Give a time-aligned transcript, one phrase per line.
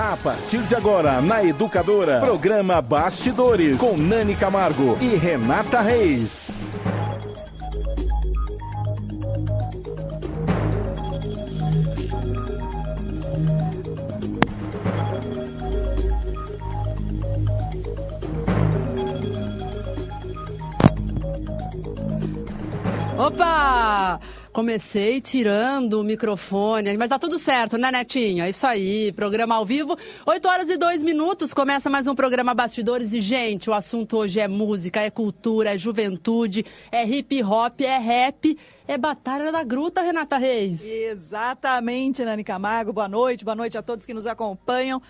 [0.00, 6.52] A partir de agora, na Educadora, programa Bastidores, com Nani Camargo e Renata Reis.
[23.18, 24.18] Opa!
[24.52, 28.42] Comecei tirando o microfone, mas tá tudo certo, né, Netinho?
[28.42, 29.96] É isso aí, programa ao vivo,
[30.26, 34.40] 8 horas e 2 minutos, começa mais um programa Bastidores e, gente, o assunto hoje
[34.40, 38.58] é música, é cultura, é juventude, é hip hop, é rap,
[38.88, 40.84] é Batalha da Gruta, Renata Reis.
[40.84, 45.00] Exatamente, Nani Camargo, boa noite, boa noite a todos que nos acompanham.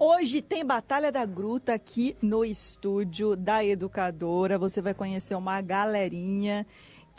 [0.00, 4.58] Hoje tem Batalha da Gruta aqui no estúdio da Educadora.
[4.58, 6.66] Você vai conhecer uma galerinha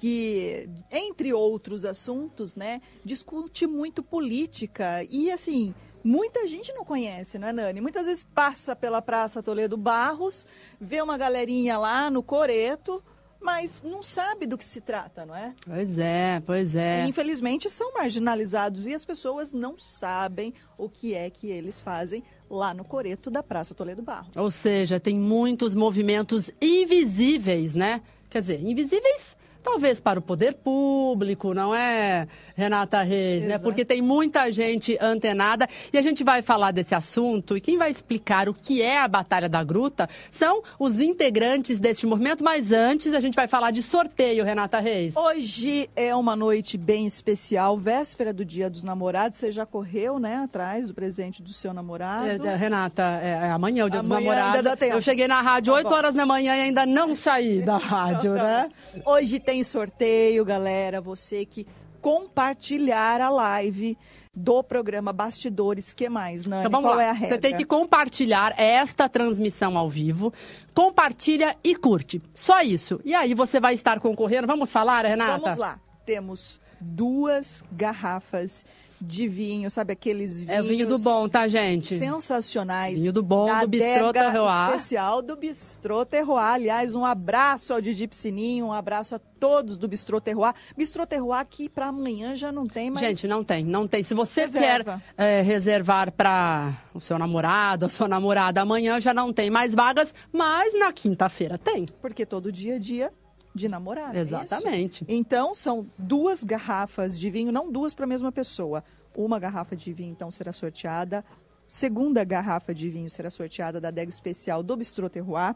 [0.02, 7.50] que, entre outros assuntos, né, discute muito política e, assim, muita gente não conhece, não
[7.50, 7.82] é, Nani?
[7.82, 10.44] Muitas vezes passa pela Praça Toledo Barros,
[10.80, 13.04] vê uma galerinha lá no Coreto,
[13.40, 15.54] mas não sabe do que se trata, não é?
[15.64, 17.06] Pois é, pois é.
[17.06, 22.24] E, infelizmente são marginalizados e as pessoas não sabem o que é que eles fazem
[22.50, 24.36] lá no Coreto da Praça Toledo Barros.
[24.36, 28.02] Ou seja, tem muitos movimentos invisíveis, né?
[28.32, 33.58] Quer dizer, invisíveis talvez para o poder público, não é, Renata Reis, né?
[33.60, 37.92] Porque tem muita gente antenada e a gente vai falar desse assunto e quem vai
[37.92, 43.14] explicar o que é a Batalha da Gruta são os integrantes deste movimento, mas antes
[43.14, 45.16] a gente vai falar de sorteio, Renata Reis.
[45.16, 50.38] Hoje é uma noite bem especial, véspera do Dia dos Namorados, você já correu, né,
[50.38, 52.26] atrás do presente do seu namorado?
[52.26, 54.82] É, Renata, é, é amanhã é o Dia amanhã dos Namorados.
[54.82, 58.34] Eu cheguei na rádio tá 8 horas da manhã e ainda não saí da rádio,
[58.34, 58.70] né?
[59.06, 61.02] Hoje tem tem sorteio, galera.
[61.02, 61.68] Você que
[62.00, 63.98] compartilhar a live
[64.34, 66.62] do programa Bastidores, que mais, Nani?
[66.62, 67.04] Então, vamos Qual lá.
[67.04, 67.36] é a regra?
[67.36, 70.34] Você tem que compartilhar esta transmissão ao vivo,
[70.74, 72.22] compartilha e curte.
[72.34, 73.02] Só isso.
[73.04, 74.48] E aí você vai estar concorrendo.
[74.48, 75.38] Vamos falar, Renata?
[75.38, 75.78] Vamos lá.
[76.06, 78.66] Temos duas garrafas
[79.02, 80.54] de vinho, sabe aqueles vinhos...
[80.54, 81.98] É vinho do bom, tá, gente?
[81.98, 83.00] Sensacionais.
[83.00, 84.70] Vinho do bom, do Bistrô Terroir.
[84.70, 86.46] especial do Bistrô Terroir.
[86.46, 90.54] Aliás, um abraço ao Didi Piscininho, um abraço a todos do Bistrô Terroir.
[90.78, 93.06] Bistrô Terroir que para amanhã já não tem mais...
[93.06, 94.04] Gente, não tem, não tem.
[94.04, 95.02] Se você Reserva.
[95.18, 99.74] quer é, reservar para o seu namorado, a sua namorada, amanhã já não tem mais
[99.74, 101.86] vagas, mas na quinta-feira tem.
[102.02, 103.12] Porque todo dia a dia
[103.54, 104.18] de namorada.
[104.18, 105.06] É Exatamente.
[105.08, 108.84] É então, são duas garrafas de vinho, não duas para a mesma pessoa.
[109.16, 111.24] Uma garrafa de vinho, então, será sorteada.
[111.68, 115.56] Segunda garrafa de vinho será sorteada da adega especial do Bistrô Terroir.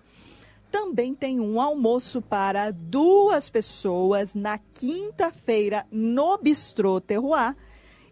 [0.71, 7.55] Também tem um almoço para duas pessoas na quinta-feira no Bistrô Terroir.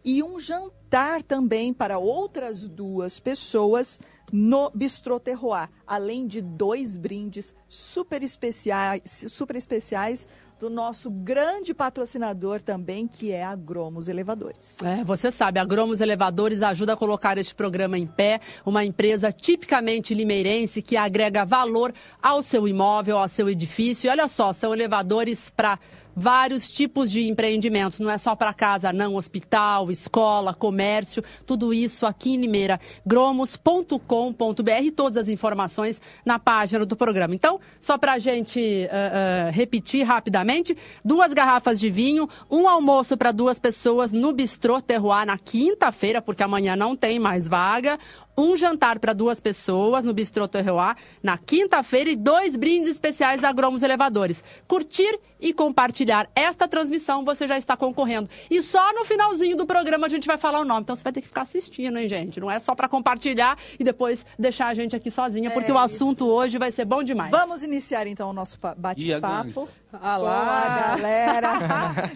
[0.04, 4.00] E um jantar também para outras duas pessoas
[4.34, 10.28] no Bistrô Terroir, além de dois brindes super especiais, super especiais
[10.60, 14.82] do nosso grande patrocinador também, que é a Gromos Elevadores.
[14.82, 19.32] É, você sabe, a Gromos Elevadores ajuda a colocar este programa em pé, uma empresa
[19.32, 24.08] tipicamente limeirense que agrega valor ao seu imóvel, ao seu edifício.
[24.08, 25.78] E olha só, são elevadores para
[26.16, 32.06] vários tipos de empreendimentos, não é só para casa, não, hospital, escola, comércio, tudo isso
[32.06, 37.34] aqui em Limeira, gromos.com.br, todas as informações na página do programa.
[37.36, 43.18] Então, só para a gente uh, uh, repetir rapidamente, duas garrafas de vinho, um almoço
[43.18, 47.98] para duas pessoas no Bistrô Terroir na quinta-feira, porque amanhã não tem mais vaga,
[48.38, 53.52] um jantar para duas pessoas no Bistrô Terroir na quinta-feira e dois brindes especiais da
[53.52, 54.44] Gromos Elevadores.
[54.68, 58.30] Curtir e compartilhar esta transmissão, você já está concorrendo.
[58.50, 60.82] E só no finalzinho do programa a gente vai falar o nome.
[60.82, 62.40] Então você vai ter que ficar assistindo, hein, gente?
[62.40, 65.78] Não é só para compartilhar e depois deixar a gente aqui sozinha, porque é o
[65.78, 66.28] assunto isso.
[66.28, 67.30] hoje vai ser bom demais.
[67.30, 69.68] Vamos iniciar então o nosso bate-papo.
[70.00, 71.52] Com a galera,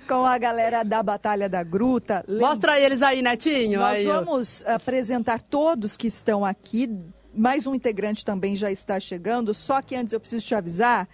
[0.07, 2.25] com a galera da Batalha da Gruta.
[2.27, 3.79] Mostra eles aí, Netinho.
[3.79, 4.73] Nós aí, vamos eu...
[4.73, 6.89] apresentar todos que estão aqui.
[7.35, 9.53] Mais um integrante também já está chegando.
[9.53, 11.07] Só que antes eu preciso te avisar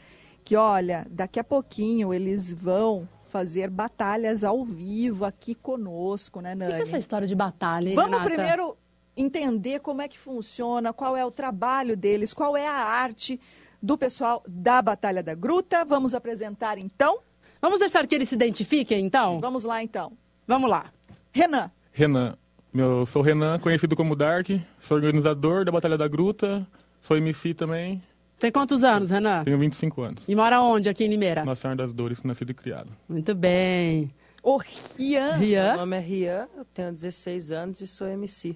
[0.45, 6.71] que, olha, daqui a pouquinho eles vão fazer batalhas ao vivo aqui conosco, né, Nani?
[6.71, 8.29] O que é essa história de batalha, hein, Vamos Renata?
[8.29, 8.77] primeiro
[9.17, 13.39] entender como é que funciona, qual é o trabalho deles, qual é a arte
[13.83, 15.83] do pessoal da Batalha da Gruta.
[15.83, 17.19] Vamos apresentar então.
[17.61, 19.41] Vamos deixar que eles se identifiquem então?
[19.41, 20.13] Vamos lá então.
[20.47, 20.85] Vamos lá.
[21.33, 21.69] Renan.
[21.91, 22.37] Renan.
[22.73, 24.47] Eu sou Renan, conhecido como Dark,
[24.79, 26.65] sou organizador da Batalha da Gruta,
[26.99, 28.01] sou MC também.
[28.39, 29.43] Tem quantos anos, Renan?
[29.43, 30.23] Tenho 25 anos.
[30.27, 31.45] E mora onde aqui em Limeira?
[31.45, 32.89] Na Senhora das Dores, nascido e criado.
[33.07, 34.11] Muito bem.
[34.41, 35.35] O Rian.
[35.35, 35.67] Rian.
[35.67, 38.55] Meu nome é Rian, eu tenho 16 anos e sou MC.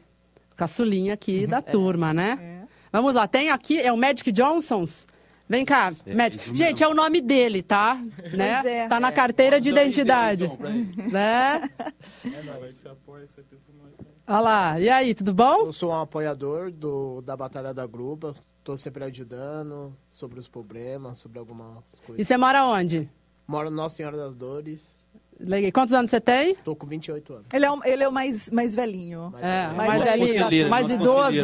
[0.55, 2.65] Caçulinha aqui da turma, né?
[2.91, 5.05] Vamos lá, tem aqui, é o Magic Johnsons.
[5.49, 6.43] Vem cá, Magic.
[6.43, 8.01] isso Gente, é o nome dele, tá?
[8.33, 8.61] né?
[8.65, 8.87] é.
[8.89, 10.51] Tá na carteira de identidade.
[11.09, 11.61] Né?
[14.29, 15.67] Olha lá, e aí, tudo bom?
[15.67, 21.19] Eu sou um apoiador do, da Batalha da Grupa, estou sempre ajudando sobre os problemas,
[21.19, 22.27] sobre algumas E coisas.
[22.27, 23.09] você mora onde?
[23.47, 24.95] Moro no Nossa Senhora das Dores,
[25.39, 25.71] Legal.
[25.71, 26.53] Quantos anos você tem?
[26.53, 27.45] estou com 28 anos.
[27.53, 30.33] Ele é, o- ele é o mais, mais velhinho, É, Mais mais velhinho.
[30.45, 31.37] velhinho, mais idoso.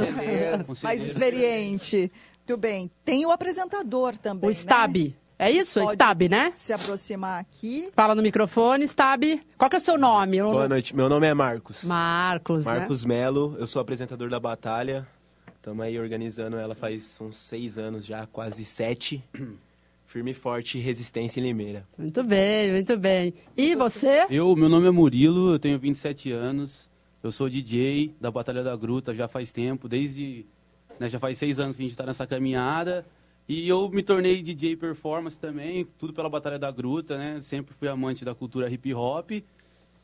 [0.84, 2.12] mais experiente.
[2.48, 2.92] Muito bem.
[3.06, 4.58] Tem o apresentador também, O né?
[4.60, 5.16] Stab.
[5.40, 5.80] É isso?
[5.80, 6.52] Pode Stab, né?
[6.56, 7.90] Se aproximar aqui.
[7.96, 9.24] Fala no microfone, Stab.
[9.58, 10.38] Qual que é o seu nome?
[10.38, 11.84] Eu- Boa noite, meu nome é Marcos.
[11.86, 12.80] Marcos, né?
[12.80, 15.08] Marcos Melo, eu sou apresentador da Batalha.
[15.56, 19.24] Estamos aí organizando ela faz uns seis anos já, quase sete.
[20.06, 21.88] Firme e forte, resistência em Limeira.
[21.98, 23.34] Muito bem, muito bem.
[23.58, 24.28] E você?
[24.30, 26.88] Eu, meu nome é Murilo, eu tenho 27 anos,
[27.24, 30.46] eu sou DJ da Batalha da Gruta já faz tempo, desde,
[31.00, 33.06] né, já faz seis anos que a gente está nessa caminhada,
[33.48, 37.88] e eu me tornei DJ performance também, tudo pela Batalha da Gruta, né, sempre fui
[37.88, 39.32] amante da cultura hip hop,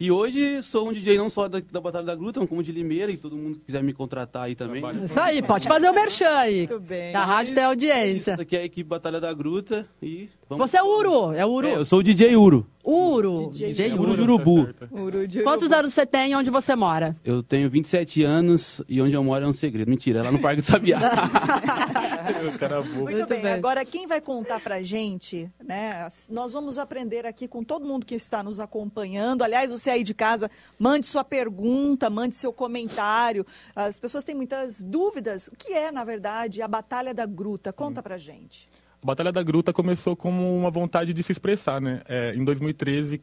[0.01, 3.11] e hoje sou um DJ não só da, da Batalha da Gruta, como de Limeira,
[3.11, 4.81] e todo mundo que quiser me contratar aí também.
[5.03, 6.59] Isso aí, pode fazer o merchan aí.
[6.59, 7.13] Muito bem.
[7.13, 8.31] A rádio tem audiência.
[8.31, 10.71] Isso aqui é a equipe Batalha da Gruta, e vamos...
[10.71, 11.67] Você é o Uru, é o Uru.
[11.67, 13.51] É, eu sou o DJ Uro, Uro.
[13.53, 14.15] DJ Uru.
[14.15, 14.69] de Urubu.
[14.91, 17.15] Uru de Quantos anos você tem e onde você mora?
[17.23, 19.89] Eu tenho 27 anos e onde eu moro é um segredo.
[19.89, 20.99] Mentira, é lá no Parque do Sabiá.
[22.53, 22.89] O cara bobo.
[23.03, 23.41] Muito, Muito bem.
[23.41, 23.53] bem.
[23.53, 26.07] Agora, quem vai contar pra gente, né?
[26.29, 29.43] Nós vamos aprender aqui com todo mundo que está nos acompanhando.
[29.43, 33.45] Aliás, você aí de casa, mande sua pergunta, mande seu comentário.
[33.75, 35.47] As pessoas têm muitas dúvidas.
[35.47, 37.73] O que é, na verdade, a Batalha da Gruta?
[37.73, 38.67] Conta pra gente.
[39.01, 42.01] A Batalha da Gruta começou como uma vontade de se expressar, né?
[42.07, 43.21] É, em 2013,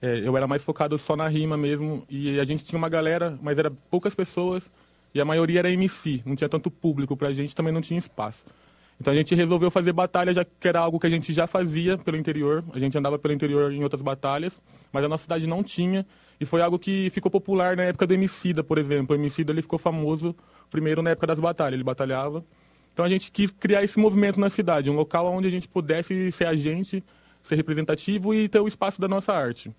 [0.00, 3.36] é, eu era mais focado só na rima mesmo, e a gente tinha uma galera,
[3.42, 4.70] mas era poucas pessoas,
[5.12, 8.44] e a maioria era MC, não tinha tanto público pra gente, também não tinha espaço.
[9.00, 11.98] Então a gente resolveu fazer batalha, já que era algo que a gente já fazia
[11.98, 14.62] pelo interior, a gente andava pelo interior em outras batalhas,
[14.92, 16.06] mas a nossa cidade não tinha,
[16.40, 19.16] e foi algo que ficou popular na época do Emicida, por exemplo.
[19.16, 20.34] O Emicida ele ficou famoso
[20.70, 22.44] primeiro na época das batalhas, ele batalhava,
[22.98, 26.32] então a gente quis criar esse movimento na cidade, um local onde a gente pudesse
[26.32, 27.04] ser agente,
[27.40, 29.70] ser representativo e ter o espaço da nossa arte.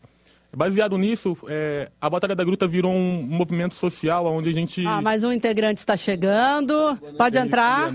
[0.56, 4.88] Baseado nisso, é, a Batalha da Gruta virou um movimento social onde a gente...
[4.88, 6.98] Ah, mais um integrante está chegando.
[7.18, 7.92] Pode entrar.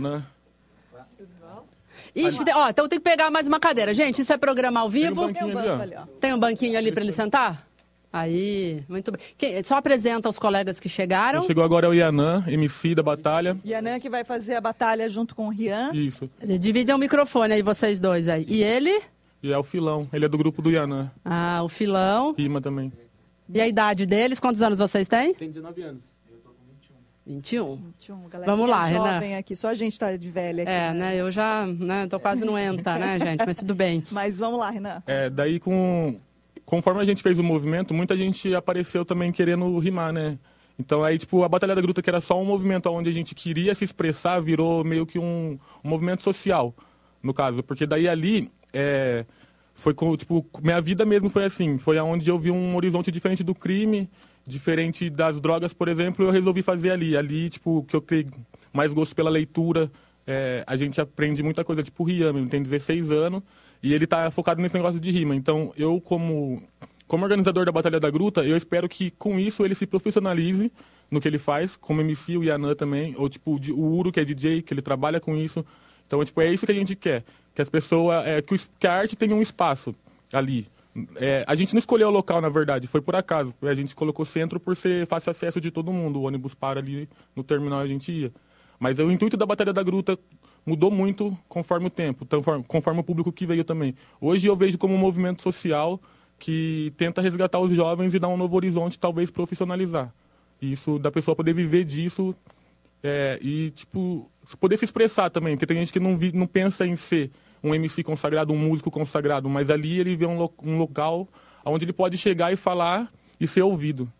[2.14, 3.94] Ixi, tem- ó, então tem que pegar mais uma cadeira.
[3.94, 5.22] Gente, isso é programa ao vivo?
[5.22, 5.80] banquinho Tem um ó.
[5.80, 6.06] ali, ó.
[6.20, 7.66] Tem um banquinho ali para ele sentar?
[8.16, 9.20] Aí, muito bem.
[9.36, 11.40] Quem- só apresenta os colegas que chegaram.
[11.40, 13.56] Quem chegou agora é o Yanã, MC da Batalha.
[13.82, 15.90] Nan que vai fazer a batalha junto com o Rian.
[15.92, 16.30] Isso.
[16.60, 18.46] Dividem o microfone aí, vocês dois aí.
[18.48, 19.02] E ele?
[19.42, 21.10] E é o Filão, ele é do grupo do Yanã.
[21.24, 22.34] Ah, o filão.
[22.38, 22.92] Rima também.
[23.52, 24.38] E a idade deles?
[24.38, 25.34] Quantos anos vocês têm?
[25.34, 26.02] Tem 19 anos.
[27.26, 27.78] 21.
[27.98, 29.14] Tinha uma galerinha Vamos lá, Renan.
[29.14, 30.70] jovem aqui, só a gente tá de velha aqui.
[30.72, 31.16] É, né?
[31.16, 32.06] Eu já, né?
[32.06, 33.44] Tô quase no ENTA, né, gente?
[33.46, 34.04] Mas tudo bem.
[34.12, 35.02] Mas vamos lá, Renan.
[35.06, 36.16] É, daí com
[36.64, 40.38] conforme a gente fez o movimento, muita gente apareceu também querendo rimar, né?
[40.78, 43.34] Então aí, tipo, a Batalha da Gruta, que era só um movimento onde a gente
[43.34, 46.74] queria se expressar, virou meio que um, um movimento social,
[47.22, 47.62] no caso.
[47.62, 49.24] Porque daí ali, é,
[49.74, 51.78] foi com, tipo, minha vida mesmo foi assim.
[51.78, 54.08] Foi aonde eu vi um horizonte diferente do crime,
[54.46, 57.16] diferente das drogas, por exemplo, eu resolvi fazer ali.
[57.16, 58.26] Ali, tipo, que eu criei
[58.72, 59.90] mais gosto pela leitura,
[60.26, 63.42] é, a gente aprende muita coisa, tipo Rian, tem 16 anos,
[63.84, 65.36] e ele tá focado nesse negócio de rima.
[65.36, 66.62] Então, eu, como,
[67.06, 70.72] como organizador da Batalha da Gruta, eu espero que com isso ele se profissionalize
[71.10, 74.24] no que ele faz, como MC, o Yanã também, ou tipo o Uro, que é
[74.24, 75.62] DJ, que ele trabalha com isso.
[76.06, 77.24] Então, tipo, é isso que a gente quer,
[77.54, 79.94] que as pessoas, é, que, que a arte tenha um espaço
[80.32, 80.66] ali.
[81.16, 83.52] É, a gente não escolheu o local, na verdade, foi por acaso.
[83.60, 86.20] A gente colocou centro por ser fácil acesso de todo mundo.
[86.20, 88.32] O ônibus para ali no terminal a gente ia.
[88.78, 90.18] Mas o intuito da Batalha da Gruta
[90.66, 93.94] mudou muito conforme o tempo, conforme, conforme o público que veio também.
[94.20, 96.00] Hoje eu vejo como um movimento social
[96.38, 100.12] que tenta resgatar os jovens e dar um novo horizonte, talvez profissionalizar.
[100.60, 102.34] Isso, da pessoa poder viver disso
[103.02, 105.54] é, e, tipo, poder se expressar também.
[105.54, 107.30] Porque tem gente que não, vi, não pensa em ser
[107.62, 111.28] um MC consagrado, um músico consagrado, mas ali ele vê um, lo- um local
[111.64, 114.10] onde ele pode chegar e falar e ser ouvido.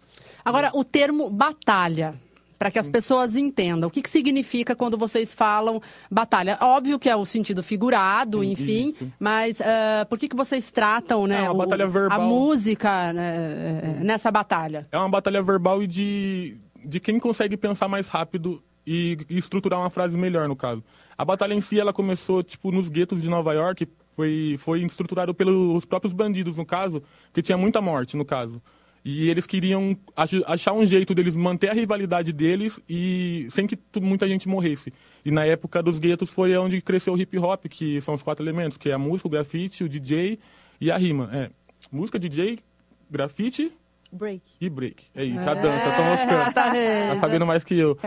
[0.45, 2.15] Agora, o termo batalha,
[2.65, 3.89] para que as pessoas entendam.
[3.89, 6.57] O que, que significa quando vocês falam batalha?
[6.63, 11.41] Óbvio que é o sentido figurado, enfim, mas ah, por que, que vocês tratam né,
[11.45, 12.23] É uma o- batalha a verbal.
[12.27, 14.89] música né, nessa batalha?
[14.91, 19.79] É uma batalha verbal e de, de quem consegue pensar mais rápido e, e estruturar
[19.79, 20.83] uma frase melhor, no caso.
[21.19, 25.35] A batalha em si, ela começou, tipo, nos guetos de Nova York, foi, foi estruturado
[25.35, 28.63] pelos próprios bandidos, no caso, que tinha muita morte, no caso.
[29.05, 33.79] E eles queriam ach- achar um jeito deles manter a rivalidade deles e sem que
[34.01, 34.93] muita gente morresse.
[35.25, 38.43] E na época dos guetos foi onde cresceu o hip hop, que são os quatro
[38.43, 40.39] elementos, que é a música, o grafite, o DJ
[40.81, 41.29] e a rima.
[41.33, 41.51] É,
[41.93, 42.59] música, DJ,
[43.11, 43.71] grafite
[44.11, 44.43] Break.
[44.61, 45.05] e break.
[45.15, 46.55] É isso, a dança, tô moscando.
[46.55, 47.09] Tá, é.
[47.15, 47.99] Tá sabendo mais que eu.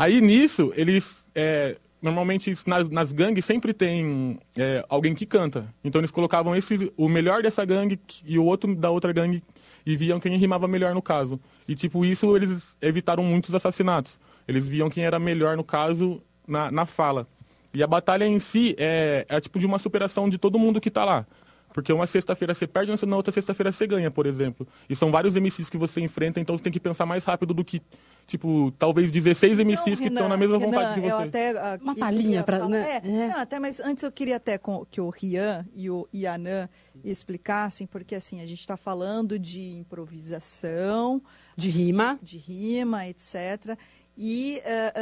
[0.00, 1.24] Aí nisso, eles.
[1.34, 5.72] é, normalmente nas, nas gangues sempre tem é, alguém que canta.
[5.84, 9.42] Então eles colocavam esse, o melhor dessa gangue e o outro da outra gangue
[9.84, 11.40] e viam quem rimava melhor no caso.
[11.66, 14.18] E tipo, isso eles evitaram muitos assassinatos.
[14.46, 17.26] Eles viam quem era melhor no caso na, na fala.
[17.72, 20.90] E a batalha em si é, é tipo de uma superação de todo mundo que
[20.90, 21.26] tá lá.
[21.72, 24.66] Porque uma sexta-feira você perde, na outra sexta-feira você ganha, por exemplo.
[24.88, 27.64] E são vários MCs que você enfrenta, então você tem que pensar mais rápido do
[27.64, 27.80] que,
[28.26, 31.28] tipo, talvez 16 MCs que estão na mesma vontade que eu você.
[31.28, 33.00] até, ah, Uma palhinha falar- né?
[33.04, 33.28] É, É.
[33.28, 36.68] não, até, mas antes eu queria até com- que o Rian e o Ianã
[37.04, 41.22] explicassem, porque assim, a gente está falando de improvisação,
[41.56, 42.18] De rima.
[42.22, 43.76] de rima, etc.
[44.16, 44.92] E ah,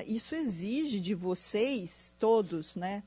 [0.00, 3.02] ah, isso exige de vocês todos, né?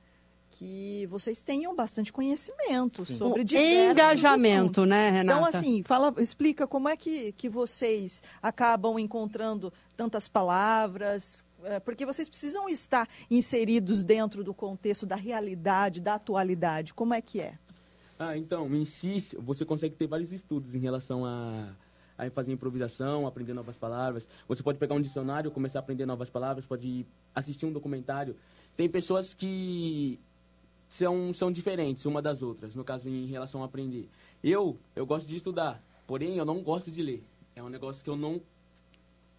[0.59, 4.87] Que vocês tenham bastante conhecimento sobre Um diversos engajamento, assuntos.
[4.89, 5.39] né, Renata?
[5.39, 12.05] Então, assim, fala, explica como é que, que vocês acabam encontrando tantas palavras, eh, porque
[12.05, 16.93] vocês precisam estar inseridos dentro do contexto da realidade, da atualidade.
[16.93, 17.53] Como é que é?
[18.19, 21.69] Ah, então, em si, você consegue ter vários estudos em relação a,
[22.17, 24.27] a fazer improvisação, aprender novas palavras.
[24.45, 28.35] Você pode pegar um dicionário, começar a aprender novas palavras, pode assistir um documentário.
[28.75, 30.19] Tem pessoas que
[30.89, 34.09] são, são diferentes uma das outras, no caso, em relação a aprender.
[34.43, 37.23] Eu, eu gosto de estudar, porém, eu não gosto de ler.
[37.55, 38.41] É um negócio que eu não...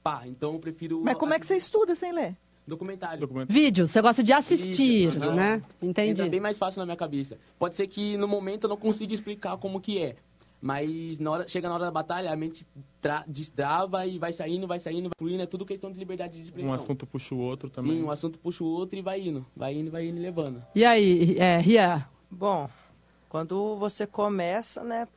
[0.02, 1.02] Pá, então eu prefiro...
[1.02, 2.36] Mas como é que você estuda sem ler?
[2.66, 3.20] Documentário.
[3.20, 3.52] Documento.
[3.52, 5.34] Vídeo, você gosta de assistir, Isso, aham.
[5.34, 5.54] né?
[5.82, 6.40] Entra bem Entendi.
[6.40, 7.36] mais fácil na minha cabeça.
[7.58, 10.16] Pode ser que no momento eu não consiga explicar como que é.
[10.62, 12.66] Mas na hora, chega na hora da batalha, a mente
[13.00, 15.42] tra- destrava e vai saindo, vai saindo, vai fluindo.
[15.42, 16.70] É tudo questão de liberdade de expressão.
[16.70, 17.92] Um assunto puxa o outro também.
[17.92, 19.46] Sim, um assunto puxa o outro e vai indo.
[19.56, 20.62] Vai indo, vai indo e levando.
[20.74, 22.04] E aí, é, Rian?
[22.30, 22.68] Bom,
[23.28, 25.08] quando você começa, né,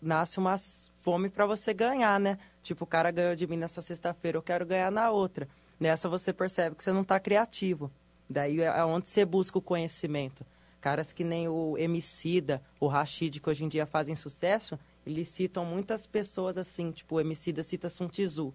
[0.00, 0.56] nasce uma
[0.98, 2.38] fome para você ganhar, né?
[2.62, 5.48] Tipo, o cara ganhou de mim nessa sexta-feira, eu quero ganhar na outra.
[5.80, 7.90] Nessa você percebe que você não está criativo.
[8.28, 10.44] Daí é onde você busca o conhecimento.
[10.86, 15.64] Caras que nem o Emicida, o Rashid, que hoje em dia fazem sucesso, eles citam
[15.64, 18.54] muitas pessoas assim, tipo, o Emicida cita Sun Tzu.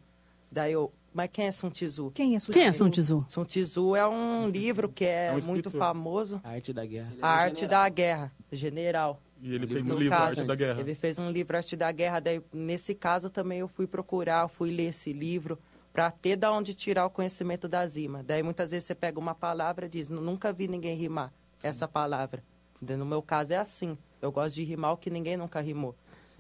[0.50, 2.10] Daí eu, mas quem é Sun Tzu?
[2.12, 2.78] Quem é Sun Quem é Tzu?
[2.78, 3.26] Sun Tzu?
[3.28, 6.40] Sun Tzu é um livro que é, É um muito famoso.
[6.42, 7.12] A arte da guerra.
[7.22, 9.22] A Arte da Guerra, general.
[9.42, 10.80] E ele fez No um livro, caso, Arte da Guerra.
[10.80, 14.48] Ele fez um livro Arte da Guerra, daí nesse caso também eu fui procurar, eu
[14.48, 15.60] fui ler esse livro
[15.92, 18.24] para ter da onde tirar o conhecimento das rimas.
[18.26, 21.34] Daí muitas vezes você pega uma palavra e diz, nunca vi ninguém rimar
[21.64, 22.44] essa palavra.
[22.82, 25.96] No meu caso é assim, eu gosto de rimar o que ninguém nunca rimou.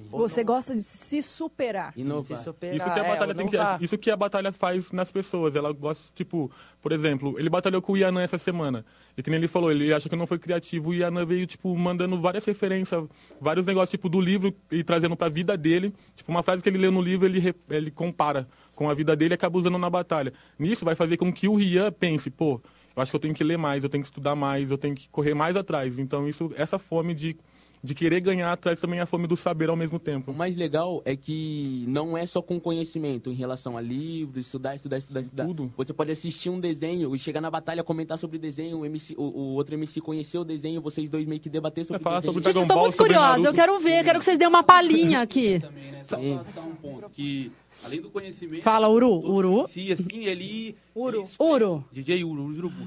[0.09, 1.93] Você gosta de se superar.
[1.95, 2.37] Inovar.
[2.37, 5.11] Se superar, Isso que a é, batalha tem que, isso que a batalha faz nas
[5.11, 5.55] pessoas.
[5.55, 6.51] Ela gosta, tipo,
[6.81, 8.85] por exemplo, ele batalhou com o Yanã essa semana.
[9.15, 10.89] E que nem ele falou, ele acha que não foi criativo.
[10.89, 13.03] O Yanã veio, tipo, mandando várias referências,
[13.39, 15.93] vários negócios, tipo, do livro e trazendo pra vida dele.
[16.15, 19.33] Tipo, uma frase que ele leu no livro, ele, ele compara com a vida dele
[19.33, 20.33] e acaba usando na batalha.
[20.57, 22.59] Nisso vai fazer com que o Rian pense, pô,
[22.95, 24.95] eu acho que eu tenho que ler mais, eu tenho que estudar mais, eu tenho
[24.95, 25.97] que correr mais atrás.
[25.97, 27.35] Então, isso, essa fome de,
[27.83, 30.31] de querer ganhar traz também a fome do saber ao mesmo tempo.
[30.31, 34.75] O mais legal é que não é só com conhecimento em relação a livros, estudar,
[34.75, 35.45] estudar, estudar, estudar.
[35.45, 35.73] Tudo.
[35.75, 39.15] Você pode assistir um desenho e chegar na batalha, comentar sobre o desenho, o, MC,
[39.17, 42.17] o, o outro MC conhecer o desenho, vocês dois meio que debater sobre É, falar
[42.17, 42.33] o desenho.
[42.33, 44.37] sobre Gente, Dragon eu tô Ball, muito sobre curiosa, eu quero ver, quero que vocês
[44.37, 45.59] dêem uma palhinha aqui.
[45.59, 46.03] também, né?
[46.03, 46.39] Só Sim.
[46.43, 47.51] pra dar um ponto, que
[47.83, 48.61] além do conhecimento...
[48.63, 49.67] Fala, Uru, Uru.
[49.67, 50.75] Si, assim, ele...
[50.93, 51.21] Uru.
[51.21, 51.85] ele Uru.
[51.91, 52.85] DJ Uru, Urubu.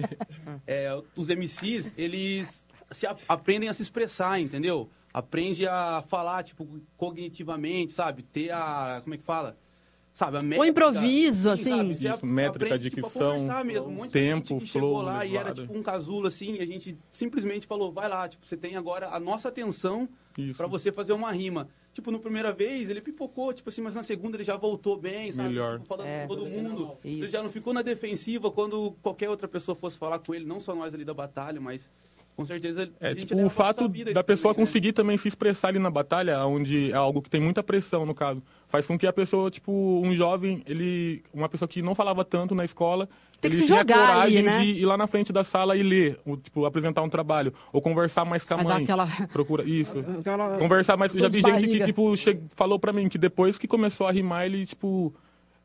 [0.66, 4.88] é, os MCs, eles se a- aprendem a se expressar, entendeu?
[5.12, 8.22] Aprende a falar, tipo, cognitivamente, sabe?
[8.22, 9.00] Ter a...
[9.02, 9.56] Como é que fala?
[10.14, 11.70] Sabe, a métrica, improviso, assim.
[11.70, 11.92] sabe?
[11.92, 13.88] Isso, ap- métrica, aprende, tipo, a dicção, conversar mesmo.
[13.88, 16.56] Um monte de tempo, gente que chegou flow, lá e era tipo um casulo, assim,
[16.56, 20.06] e a gente simplesmente falou, vai lá, tipo, você tem agora a nossa atenção
[20.56, 21.66] pra você fazer uma rima.
[21.94, 25.32] Tipo, no primeira vez ele pipocou, tipo assim, mas na segunda ele já voltou bem,
[25.32, 25.48] sabe?
[25.48, 25.76] Melhor.
[25.78, 26.22] Tipo, falando É.
[26.26, 26.96] com todo mundo.
[27.02, 30.60] Ele já não ficou na defensiva quando qualquer outra pessoa fosse falar com ele, não
[30.60, 31.90] só nós ali da batalha, mas
[32.42, 34.66] com certeza É, tipo, o fato vida da pessoa também, né?
[34.70, 38.14] conseguir também se expressar ali na batalha, onde é algo que tem muita pressão, no
[38.14, 39.72] caso, faz com que a pessoa, tipo,
[40.04, 43.08] um jovem, ele, uma pessoa que não falava tanto na escola,
[43.40, 44.58] Tem que ele se tinha jogar ali, coragem né?
[44.60, 47.82] de ir lá na frente da sala e ler, ou, tipo, apresentar um trabalho, ou
[47.82, 48.82] conversar mais com a dar mãe.
[48.84, 49.98] aquela- Procura, isso.
[50.20, 51.12] Aquela- Conversar mais.
[51.12, 51.84] Já vi gente que, barriga.
[51.86, 55.14] tipo, che- falou pra mim que depois que começou a rimar, ele, tipo,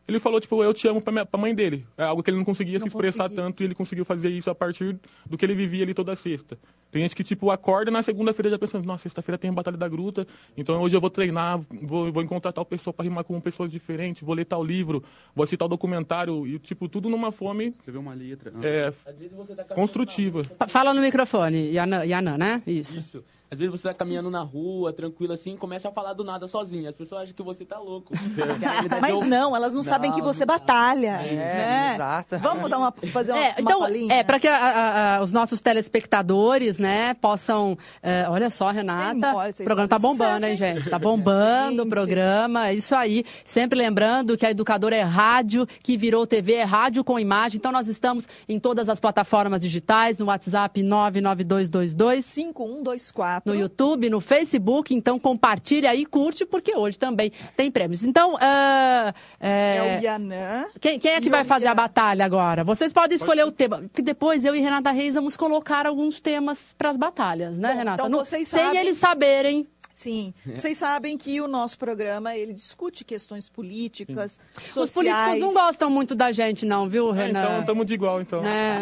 [0.08, 1.86] Ele falou, tipo, eu te amo pra, minha, pra mãe dele.
[1.98, 3.44] É algo que ele não conseguia Não se expressar conseguia.
[3.44, 6.58] tanto e ele conseguiu fazer isso a partir do que ele vivia ali toda sexta.
[6.90, 9.88] Tem gente que, tipo, acorda na segunda-feira já pensando, nossa, sexta-feira tem a Batalha da
[9.90, 13.70] Gruta, então hoje eu vou treinar, vou, vou encontrar tal pessoa pra rimar com pessoas
[13.70, 15.04] diferentes, vou ler tal livro,
[15.36, 18.54] vou assistir tal documentário, e, tipo, tudo numa fome Escrever uma letra.
[18.64, 20.44] é, Às vezes você tá construtiva.
[20.46, 22.64] Fa- Fala no microfone, Yanan, né?
[22.66, 22.98] Isso.
[22.98, 23.26] Isso.
[23.50, 26.48] Às vezes você tá caminhando na rua, tranquilo assim, e começa a falar do nada
[26.48, 26.90] sozinho.
[26.90, 28.14] As pessoas acham que você tá louco.
[28.98, 31.22] É Mas o- não, elas não, sabem que você batalha.
[31.22, 31.92] É, né?
[31.96, 32.38] exato.
[32.40, 34.14] Vamos dar uma, fazer uma, É, uma então, palhinha?
[34.14, 37.78] é, para que a- a- a- os nossos telespectadores, né, possam.
[38.02, 39.34] é, olha só, Renata.
[39.34, 40.90] O programa tá bombando, sucesso, hein, gente?
[40.90, 41.90] Tá bombando o Gente.
[41.90, 42.68] programa.
[42.70, 43.24] É isso aí.
[43.46, 47.58] Sempre lembrando que a educadora é rádio, que virou TV, é rádio com imagem.
[47.58, 52.26] Então, nós estamos em todas as plataformas digitais, no WhatsApp 99222.
[52.26, 53.37] 5124.
[53.46, 58.04] No YouTube, no Facebook, então compartilha aí, curte, porque hoje também tem prêmios.
[58.04, 60.66] Então, ah, é, É o Yanã.
[60.80, 61.76] quem, quem é que E vai fazer a Ian.
[61.76, 62.64] batalha agora?
[62.64, 66.74] Vocês podem escolher o tema, que depois eu e Renata Reis vamos colocar alguns temas
[66.78, 67.96] para as batalhas, né, Bom, Renata?
[68.04, 69.68] então Não- vocês sem sabem- eles saberem.
[69.94, 75.40] Sim, vocês sabem que o nosso programa ele discute questões políticas, Os políticos sociais.
[75.40, 77.42] não gostam muito da gente, não, viu, É, Renan?
[77.44, 78.44] então, estamos de igual, então.
[78.46, 78.78] É,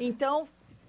[0.00, 0.48] Então,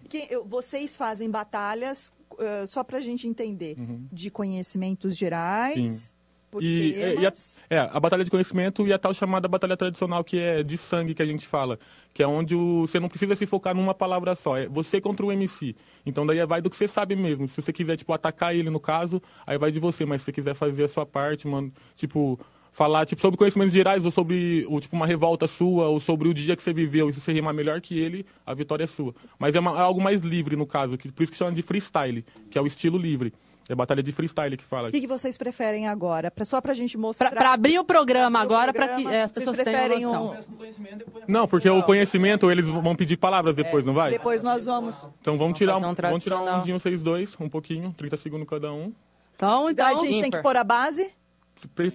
[0.10, 3.76] que- vocês fazem batalhas eh, só para a gente entender
[4.12, 6.26] de conhecimentos gerais, Uhum.
[6.62, 7.32] E, é, e a,
[7.70, 11.14] é, a batalha de conhecimento e a tal chamada batalha tradicional, que é de sangue
[11.14, 11.78] que a gente fala.
[12.14, 14.56] Que é onde o- você não precisa se focar numa palavra só.
[14.58, 15.76] É você contra o MC.
[16.06, 17.46] Então daí vai do que você sabe mesmo.
[17.50, 20.06] Se você quiser, tipo, atacar ele no caso, aí vai de você.
[20.06, 22.40] Mas se você quiser fazer a sua parte, mano, tipo,
[22.76, 26.34] falar tipo, sobre conhecimentos gerais, ou sobre ou, tipo, uma revolta sua, ou sobre o
[26.34, 29.16] dia que você viveu, e se você rimar melhor que ele, a vitória é sua.
[29.40, 31.62] Mas é, uma- é algo mais livre, no caso, que, por isso que chama de
[31.62, 33.34] freestyle, que é o estilo livre.
[33.70, 34.90] É batalha de freestyle que fala.
[34.90, 36.30] O que, que vocês preferem agora?
[36.30, 37.32] Pra, só para a gente mostrar.
[37.32, 39.80] para abrir o programa Abrir o agora, para que programa, é, as vocês pessoas tenham
[39.82, 40.36] preferem noção.
[40.36, 44.12] um- Não, porque o conhecimento, eles vão pedir palavras depois, não vai?
[44.12, 45.10] Depois nós vamos.
[45.22, 48.48] Então vamos tirar, fazer um, um vamos tirar um vocês dois, um pouquinho, 30 segundos
[48.48, 48.92] cada um.
[49.36, 50.44] Então, a então, gente tem que ímpar.
[50.44, 51.10] pôr a base?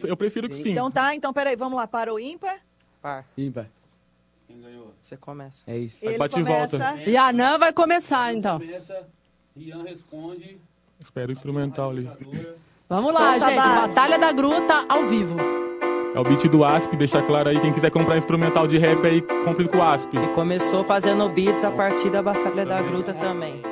[0.04, 0.70] Eu prefiro que sim.
[0.70, 2.58] Então tá, então peraí, vamos lá para o ímpar.
[3.00, 3.24] Par.
[3.36, 3.66] Ímpar.
[5.00, 5.62] Você começa.
[5.66, 6.04] É isso.
[6.04, 6.78] Ele bate e começa.
[6.78, 7.10] volta.
[7.10, 8.58] Yanan vai começar, então.
[8.58, 9.08] Começa,
[9.56, 10.60] Ian responde.
[11.00, 12.10] Espera o instrumental ali.
[12.88, 13.58] Vamos lá, Solta a gente.
[13.58, 13.88] base.
[13.88, 15.36] Batalha da Gruta ao vivo.
[16.14, 19.22] É o beat do Asp, deixar claro aí, quem quiser comprar instrumental de rap aí,
[19.44, 20.12] compre com o Asp.
[20.12, 23.62] E começou fazendo beats a partir da Batalha da Gruta também.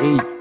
[0.00, 0.37] Ei,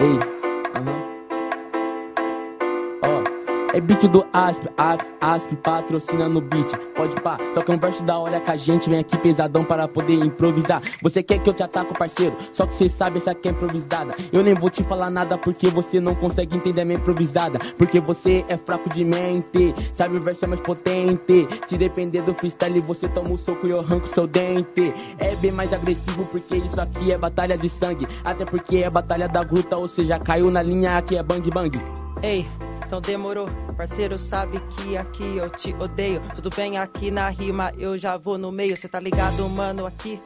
[3.77, 6.75] é beat do Asp, Asp, Asp, patrocina no beat.
[6.95, 9.87] Pode pá, só que um verso da hora que a gente vem aqui pesadão para
[9.87, 10.81] poder improvisar.
[11.03, 12.35] Você quer que eu te ataque, parceiro?
[12.51, 14.15] Só que você sabe essa aqui é improvisada.
[14.33, 17.59] Eu nem vou te falar nada porque você não consegue entender a minha improvisada.
[17.77, 21.47] Porque você é fraco de mente, sabe o verso é mais potente.
[21.67, 24.91] Se depender do freestyle, você toma um soco e eu arranco seu dente.
[25.19, 28.07] É bem mais agressivo porque isso aqui é batalha de sangue.
[28.25, 31.79] Até porque é batalha da gruta, ou seja, caiu na linha aqui é bang bang.
[32.23, 32.47] Ei,
[32.88, 33.45] então demorou.
[33.76, 36.21] Parceiro, sabe que aqui eu te odeio.
[36.34, 38.76] Tudo bem aqui na rima, eu já vou no meio.
[38.76, 40.19] Cê tá ligado, mano, aqui.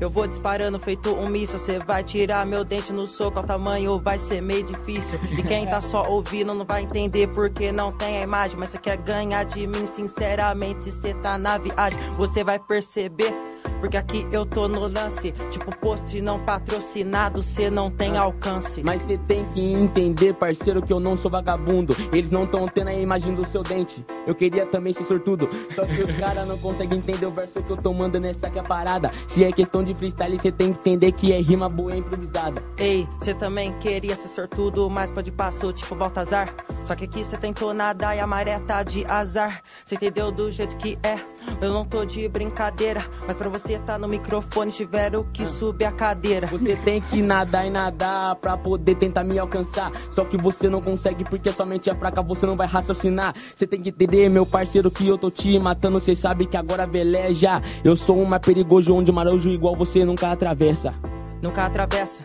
[0.00, 1.58] Eu vou disparando feito um míssil.
[1.58, 5.18] Cê vai tirar meu dente no soco ao tamanho, vai ser meio difícil.
[5.38, 8.58] E quem tá só ouvindo não vai entender porque não tem a imagem.
[8.58, 11.98] Mas cê quer ganhar de mim, sinceramente, cê tá na viagem.
[12.14, 13.47] Você vai perceber.
[13.80, 18.82] Porque aqui eu tô no lance, tipo post não patrocinado, cê não tem alcance.
[18.82, 21.94] Mas você tem que entender, parceiro, que eu não sou vagabundo.
[22.12, 24.04] Eles não tão tendo a imagem do seu dente.
[24.26, 25.48] Eu queria também ser sortudo.
[25.74, 28.58] Só que os caras não conseguem entender o verso que eu tô mandando, essa que
[28.58, 29.10] é a parada.
[29.26, 32.62] Se é questão de freestyle, você tem que entender que é rima boa e improvisada.
[32.76, 36.48] Ei, cê também queria ser sortudo, mas pode passou tipo Baltazar.
[36.84, 39.62] Só que aqui cê tentou nada e a maré tá de azar.
[39.84, 41.18] Cê entendeu do jeito que é?
[41.60, 45.92] Eu não tô de brincadeira, mas pra você tá no microfone tiveram que subir a
[45.92, 46.46] cadeira.
[46.46, 49.90] Você tem que nadar e nadar pra poder tentar me alcançar.
[50.10, 53.34] Só que você não consegue porque sua mente é fraca, você não vai raciocinar.
[53.54, 55.98] Você tem que entender, meu parceiro, que eu tô te matando.
[55.98, 57.60] Cê sabe que agora veleja.
[57.82, 60.94] Eu sou um mais perigoso onde marojo igual você nunca atravessa.
[61.42, 62.24] Nunca atravessa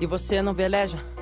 [0.00, 1.15] e você não veleja.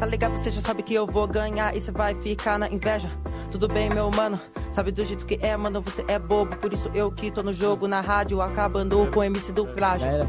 [0.00, 0.34] Tá ligado?
[0.34, 3.10] Você já sabe que eu vou ganhar e você vai ficar na inveja.
[3.50, 4.38] Tudo bem, meu mano.
[4.72, 6.56] Sabe do jeito que é, mano, você é bobo.
[6.56, 10.06] Por isso eu que tô no jogo, na rádio, acabando com o MC do plágio.
[10.08, 10.28] Já era.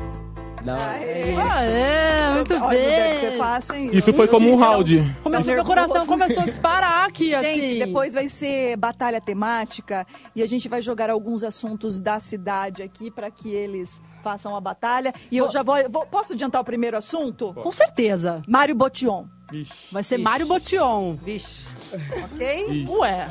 [0.64, 0.96] Da hora.
[1.48, 3.38] Ah, é, muito Olha, não bem.
[3.38, 3.90] fácil, hein?
[3.94, 5.16] Isso foi como um round.
[5.22, 7.80] Começou, meu coração começou a disparar aqui, Gente, assim.
[7.86, 13.12] depois vai ser batalha temática e a gente vai jogar alguns assuntos da cidade aqui
[13.12, 15.14] para que eles façam a batalha.
[15.32, 17.54] E eu já vou, vou- Posso adiantar o primeiro assunto?
[17.54, 18.42] Com certeza.
[18.48, 19.26] Mário Botion.
[19.92, 21.16] Vai ser Mário Botion.
[21.16, 21.66] Vixe.
[21.96, 22.88] Ok?
[22.90, 23.30] Ué.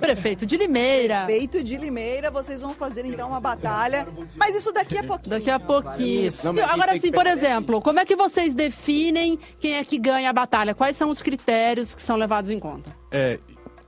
[0.00, 1.24] Prefeito de Limeira.
[1.24, 4.06] Prefeito de Limeira, vocês vão fazer então uma batalha.
[4.36, 5.36] Mas isso daqui a pouquinho.
[5.36, 6.30] Daqui a pouquinho.
[6.44, 10.32] Não, Agora sim, por exemplo, como é que vocês definem quem é que ganha a
[10.32, 10.74] batalha?
[10.74, 12.90] Quais são os critérios que são levados em conta?
[13.10, 13.38] É,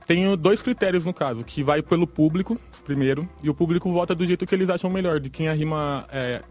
[0.05, 4.25] tenho dois critérios no caso, que vai pelo público, primeiro, e o público vota do
[4.25, 6.41] jeito que eles acham melhor, de quem a rima é,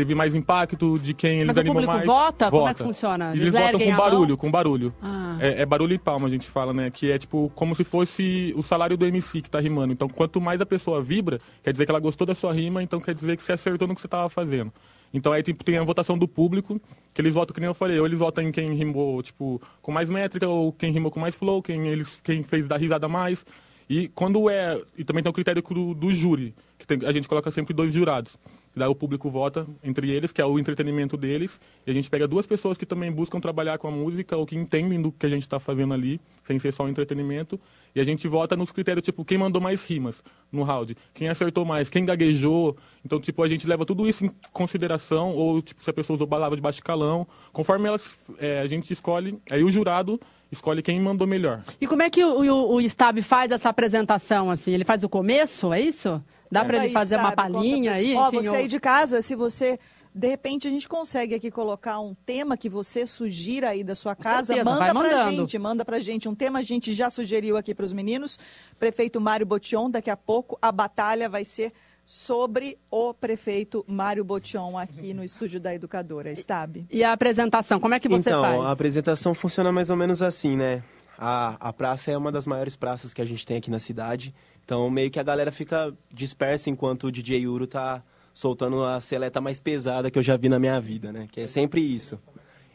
[0.00, 2.06] teve mais impacto, de quem eles Mas o animam público mais.
[2.06, 2.50] vota?
[2.50, 3.30] Como é que funciona?
[3.32, 4.94] Eles, Eles votam com barulho, com barulho.
[5.02, 5.36] Ah.
[5.40, 6.90] É, é barulho e palma, a gente fala, né?
[6.90, 9.92] Que é tipo como se fosse o salário do MC que tá rimando.
[9.92, 12.98] Então, quanto mais a pessoa vibra, quer dizer que ela gostou da sua rima, então
[13.00, 14.72] quer dizer que você acertou no que você tava fazendo.
[15.12, 16.80] Então aí tipo, tem a votação do público,
[17.12, 19.90] que eles votam, que nem eu falei, ou eles votam em quem rimou, tipo, com
[19.90, 23.44] mais métrica, ou quem rimou com mais flow, quem, eles, quem fez dar risada mais.
[23.88, 24.80] E quando é.
[24.96, 27.92] E também tem o critério do, do júri, que tem- a gente coloca sempre dois
[27.92, 28.38] jurados.
[28.74, 32.28] Daí o público vota entre eles, que é o entretenimento deles, e a gente pega
[32.28, 35.28] duas pessoas que também buscam trabalhar com a música ou que entendem do que a
[35.28, 37.60] gente está fazendo ali, sem ser só um entretenimento,
[37.94, 41.64] e a gente vota nos critérios, tipo, quem mandou mais rimas no round, quem acertou
[41.64, 42.76] mais, quem gaguejou.
[43.04, 46.26] Então, tipo, a gente leva tudo isso em consideração, ou, tipo, se a pessoa usou
[46.26, 50.20] palavra de baixo calão, conforme elas, é, a gente escolhe, aí o jurado
[50.52, 51.62] escolhe quem mandou melhor.
[51.80, 54.72] E como é que o, o, o Stab faz essa apresentação, assim?
[54.72, 56.22] Ele faz o começo, é isso?
[56.50, 58.16] Dá pra ele Aí, fazer uma sabe, conta palhinha aí?
[58.16, 59.78] Ó, enfim, você aí de casa, se você.
[60.12, 64.16] De repente a gente consegue aqui colocar um tema que você sugira aí da sua
[64.16, 65.36] casa, certeza, manda vai pra mandando.
[65.36, 68.36] gente, manda pra gente um tema, a gente já sugeriu aqui para os meninos.
[68.76, 71.72] Prefeito Mário Botion, daqui a pouco a batalha vai ser
[72.04, 76.84] sobre o prefeito Mário Botion aqui no estúdio da Educadora, Stab.
[76.90, 78.60] E a apresentação, como é que você então, faz?
[78.62, 80.82] a apresentação funciona mais ou menos assim, né?
[81.16, 84.34] A, a praça é uma das maiores praças que a gente tem aqui na cidade.
[84.70, 89.40] Então, meio que a galera fica dispersa enquanto o DJ Uro tá soltando a seleta
[89.40, 91.26] mais pesada que eu já vi na minha vida, né?
[91.28, 92.20] Que é sempre isso.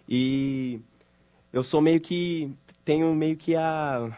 [0.08, 0.82] E
[1.54, 2.52] eu sou meio que...
[2.84, 4.12] Tenho meio que a...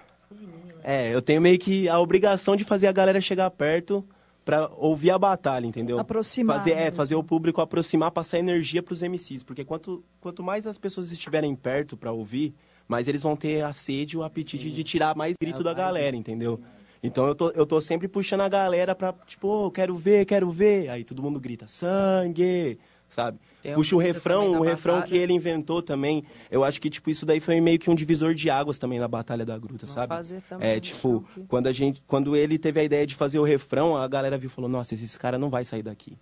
[0.83, 4.03] É, eu tenho meio que a obrigação de fazer a galera chegar perto
[4.43, 5.99] pra ouvir a batalha, entendeu?
[5.99, 6.95] Aproximar Fazer, é, mesmo.
[6.95, 9.43] fazer o público aproximar, passar energia pros MCs.
[9.43, 12.55] Porque quanto, quanto mais as pessoas estiverem perto pra ouvir,
[12.87, 16.15] mais eles vão ter a sede e o apetite de tirar mais grito da galera,
[16.15, 16.59] entendeu?
[17.03, 20.49] Então eu tô, eu tô sempre puxando a galera pra, tipo, "Ô, quero ver, quero
[20.51, 20.89] ver.
[20.89, 23.39] Aí todo mundo grita, sangue, sabe?
[23.61, 25.11] Tem Puxa o refrão, o refrão batalha.
[25.11, 26.23] que ele inventou também.
[26.49, 29.07] Eu acho que, tipo, isso daí foi meio que um divisor de águas também na
[29.07, 30.13] Batalha da Gruta, sabe?
[30.13, 33.43] fazer também, É, tipo, quando a gente, quando ele teve a ideia de fazer o
[33.43, 36.17] refrão, a galera viu e falou, nossa, esse cara não vai sair daqui.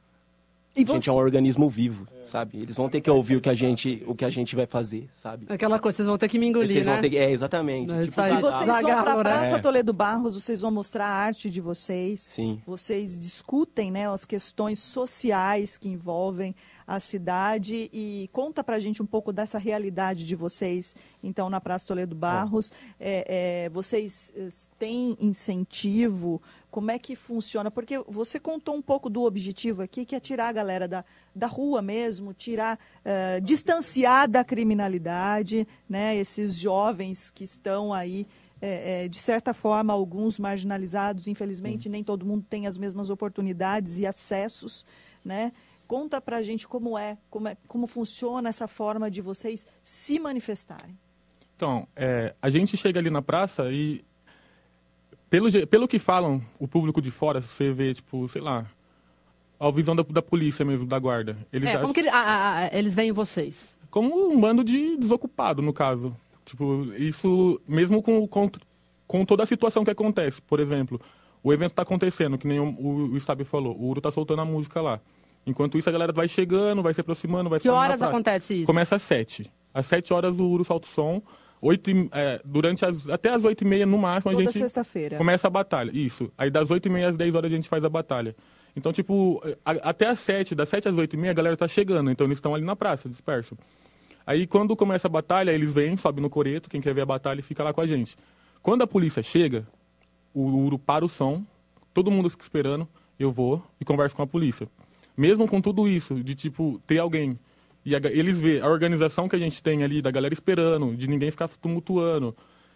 [0.76, 2.58] E a gente você- é um organismo vivo, sabe?
[2.60, 5.10] Eles vão ter que ouvir o que a gente, o que a gente vai fazer,
[5.14, 5.46] sabe?
[5.50, 6.92] Aquela coisa, vocês vão ter que me engolir, Vocês né?
[6.94, 7.92] vão ter que, é, exatamente.
[7.92, 8.42] É Tipo, aí.
[8.42, 9.24] Vocês vão para a né?
[9.24, 9.60] Praça É.
[9.60, 12.20] Toledo Barros, vocês vão mostrar a arte de vocês.
[12.22, 12.62] Sim.
[12.66, 16.54] Vocês discutem né, as questões sociais que envolvem
[16.88, 21.88] a cidade e conta pra gente um pouco dessa realidade de vocês, então, na Praça
[21.88, 22.72] Toledo Barros.
[23.00, 26.40] É, é, vocês eh, têm incentivo?
[26.76, 27.72] Como é que funciona?
[27.72, 31.48] Porque você contou um pouco do objetivo aqui, que é tirar a galera da, da
[31.48, 36.18] rua mesmo, tirar, eh, distanciar da criminalidade, né?
[36.18, 38.28] Esses jovens que estão aí
[38.62, 43.98] é, é, de certa forma, alguns marginalizados, infelizmente, nem todo mundo tem as mesmas oportunidades
[44.00, 44.86] e acessos,
[45.24, 45.54] né?
[45.88, 51.00] Conta pra gente como é, como é, como funciona essa forma de vocês se manifestarem.
[51.56, 54.04] Então, é, a gente chega ali na praça e,
[55.30, 58.66] pelo, pelo que falam, o público de fora, você vê, tipo, sei lá,
[59.60, 61.38] a visão da, da polícia mesmo, da guarda.
[61.52, 63.76] Eles É, acham- como que ele- ah, ah, eles veem vocês?
[63.90, 66.14] como um bando de desocupado, no caso.
[66.44, 68.52] Tipo, isso mesmo com, com,
[69.08, 70.42] com toda a situação que acontece.
[70.42, 71.00] Por exemplo,
[71.42, 74.42] o evento está acontecendo, que nem o, o, o Stab falou, o Uro tá soltando
[74.42, 75.00] a música lá.
[75.48, 78.66] Enquanto isso, a galera vai chegando, vai se aproximando, vai Que horas acontece isso?
[78.66, 79.50] Começa às sete.
[79.74, 81.22] Às sete horas o Uro solta o som.
[81.62, 84.60] Oito, e- é, durante as, até as oito e meia, no máximo, a Toda gente
[84.60, 85.18] sexta-feira.
[85.18, 85.92] começa a batalha.
[85.94, 86.32] Isso.
[86.38, 88.36] Aí das oito e meia às dez horas a gente faz a batalha.
[88.76, 91.68] Então, tipo, a- até às sete, das sete às oito e meia, a galera tá
[91.68, 92.12] chegando.
[92.12, 93.58] Então, eles estão ali na praça, dispersos.
[94.28, 97.42] Aí, quando começa a batalha, eles vêm, sobem no coreto, quem quer ver a batalha
[97.42, 98.16] fica lá com a gente.
[98.62, 99.66] Quando a polícia chega,
[100.34, 101.44] o Uro para o som,
[101.94, 102.88] todo mundo fica esperando,
[103.18, 104.68] eu vou e converso com a polícia.
[105.16, 107.40] Mesmo com tudo isso, de tipo, ter alguém,
[107.86, 111.08] e a eles vê a organização que a gente tem ali, da galera esperando, de
[111.08, 112.36] ninguém ficar tumultuando,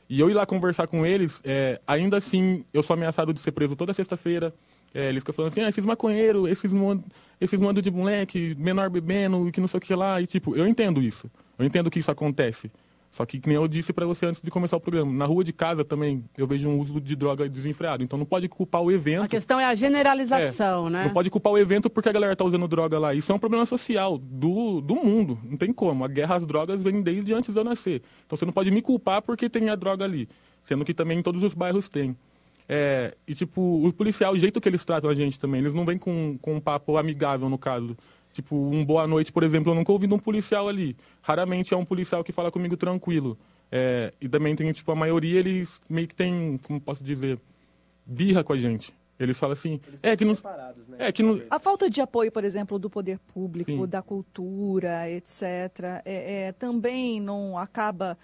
[0.10, 3.52] e eu ir lá conversar com eles, é, ainda assim, eu sou ameaçado de ser
[3.52, 4.54] preso toda sexta-feira.
[4.92, 6.72] É, eles ficam falando assim, ah, esses maconheiros, esses
[7.40, 10.20] esses mando de moleque, menor bebendo, que não sei o que lá.
[10.20, 11.30] E tipo, eu entendo isso.
[11.60, 12.72] Eu entendo que isso acontece.
[13.12, 15.44] Só que, que nem eu disse pra você antes de começar o programa, na rua
[15.44, 18.04] de casa também eu vejo um uso de droga desenfreado.
[18.04, 19.24] Então não pode culpar o evento.
[19.24, 21.04] A questão é a generalização, É, né?
[21.06, 23.14] Não pode culpar o evento porque a galera tá usando droga lá.
[23.14, 25.40] Isso é um problema social do, do mundo.
[25.44, 26.06] Não tem como.
[26.06, 28.02] A guerra às drogas vem desde antes de eu nascer.
[28.26, 30.30] Então você não pode me culpar porque tem a droga ali.
[30.64, 32.16] Sendo que também em todos os bairros tem.
[32.72, 35.84] É, e tipo, o policial, o jeito que eles tratam a gente também, eles não
[35.84, 37.98] vêm com, com um papo amigável no caso.
[38.32, 40.96] Tipo, um boa noite, por exemplo, eu nunca ouvi de um policial ali.
[41.22, 43.38] Raramente é um policial que fala comigo tranquilo.
[43.72, 47.40] É, e também tem, tipo, a maioria, eles meio que tem, como posso dizer,
[48.06, 48.94] birra com a gente.
[49.20, 50.38] Eles falam assim, é que não...
[50.98, 51.42] É que não...
[51.50, 53.86] A falta de apoio, por exemplo, do poder público, Sim.
[53.86, 55.44] da cultura, etc.,
[56.06, 58.18] é, é, também não acaba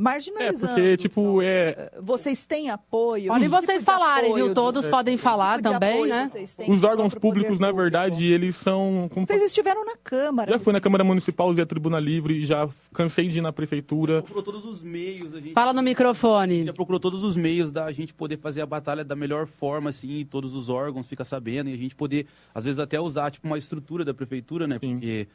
[0.00, 0.72] ah, É, marginalizando.
[0.74, 1.92] porque, tipo, é...
[2.00, 3.28] Vocês têm apoio?
[3.28, 4.54] Podem tipo vocês falarem, apoio viu?
[4.54, 6.26] do- Todos podem falar tipo também, né?
[6.26, 9.08] vocês têm Os do órgãos públicos, na verdade, eles são...
[9.12, 10.50] como Vocês estiveram na Câmara.
[10.50, 14.22] Já fui na Câmara Municipal, usei a Tribuna Livre, já cansei de ir na Prefeitura.
[14.22, 16.64] Procurou todos os meios, a gente Fala no microfone.
[16.64, 20.20] já procurou todos os meios da gente poder fazer a batalha da melhor forma, assim,
[20.20, 23.46] e todos os órgãos ficam sabendo, e a gente poder, às vezes, até usar, tipo,
[23.46, 24.78] uma estrutura da prefeitura, né?
[24.78, 25.28] Porque,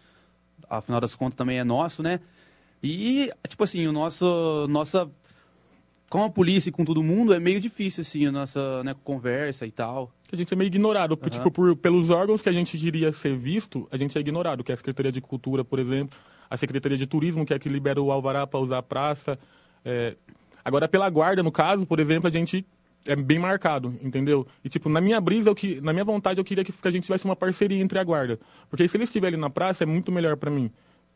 [0.69, 2.19] afinal das contas, também é nosso, né?
[2.87, 5.09] E, tipo assim, o nosso, nossa...
[6.07, 9.65] Com a polícia e com todo mundo, é meio difícil, assim, a nossa né, conversa
[9.65, 10.11] e tal.
[10.31, 11.17] A gente é meio ignorado.
[11.19, 11.29] Aham.
[11.29, 14.71] Tipo, por- pelos órgãos que a gente queria ser visto, a gente é ignorado, que
[14.71, 16.17] é a Secretaria de Cultura, por exemplo,
[16.47, 19.37] a Secretaria de Turismo, que é a que libera o alvará para usar a praça.
[19.83, 20.15] é.
[20.63, 22.65] Agora, pela guarda, no caso, por exemplo, a gente
[23.07, 24.47] é bem marcado, entendeu?
[24.63, 27.03] E, tipo, na minha brisa, eu que, na minha vontade, eu queria que, a gente
[27.03, 28.39] tivesse uma parceria entre a guarda.
[28.69, 30.71] Porque se eles estiverem na praça, é muito melhor para mim.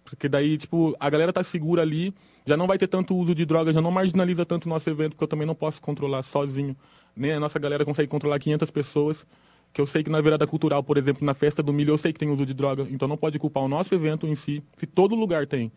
[0.10, 2.14] Porque daí, tipo, a galera tá segura ali,
[2.46, 5.12] já não vai ter tanto uso de droga, já não marginaliza tanto o nosso evento,
[5.12, 6.76] porque eu também não posso controlar sozinho.
[7.16, 9.26] Nem a nossa galera consegue controlar 500 pessoas.
[9.72, 12.12] Que eu sei que na virada cultural, por exemplo, na festa do milho, eu sei
[12.12, 12.88] que tem uso de droga.
[12.90, 15.72] Então não pode culpar o nosso evento em si, se todo lugar tem.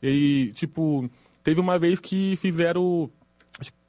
[0.00, 1.10] E, tipo,
[1.42, 3.10] teve uma vez que fizeram.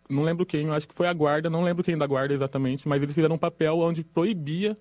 [0.09, 3.01] Não lembro quem, acho que foi a guarda, não lembro quem da guarda exatamente, mas
[3.01, 4.75] eles fizeram um papel onde proibia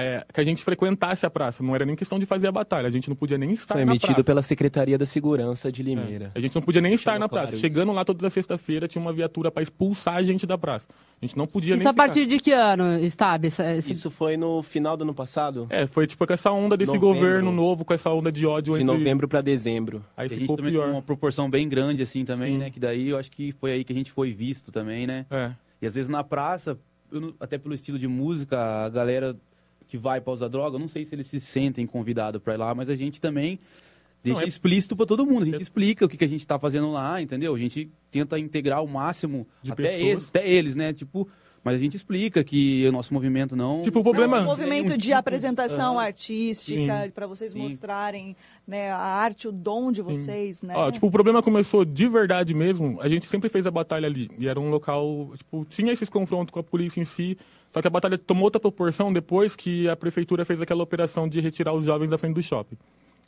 [0.00, 1.62] é, que a gente frequentasse a praça.
[1.62, 3.84] Não era nem questão de fazer a batalha, a gente não podia nem estar Foi
[3.84, 4.24] na emitido praça.
[4.24, 6.30] pela Secretaria da Segurança de Limeira.
[6.34, 7.46] A gente não podia nem estar na praça.
[7.48, 7.60] claro isso.
[7.60, 10.86] Chegando lá toda sexta-feira, tinha uma viatura para expulsar a gente da praça.
[11.20, 12.04] A gente não podia Isso nem a ficar.
[12.04, 13.44] partir de que ano, Stab?
[13.46, 15.66] Esse- Isso foi no final do ano passado?
[15.68, 17.08] É, foi tipo com essa onda desse Novembro.
[17.14, 18.96] governo novo, com essa onda de ódio De entre...
[18.96, 20.04] novembro para dezembro.
[20.16, 20.88] Aí a gente ficou também pior.
[20.90, 22.58] uma proporção bem grande, assim, também, Sim.
[22.58, 22.70] né?
[22.70, 25.26] Que daí eu acho que foi aí que a gente foi visto também, né?
[25.30, 25.50] É.
[25.82, 26.78] E às vezes na praça,
[27.10, 29.34] não- até pelo estilo de música, a galera
[29.88, 32.74] que vai pra usar droga, não sei se eles se sentem convidados pra ir lá,
[32.74, 33.58] mas a gente também
[34.22, 35.42] deixa Não, é- explícito pra todo mundo.
[35.42, 37.54] A gente explica o que, que a gente tá fazendo lá, entendeu?
[37.54, 40.02] A gente tenta integrar o máximo, De até pessoas.
[40.02, 40.92] eles, até eles, né?
[40.92, 41.26] Tipo,
[41.64, 43.82] mas a gente explica que o nosso movimento não...
[43.82, 44.40] Tipo, o Não, problema...
[44.40, 46.06] um movimento de apresentação Aham.
[46.06, 47.10] artística, Sim.
[47.10, 47.58] para vocês Sim.
[47.58, 50.74] mostrarem né, a arte, o dom de vocês, né?
[50.76, 52.98] Ó, tipo, o problema começou de verdade mesmo.
[53.00, 54.30] A gente sempre fez a batalha ali.
[54.38, 57.36] E era um local, tipo, tinha esses confrontos com a polícia em si.
[57.72, 61.40] Só que a batalha tomou outra proporção depois que a prefeitura fez aquela operação de
[61.40, 62.76] retirar os jovens da frente do shopping.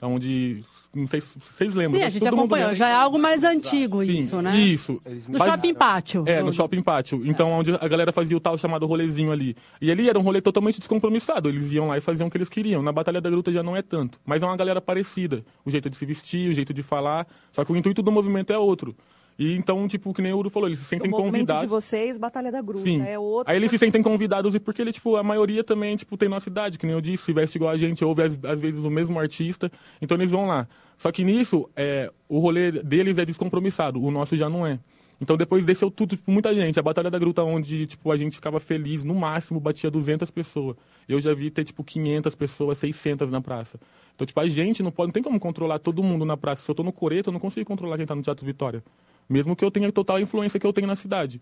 [0.03, 2.01] Onde, não sei se vocês lembram.
[2.01, 2.75] Sim, a gente acompanhou.
[2.75, 4.57] Já é algo mais antigo Sim, isso, né?
[4.59, 4.93] Isso.
[5.29, 6.25] No Mas- Shopping Pátio.
[6.27, 7.21] É, no Shopping Pátio.
[7.25, 9.55] Então, onde a galera fazia o tal chamado rolezinho ali.
[9.79, 11.51] E ali era um rolê totalmente descompromissado.
[11.51, 12.83] Eles iam lá e faziam o que eles queriam.
[12.83, 14.19] Na Batalha da Gruta já não é tanto.
[14.25, 15.45] Mas é uma galera parecida.
[15.67, 17.27] O jeito de se vestir, o jeito de falar.
[17.53, 18.97] Só que o intuito do movimento é outro.
[19.39, 21.63] E então, tipo, que nem o Uro falou, eles se o sentem movimento convidados.
[21.63, 23.03] de vocês, Batalha da Gruta, Sim.
[23.03, 23.51] é outro.
[23.51, 26.49] Aí eles se sentem convidados e porque ele, tipo, a maioria também, tipo, tem nossa
[26.49, 28.91] idade, que nem eu disse, se veste igual a gente, ouve às, às vezes o
[28.91, 30.69] mesmo artista, então eles vão lá.
[30.99, 34.79] Só que nisso, é, o rolê deles é descompromissado, o nosso já não é.
[35.21, 36.79] Então depois desceu tudo, tipo, muita gente.
[36.79, 40.77] A Batalha da Gruta, onde, tipo, a gente ficava feliz, no máximo batia 200 pessoas.
[41.07, 43.79] Eu já vi ter, tipo, 500 pessoas, 600 na praça.
[44.15, 46.63] Então, tipo, a gente não pode, não tem como controlar todo mundo na praça.
[46.63, 48.83] Se eu tô no Coreto, eu não consigo controlar quem tá no Teatro Vitória.
[49.29, 51.41] Mesmo que eu tenha total influência que eu tenho na cidade.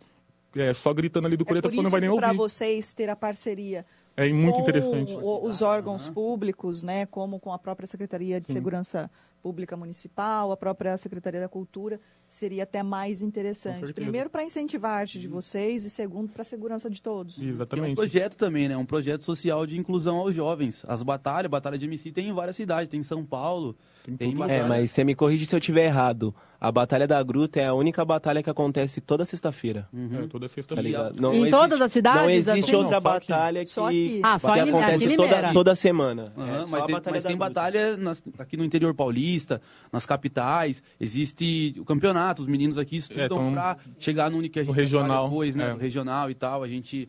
[0.55, 2.29] É, só gritando ali do É Coreto, a por pessoa não vai nem que para
[2.29, 2.39] ouvir.
[2.39, 3.85] vocês ter a parceria
[4.17, 5.13] É muito com interessante.
[5.15, 8.55] o- os órgãos públicos, né, como com a própria Secretaria de Sim.
[8.55, 9.11] Segurança
[9.43, 13.93] Pública Municipal, a própria Secretaria da Cultura, seria até mais interessante.
[13.93, 17.41] Primeiro, para incentivar a arte de vocês e segundo, para a segurança de todos.
[17.41, 17.97] É um Exatamente.
[17.97, 18.77] projeto também, né?
[18.77, 20.85] Um projeto social de inclusão aos jovens.
[20.87, 23.77] As batalhas, batalha de MC tem em várias cidades, tem em São Paulo,
[24.17, 26.35] tem, É, mas você me corrige se eu estiver errado.
[26.61, 29.89] A Batalha da Gruta é a única batalha que acontece toda sexta-feira.
[29.95, 31.13] É, toda Tá sexta-feira.
[31.15, 32.75] Não Em existe- todas as cidades, Não existe assim?
[32.75, 34.21] outra Não, batalha que.
[34.25, 36.33] Ah, só que em Lime- acontece toda, toda semana.
[36.37, 38.93] Aham, É só mas a tem, Batalha mas da tem batalha nas- aqui no interior
[38.93, 44.43] paulista, nas capitais, existe o campeonato, os meninos aqui estudam É, tão- pra chegar no
[44.49, 45.77] que a gente regional, depois, né?
[45.79, 45.81] é.
[45.81, 46.65] regional e tal.
[46.65, 47.09] A gente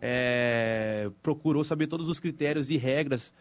[0.00, 3.32] é, procurou saber todos os critérios e regras,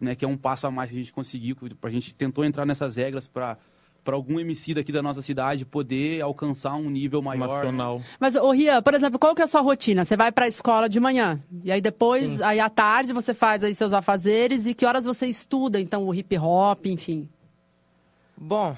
[0.00, 0.14] né?
[0.14, 2.96] Que é um passo a mais que a gente conseguiu, a gente tentou entrar nessas
[2.96, 3.58] regras para
[4.02, 7.48] para algum MC daqui da nossa cidade poder alcançar um nível maior.
[7.48, 8.00] Nacional.
[8.18, 10.04] Mas, ô Ria, por exemplo, qual que é a sua rotina?
[10.04, 12.42] Você vai pra escola de manhã, e aí depois, Sim.
[12.42, 16.14] aí à tarde você faz aí seus afazeres, e que horas você estuda, então, o
[16.14, 17.28] hip hop, enfim?
[18.36, 18.76] Bom,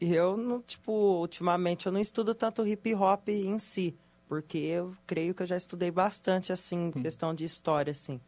[0.00, 3.94] eu não, tipo, ultimamente eu não estudo tanto hip hop em si,
[4.28, 8.20] porque eu creio que eu já estudei bastante, assim, questão de história, assim.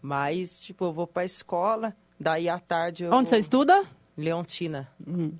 [0.00, 3.12] Mas, tipo, eu vou pra escola, daí à tarde eu...
[3.12, 3.84] Onde você estuda?
[4.16, 4.88] Leontina.
[5.06, 5.32] Uhum.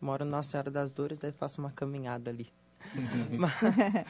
[0.00, 2.48] Moro na Nossa Senhora das Dores, daí faço uma caminhada ali.
[3.30, 3.52] Ma-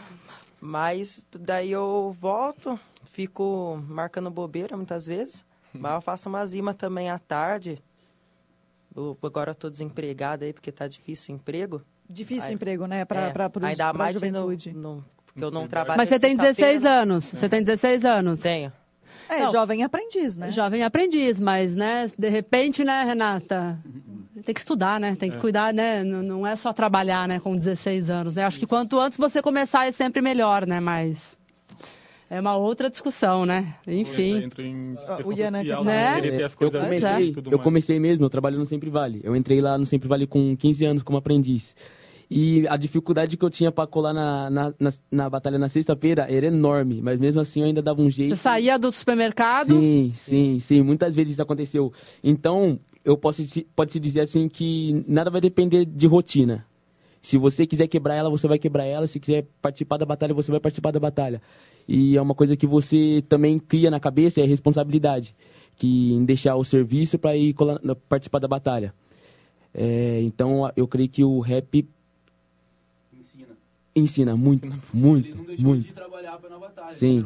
[0.60, 7.10] Mas daí eu volto, fico marcando bobeira muitas vezes, mas eu faço umas imã também
[7.10, 7.82] à tarde.
[8.94, 11.82] Eu- agora eu tô desempregada aí, porque tá difícil o emprego.
[12.08, 13.04] Difícil Aí- emprego, né?
[13.04, 14.72] Para é, pra, pros- ainda pra mais no- juventude.
[14.72, 18.38] no- porque eu não trabalho Mas você tem 16 sexta-feira, anos, você tem 16 anos.
[18.40, 18.72] Tenho.
[19.28, 19.52] É, Não.
[19.52, 20.50] jovem aprendiz, né?
[20.50, 23.78] Jovem aprendiz, mas, né, de repente, né, Renata,
[24.44, 27.56] tem que estudar, né, tem que cuidar, né, n- não é só trabalhar, né, com
[27.56, 31.36] 16 anos, né, acho que quanto antes você começar é sempre melhor, né, mas
[32.28, 34.42] é uma outra discussão, né, enfim.
[34.42, 36.46] Entra em Ah, o Ian, né, social, quer né?
[36.60, 39.20] eu comecei, eu comecei mesmo, eu trabalho no Sempre Vale.
[39.24, 41.74] Eu entrei lá no Sempre Vale com 15 anos como aprendiz.
[42.28, 46.26] E a dificuldade que eu tinha pra colar na, na, na, na batalha na sexta-feira
[46.28, 48.30] era enorme, mas mesmo assim eu ainda dava um jeito.
[48.34, 50.82] Você saía do supermercado, Sim, sim, sim.
[50.82, 51.92] Muitas vezes isso aconteceu.
[52.24, 53.42] Então, eu posso
[53.76, 56.66] pode se dizer assim que nada vai depender de rotina.
[57.22, 59.06] Se você quiser quebrar ela, você vai quebrar ela.
[59.06, 61.40] Se quiser participar da batalha, você vai participar da batalha.
[61.88, 65.34] E é uma coisa que você também cria na cabeça, é responsabilidade.
[65.76, 68.92] Que em deixar o serviço para ir colar- participar da batalha.
[69.74, 71.86] É, então, eu creio que o rap
[73.96, 74.32] Ensina.
[74.32, 75.84] ensina muito, Ele muito, não deixou muito.
[75.84, 76.92] de trabalhar pra na batalha.
[76.94, 77.24] Sim.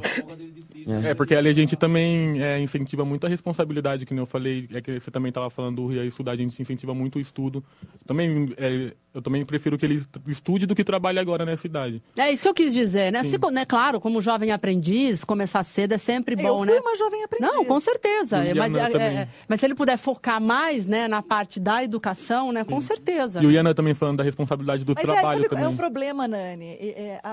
[0.63, 1.11] Si, É.
[1.11, 4.67] É, porque ali a gente também é, incentiva muito a responsabilidade, que nem eu falei,
[4.73, 7.63] é que você também estava falando do Ria estudar, a gente incentiva muito o estudo.
[8.07, 12.03] Também, é, eu também prefiro que ele estude do que trabalhe agora nessa idade.
[12.17, 15.93] é isso que eu quis dizer, né, Se, né, claro, como jovem aprendiz, começar cedo
[15.93, 16.79] é sempre eu bom, fui né.
[16.81, 17.49] uma jovem aprendiz.
[17.49, 18.45] Não, com certeza.
[18.45, 19.19] E Mas, Iana é, também.
[19.19, 23.43] é, mas se ele puder focar mais né, na parte da educação, né, com certeza.
[23.43, 25.65] E o Iana também falando da responsabilidade do Mas é, trabalho sabe, também.
[25.65, 26.67] é um problema, Nani.
[26.81, 27.29] É, é, a-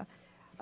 [0.00, 0.06] a-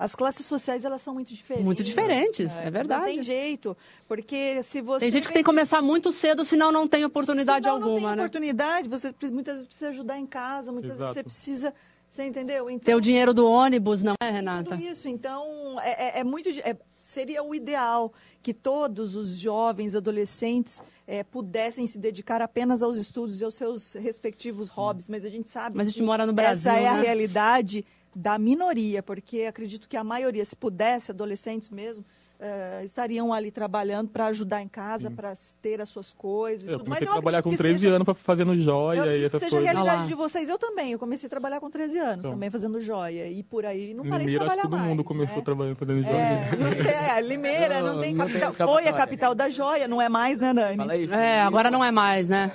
[0.01, 1.63] as classes sociais elas são muito diferentes.
[1.65, 2.63] Muito diferentes, né?
[2.65, 3.05] é verdade.
[3.05, 6.71] Não tem jeito, porque se você Tem gente que tem que começar muito cedo, senão
[6.71, 8.23] não tem oportunidade Senão Não alguma, tem né?
[8.23, 8.89] oportunidade.
[8.89, 11.13] Você muitas vezes precisa ajudar em casa, muitas vezes Exato.
[11.13, 11.73] você precisa,
[12.09, 12.67] você entendeu?
[12.67, 14.71] Então, Ter o dinheiro do ônibus, não é, Renata?
[14.71, 15.07] tudo isso.
[15.07, 16.49] Então, é, é- é muito.
[16.49, 18.11] é- seria o ideal
[18.43, 23.93] que todos os jovens, adolescentes, é, pudessem se dedicar apenas aos estudos e aos seus
[23.93, 25.07] respectivos hobbies.
[25.09, 27.01] Mas a gente sabe Mas a gente que mora no Brasil, essa é a né?
[27.01, 27.85] realidade
[28.15, 32.03] da minoria, porque acredito que a maioria, se pudesse, adolescentes mesmo,
[32.43, 36.67] eh, estariam ali trabalhando para ajudar em casa, para ter as suas coisas.
[36.67, 36.89] e Eu tudo.
[36.89, 39.39] Mas comecei a trabalhar com que 13 seja- anos pra, fazendo joia eu- e essas
[39.39, 39.69] seja a coisas.
[39.69, 40.07] Ah realidade lá.
[40.07, 40.91] de vocês, eu também.
[40.91, 42.31] Eu comecei a trabalhar com 13 anos, Então.
[42.31, 43.27] também fazendo joia.
[43.27, 45.43] E por aí não parei de Limeira, acho trabalhar que todo mundo mais, começou né?
[45.43, 46.15] trabalhando fazendo joia.
[46.15, 48.49] É, não tem- é, Limeira não, Não, tem não tem capital.
[48.49, 48.89] escapatória.
[48.89, 50.77] Foi a capital da joia, não é mais, né, Nani?
[50.77, 52.51] Fala aí, É, agora não é mais, né?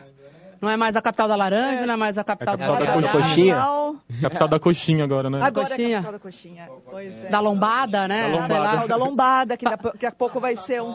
[0.67, 2.77] Não é mais a capital da laranja, não é mais a capital, É a capital
[2.77, 3.55] do da bacalhau, coxinha.
[3.55, 5.41] Capital- Capital da coxinha agora, né?
[5.41, 5.91] Agora é a Coxinha.
[6.03, 6.69] capital da coxinha.
[6.91, 7.29] Pois é.
[7.29, 8.23] da lombada, né?
[8.23, 8.89] Da Sei lombada.
[8.89, 10.93] da lombada, que daqui a- pouco vai ser um.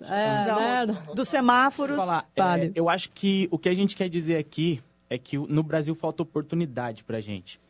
[0.00, 0.98] É, né?
[1.14, 1.96] Dos semáforos.
[2.36, 2.66] Vale.
[2.66, 5.94] é, eu acho que o que a gente quer dizer aqui é que no Brasil
[5.94, 7.60] falta oportunidade pra gente.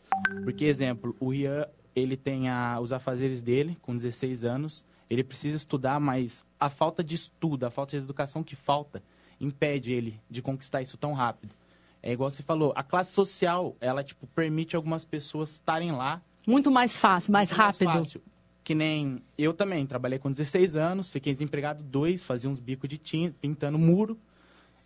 [0.45, 5.57] Porque, exemplo, o Rian, ele tem a- os afazeres dele, com 16 anos, ele precisa
[5.57, 9.03] estudar, mas a falta de estudo, a falta de educação que falta,
[9.43, 11.55] impede ele de conquistar isso tão rápido.
[12.03, 16.71] É igual você falou, a classe social, ela, tipo, permite algumas pessoas estarem lá Muito
[16.71, 17.93] mais fácil, mais muito mais rápido.
[17.93, 18.23] fácil.
[18.65, 22.97] Que nem eu também, trabalhei com 16 anos, fiquei desempregado dois, fazia uns bicos de
[22.99, 24.17] tinta, pintando muro.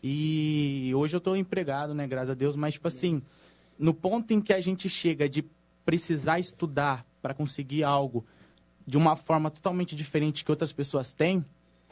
[0.03, 3.23] E hoje eu estou empregado, né, graças a Deus, mas tipo assim,
[3.79, 5.45] no ponto em que a gente chega de
[5.85, 8.25] precisar estudar para conseguir algo
[8.87, 11.45] de uma forma totalmente diferente que outras pessoas têm,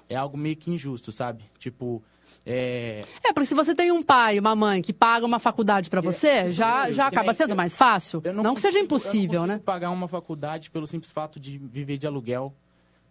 [0.09, 1.45] é algo meio que injusto, sabe?
[1.59, 2.03] Tipo,
[2.47, 5.89] é, É, porque se você tem um pai e uma mãe que paga uma faculdade
[5.91, 8.21] pra você, isso já, já acaba sendo eu- mais fácil.
[8.25, 9.55] Eu Não, que seja consigo- impossível, eu não né?
[9.55, 12.55] consigo pagar uma faculdade pelo simples fato de viver de aluguel,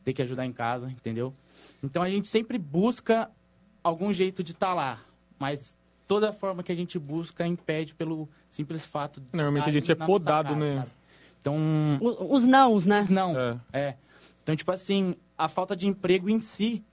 [0.03, 1.33] ter que ajudar em casa, entendeu?
[1.81, 3.29] Então a gente sempre busca
[3.83, 4.99] algum jeito de estar lá,
[5.39, 5.75] mas
[6.07, 9.95] toda forma que a gente busca impede pelo simples fato de Normalmente a gente é
[9.95, 10.75] podado, casa, né?
[10.79, 10.91] sabe?
[11.41, 11.55] Então,
[11.99, 13.05] O- Os nãos, né?
[13.09, 13.57] não, É.
[13.73, 13.95] é.
[14.43, 16.83] Então, tipo assim, a falta de emprego em si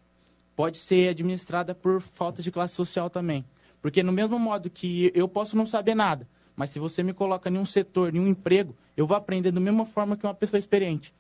[0.61, 3.47] pode ser administrada por falta de classe social também.
[3.81, 7.49] Porque no mesmo modo que eu posso não saber nada, mas se você me coloca
[7.49, 10.59] em um setor, em um emprego, eu vou aprender da mesma forma que uma pessoa
[10.59, 11.15] experiente.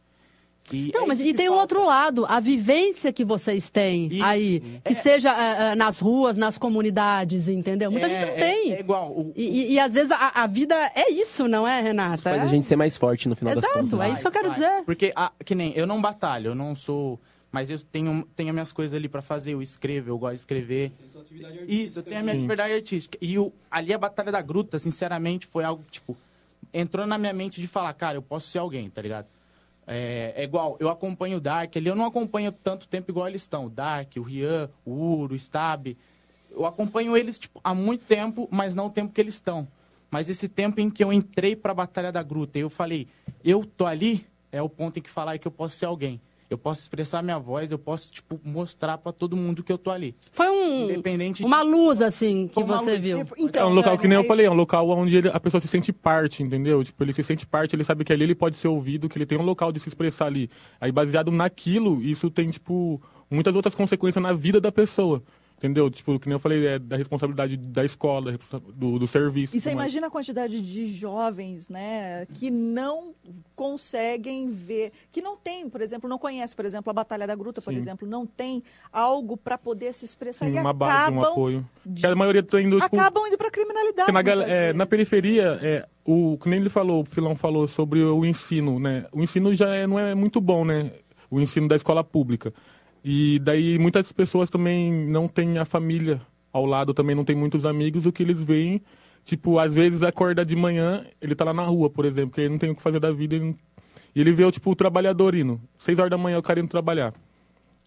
[0.70, 1.74] E Não, é mas e que tem um falta.
[1.74, 4.22] outro lado, a vivência que vocês têm Isso.
[4.24, 7.90] aí, que seja eh, eh, nas ruas, nas comunidades, entendeu?
[7.90, 8.72] Muita É, gente não é- tem.
[8.74, 11.80] é igual, o- E, e- e às vezes a, a vida é isso, não é,
[11.80, 12.22] Renata?
[12.22, 12.40] Faz É?
[12.42, 14.00] a gente ser mais forte no final das Exato, contas.
[14.02, 14.54] é isso que eu quero Vai.
[14.54, 14.84] dizer.
[14.84, 17.18] Porque, ah, que nem, eu não batalho, eu não sou...
[17.52, 20.38] Mas eu tenho, tenho as minhas coisas ali pra fazer, eu escrevo, eu gosto de
[20.40, 20.92] escrever.
[21.66, 23.18] Isso, eu tenho a minha atividade artística.
[23.20, 26.16] E o, ali a Batalha da Gruta, sinceramente, foi algo, tipo...
[26.72, 29.26] Entrou na minha mente de falar, cara, eu posso ser alguém, tá ligado?
[29.84, 33.42] É, é igual, eu acompanho o Dark, ali eu não acompanho tanto tempo igual eles
[33.42, 33.66] estão.
[33.66, 35.96] O Dark, o Rian, o Uro, o Stab.
[36.48, 39.66] Eu acompanho eles, tipo, há muito tempo, mas não o tempo que eles estão.
[40.08, 43.08] Mas esse tempo em que eu entrei pra Batalha da Gruta, eu falei,
[43.44, 46.20] eu tô ali, é o ponto em que falar que eu posso ser alguém.
[46.50, 49.88] Eu posso expressar minha voz, eu posso, tipo, mostrar pra todo mundo que eu tô
[49.90, 50.16] ali.
[50.32, 53.04] Foi um, Independente uma luz, assim, que você luz.
[53.04, 53.24] viu.
[53.38, 55.38] Então, é um local Dani, que nem eu falei, é um local onde ele- a
[55.38, 56.82] pessoa se sente parte, entendeu?
[56.82, 59.26] Tipo, ele se sente parte, ele sabe que ali ele pode ser ouvido, que ele
[59.26, 60.50] tem um local de se expressar ali.
[60.80, 65.22] Aí, baseado naquilo, isso tem, tipo, muitas outras consequências na vida da pessoa.
[65.60, 65.90] Entendeu?
[65.90, 68.38] Tipo, que nem eu falei, é da responsabilidade da escola,
[68.74, 69.54] do, do serviço.
[69.54, 73.12] E você imagina a quantidade de jovens, né, que não
[73.54, 77.60] conseguem ver, que não tem, por exemplo, não conhece, por exemplo, a Batalha da Gruta,
[77.60, 77.76] por Sim.
[77.78, 81.68] exemplo, não tem algo para poder se expressar Sim, e uma base, um apoio.
[81.84, 84.10] de- a maioria tá indo, tipo, acabam indo para criminalidade.
[84.10, 88.02] Porque na, é, na periferia, é, o que nem ele falou, o Filão falou sobre
[88.02, 89.04] o ensino, né?
[89.12, 90.90] O ensino já é- não é muito bom, né?
[91.30, 92.50] O ensino da escola pública.
[93.04, 96.20] E daí muitas pessoas também não têm a família
[96.52, 98.82] ao lado, também não tem muitos amigos, o que eles veem,
[99.24, 102.50] tipo, às vezes acorda de manhã, ele tá lá na rua, por exemplo, que ele
[102.50, 103.54] não tem o que fazer da vida, ele não-
[104.14, 107.14] e ele vê, tipo, o trabalhador indo, seis horas da manhã o cara indo trabalhar.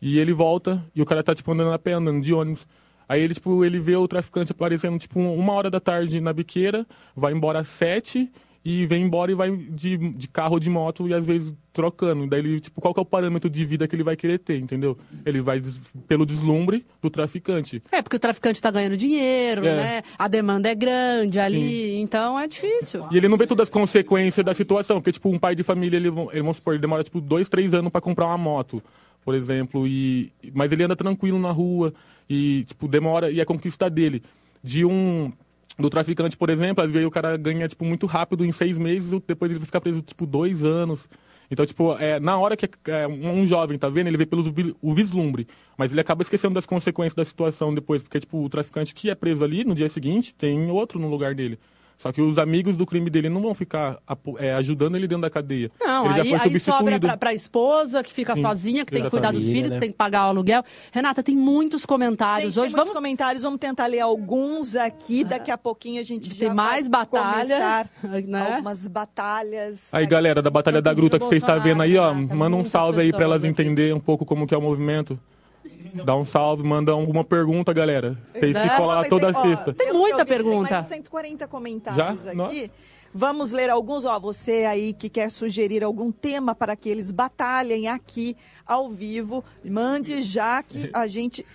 [0.02, 2.68] E ele volta e o cara tá, tipo, andando a pé, andando de ônibus.
[3.08, 6.86] Aí ele, tipo, ele vê o traficante aparecendo, tipo, uma hora da tarde na biqueira,
[7.16, 8.32] vai embora às sete
[8.66, 12.26] e vem embora e vai de, de carro ou de moto e às vezes trocando.
[12.28, 14.58] Daí ele, tipo, qual que é o parâmetro de vida que ele vai querer ter,
[14.58, 14.98] entendeu?
[15.26, 17.82] Ele vai des- pelo deslumbre do traficante.
[17.92, 19.76] É, porque o traficante tá ganhando dinheiro, É.
[19.76, 20.02] né?
[20.18, 23.06] A demanda é grande ali, então é difícil.
[23.12, 25.98] E ele não vê todas as consequências da situação, porque, tipo, um pai de família,
[25.98, 28.82] ele, ele, vamos supor, ele demora, tipo, dois, três anos para comprar uma moto,
[29.26, 30.32] por exemplo, e...
[30.54, 31.94] Mas ele anda tranquilo na rua
[32.30, 33.30] e, tipo, demora...
[33.32, 34.24] E a conquista dele,
[34.64, 35.34] de um...
[35.78, 39.10] Do traficante, por exemplo, às vezes o cara ganha, tipo, muito rápido, em seis meses,
[39.26, 41.10] depois ele fica preso, tipo, dois anos.
[41.50, 44.44] Então, tipo, é, na hora que é, um jovem tá vendo, ele vê pelo
[44.82, 45.48] o vislumbre.
[45.78, 49.16] Mas ele acaba esquecendo das consequências da situação depois, porque, tipo, o traficante que é
[49.16, 51.60] preso ali, no dia seguinte, tem outro no lugar dele.
[51.98, 53.98] Só que os amigos do crime dele não vão ficar
[54.38, 55.72] é, ajudando ele dentro da cadeia.
[55.80, 58.92] Não, ele já aí, foi aí sobra pra, pra esposa, que fica Sim, sozinha, que
[58.92, 59.76] tem que cuidar dos família, filhos, né?
[59.78, 60.64] que tem que pagar o aluguel.
[60.92, 62.76] Renata, tem muitos comentários Gente, tem hoje.
[62.76, 65.24] muitos Vamos comentários, vamos tentar ler alguns aqui.
[65.24, 67.90] Daqui a pouquinho a gente Tem já mais vai batalha, começar
[68.28, 68.52] né?
[68.54, 69.90] algumas batalhas.
[69.94, 73.02] Aí, galera da Batalha da Gruta que você está vendo aí, ó, manda um salve
[73.02, 73.52] aí para elas aqui.
[73.52, 75.20] entenderem um pouco como que é o movimento.
[76.06, 78.18] Dá um salve, manda alguma pergunta, galera.
[78.34, 78.40] Né?
[78.40, 79.74] que Mas toda ó, sexta.
[79.74, 80.68] Tem muita pergunta.
[80.68, 82.32] Tem mais de 140 comentários Já?
[82.32, 82.38] aqui.
[82.38, 82.70] Nossa.
[83.14, 84.06] Vamos ler alguns.
[84.06, 88.36] Ó, você aí que quer sugerir algum tema para que eles batalhem aqui
[88.66, 91.46] ao vivo, mande já que a gente.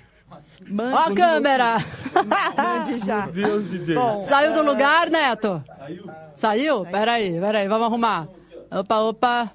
[0.68, 1.76] Mande, Ó a câmera!
[2.56, 3.26] mande já.
[3.26, 3.94] Deus, DJ.
[3.94, 5.64] Bom, Saiu do lugar, Neto?
[5.66, 6.04] Saiu.
[6.36, 6.86] Saiu?
[6.86, 8.28] Peraí, peraí, vamos arrumar.
[8.70, 9.52] Opa, opa.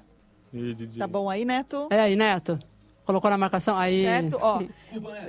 [0.98, 1.88] Tá bom aí, Neto?
[1.90, 2.58] É aí, Neto?
[3.04, 3.76] Colocou na marcação?
[3.76, 4.02] Aí.
[4.02, 4.38] Certo?
[4.40, 4.62] Ó,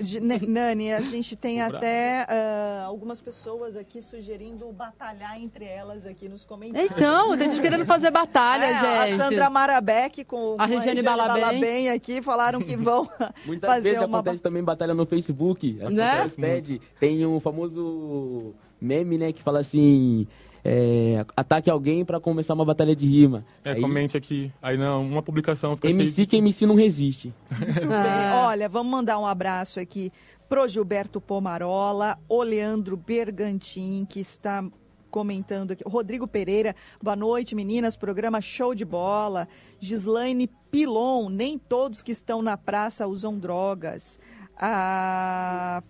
[0.02, 6.30] de- Nani, a gente tem até ah, algumas pessoas aqui sugerindo batalhar entre elas aqui
[6.30, 6.90] nos comentários.
[6.92, 9.14] Então, tem gente querendo fazer batalha, É, gente.
[9.22, 11.90] A Sandra Marabeck com, A Regiane Balabem.
[11.90, 13.10] aqui falaram que vão
[13.46, 15.78] Muitas fazer vezes uma acontece também batalha no Facebook.
[15.84, 16.12] As Né?
[16.12, 16.80] pessoas pedem.
[17.00, 20.28] Tem um famoso meme, né, que fala assim...
[20.68, 23.46] é, ataque alguém pra começar uma batalha de rima.
[23.64, 24.52] É, Aí, comente aqui.
[24.60, 27.32] Aí não, uma publicação fica MC cheio que MC não resiste.
[27.52, 28.04] Muito Ah.
[28.04, 28.40] bem.
[28.48, 30.12] Olha, vamos mandar um abraço aqui
[30.50, 34.64] pro Gilberto Pomarola, o Leandro Bergantin, que está
[35.12, 35.84] comentando aqui.
[35.88, 37.96] Rodrigo Pereira, boa noite, meninas.
[37.96, 39.48] Programa show de bola.
[39.80, 44.20] Gislaine Pilon, nem todos que estão na praça usam drogas.
[44.60, 45.84] Fa-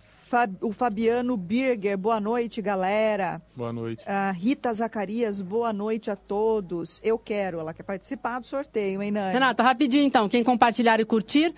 [0.60, 3.40] o Fabiano Birger, boa noite, galera.
[3.54, 4.02] Boa noite.
[4.06, 7.00] A Rita Zacarias, boa noite a todos.
[7.02, 9.32] Eu quero, ela quer participar do sorteio, hein, Nani?
[9.32, 10.28] Renata, rapidinho então.
[10.28, 11.54] Quem compartilhar e curtir,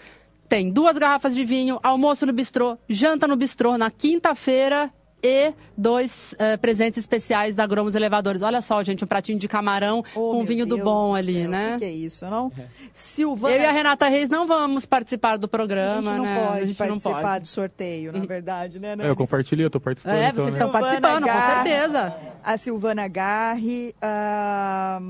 [0.49, 4.93] tem duas garrafas de vinho, almoço no bistrô, janta no bistrô na quinta-feira
[5.23, 8.43] e dois eh, presentes especiais da Gromos Elevadores.
[8.43, 11.43] Olha só, gente, um pratinho de camarão Oh, com vinho do Deus bom do ali,
[11.43, 11.69] céu, né?
[11.69, 12.53] O que, que é isso, não?
[12.95, 13.55] Silvana.
[13.57, 16.47] Eu e a Renata Reis não vamos participar do A programa, gente não né?
[16.47, 17.41] pode a gente não participar pode.
[17.43, 19.09] do sorteio, na verdade, né, É, Nani?
[19.09, 20.15] eu compartilhei, eu tô participando.
[20.15, 20.65] É, então, vocês né?
[20.65, 21.65] estão participando, com Garra.
[21.65, 22.17] certeza.
[22.45, 23.95] A Silvana Garri.
[24.01, 25.01] ah,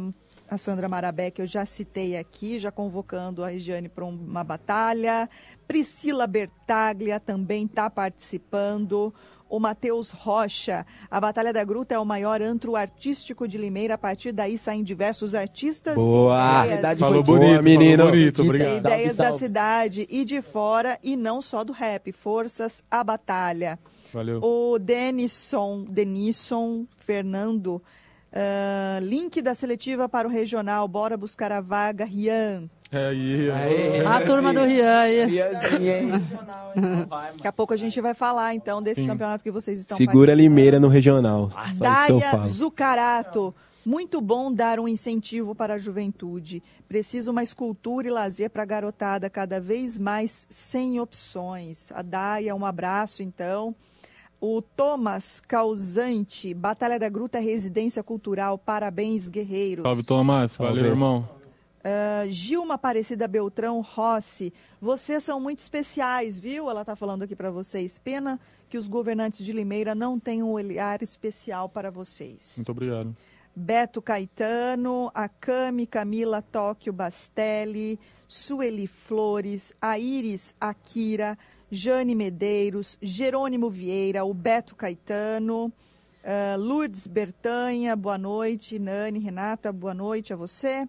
[0.50, 5.28] a Sandra Marabé, que eu já citei aqui, já convocando a Regiane para uma batalha.
[5.66, 9.12] Priscila Bertaglia também está participando.
[9.48, 10.84] O Matheus Rocha.
[11.10, 13.94] A Batalha da Gruta é o maior antro artístico de Limeira.
[13.94, 16.66] A partir daí saem diversos artistas Boa!
[16.66, 17.98] e ideias, Falou Boa, bonito, menino.
[17.98, 18.78] falou bonito, obrigado.
[18.78, 19.38] ideias da salve.
[19.38, 22.12] cidade e de fora, e não só do rap.
[22.12, 23.78] Forças à batalha.
[24.12, 24.40] Valeu.
[24.42, 27.82] O Denison, Denison Fernando,
[28.32, 32.68] ah, link da seletiva para o regional, bora buscar a vaga, Rian.
[32.90, 34.06] É aí.
[34.06, 35.26] A turma do Rian aí.
[37.36, 39.06] Daqui a pouco a gente vai falar, então, desse Sim.
[39.06, 41.50] campeonato que vocês estão Segura Limeira no regional.
[41.74, 42.46] Eu Daia.
[42.46, 43.54] Zucarato.
[43.84, 46.62] Muito bom dar um incentivo para a juventude.
[46.86, 51.90] Preciso uma escultura e lazer para a garotada, cada vez mais sem opções.
[51.92, 53.74] A Daia, um abraço, então.
[54.40, 59.82] O Thomas Causante, Batalha da Gruta Residência Cultural, parabéns, guerreiros.
[59.82, 60.56] Salve, Thomas.
[60.56, 60.88] Valeu, Salve.
[60.90, 61.37] irmão.
[61.90, 66.68] Ah, Gilma Aparecida Beltrão Rossi, vocês são muito especiais, viu?
[66.68, 67.98] Ela está falando aqui para vocês.
[67.98, 72.56] Pena que os governantes de Limeira não tenham um olhar especial para vocês.
[72.58, 73.16] Muito obrigado.
[73.56, 81.38] Beto Caetano, Akami Camila Tóquio Bastelli, Sueli Flores, a Iris Akira,
[81.70, 85.72] Jane Medeiros, Jerônimo Vieira, o Beto Caetano,
[86.22, 90.86] ah, Lourdes Bertanha, boa noite, Nani, Renata, boa noite a você.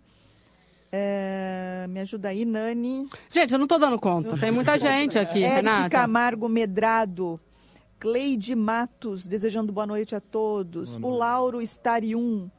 [0.92, 3.08] Eh, me ajuda aí, Nani.
[3.32, 4.38] Gente, eu não tô dando conta.
[4.38, 5.90] Tem muita gente aqui, Eric Renata.
[5.90, 7.40] Camargo Medrado,
[8.00, 10.96] Cleide Matos, desejando boa noite a todos.
[10.96, 12.50] o Lauro Starium,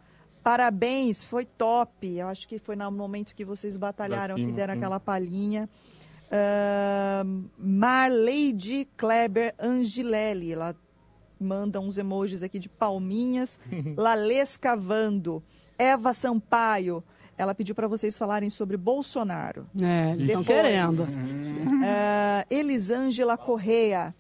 [0.43, 2.07] parabéns, foi top.
[2.07, 4.79] Eu acho que foi no momento que vocês batalharam, que deram sim.
[4.79, 5.69] aquela palhinha.
[6.31, 7.25] Ah,
[7.59, 10.77] Marleide Kleber Angilelli, ela
[11.41, 13.59] manda uns emojis aqui de palminhas.
[13.97, 15.43] Lales Cavando,
[15.77, 17.03] Eva Sampaio,
[17.41, 19.67] ela pediu para vocês falarem sobre Bolsonaro.
[19.81, 21.07] É, eles estão querendo.
[21.83, 24.15] Ah, Elisângela Correia,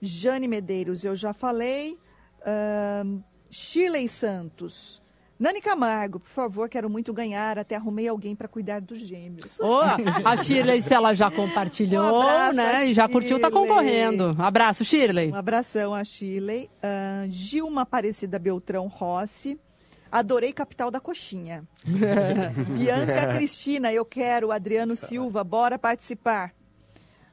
[0.00, 1.98] Jane Medeiros, eu já falei.
[2.40, 3.04] Ah,
[3.50, 5.02] Shirley Santos.
[5.38, 7.58] Nani Camargo, por favor, quero muito ganhar.
[7.58, 9.60] Até arrumei alguém para cuidar dos gêmeos.
[9.60, 9.80] Ô,
[10.24, 12.86] a Shirley, se ela já compartilhou, Um abraço, né?
[12.86, 14.34] E já curtiu, tá concorrendo.
[14.38, 15.30] Abraço, Shirley.
[15.32, 16.70] Um abração a Shirley.
[16.82, 19.60] Ah, Gilma Aparecida Beltrão Rossi.
[20.14, 21.64] Adorei Capital da Coxinha.
[21.84, 24.52] Bianca Cristina, eu quero.
[24.52, 26.52] Adriano Silva, bora participar.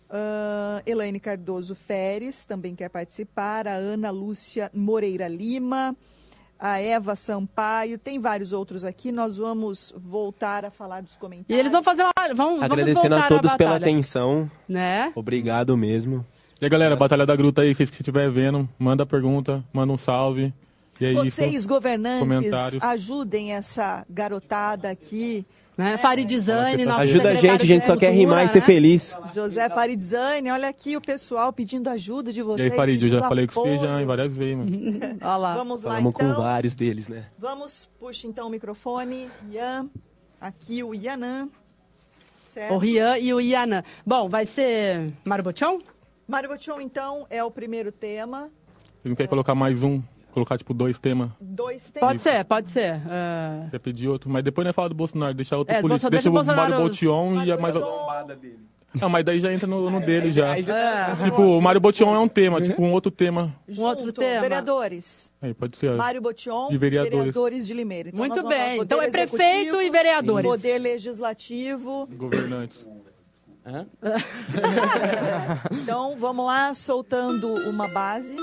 [0.09, 3.67] Ah, Elaine Cardoso Feres também quer participar.
[3.67, 5.95] A Ana Lúcia Moreira Lima.
[6.59, 7.99] A Eva Sampaio.
[7.99, 9.11] Tem vários outros aqui.
[9.11, 11.59] Nós vamos voltar a falar dos E comentários.
[11.59, 12.33] eles vão fazer uma.
[12.33, 14.49] Vão, Agradecendo voltar a todos à pela atenção.
[14.67, 15.11] Né?
[15.13, 16.25] Obrigado mesmo.
[16.59, 19.97] E aí, galera, Batalha da Gruta aí, vocês que estiverem vendo, manda pergunta, manda um
[19.97, 20.51] salve.
[21.01, 25.43] E é Vocês, governantes, ajudem essa garotada aqui.
[25.75, 25.97] Né?
[25.97, 28.65] Faridizane, nosso Ajuda a gente, a gente só quer rimar e ser né?
[28.65, 29.15] feliz.
[29.33, 32.71] José Faridzane, olha aqui o pessoal pedindo ajuda de E vocês.
[32.71, 34.69] aí, Farid, eu já falei com você já em várias vezes, mano.
[35.21, 35.55] Olha lá.
[35.55, 36.35] Vamos lá, Falamos com então.
[36.35, 37.25] vários deles, né?
[37.39, 39.27] Vamos, puxa então o microfone.
[39.49, 39.89] Ian,
[40.39, 41.49] aqui o Ianan.
[42.47, 42.73] Certo?
[42.75, 43.81] O Rian e o Ianã.
[44.05, 45.79] Bom, vai ser Mário Botion?
[46.27, 48.51] Mário então, é o primeiro tema.
[49.01, 50.01] Vocês não querem colocar mais um?
[50.31, 51.29] Colocar, tipo, dois temas?
[51.39, 52.09] Dois temas.
[52.09, 53.01] Pode ser, pode ser.
[53.09, 54.29] Ah, Quer pedir outro?
[54.29, 56.09] Mas depois nós fala do Bolsonaro, deixar outro É, político.
[56.09, 56.83] Bolsonaro- Deixa, deixa o o Mário Bolsonaro-
[57.35, 57.75] Botion e a mais...
[58.99, 60.57] Não, mas daí já entra no, no dele já.
[60.57, 60.61] é,
[61.23, 63.55] Tipo, o Mário Botion é um tema, tipo, um outro tema.
[63.69, 64.41] um outro Junto, tema.
[64.41, 65.31] Vereadores.
[65.41, 65.95] Aí, pode ser.
[65.95, 67.65] Mário Botion, E vereadores.
[67.65, 68.09] de Limeira.
[68.09, 68.81] Então, Muito falar bem.
[68.81, 70.45] Então é prefeito e vereadores.
[70.45, 72.05] Poder legislativo.
[72.17, 72.85] Governantes.
[75.71, 78.35] Então, vamos lá, soltando uma base.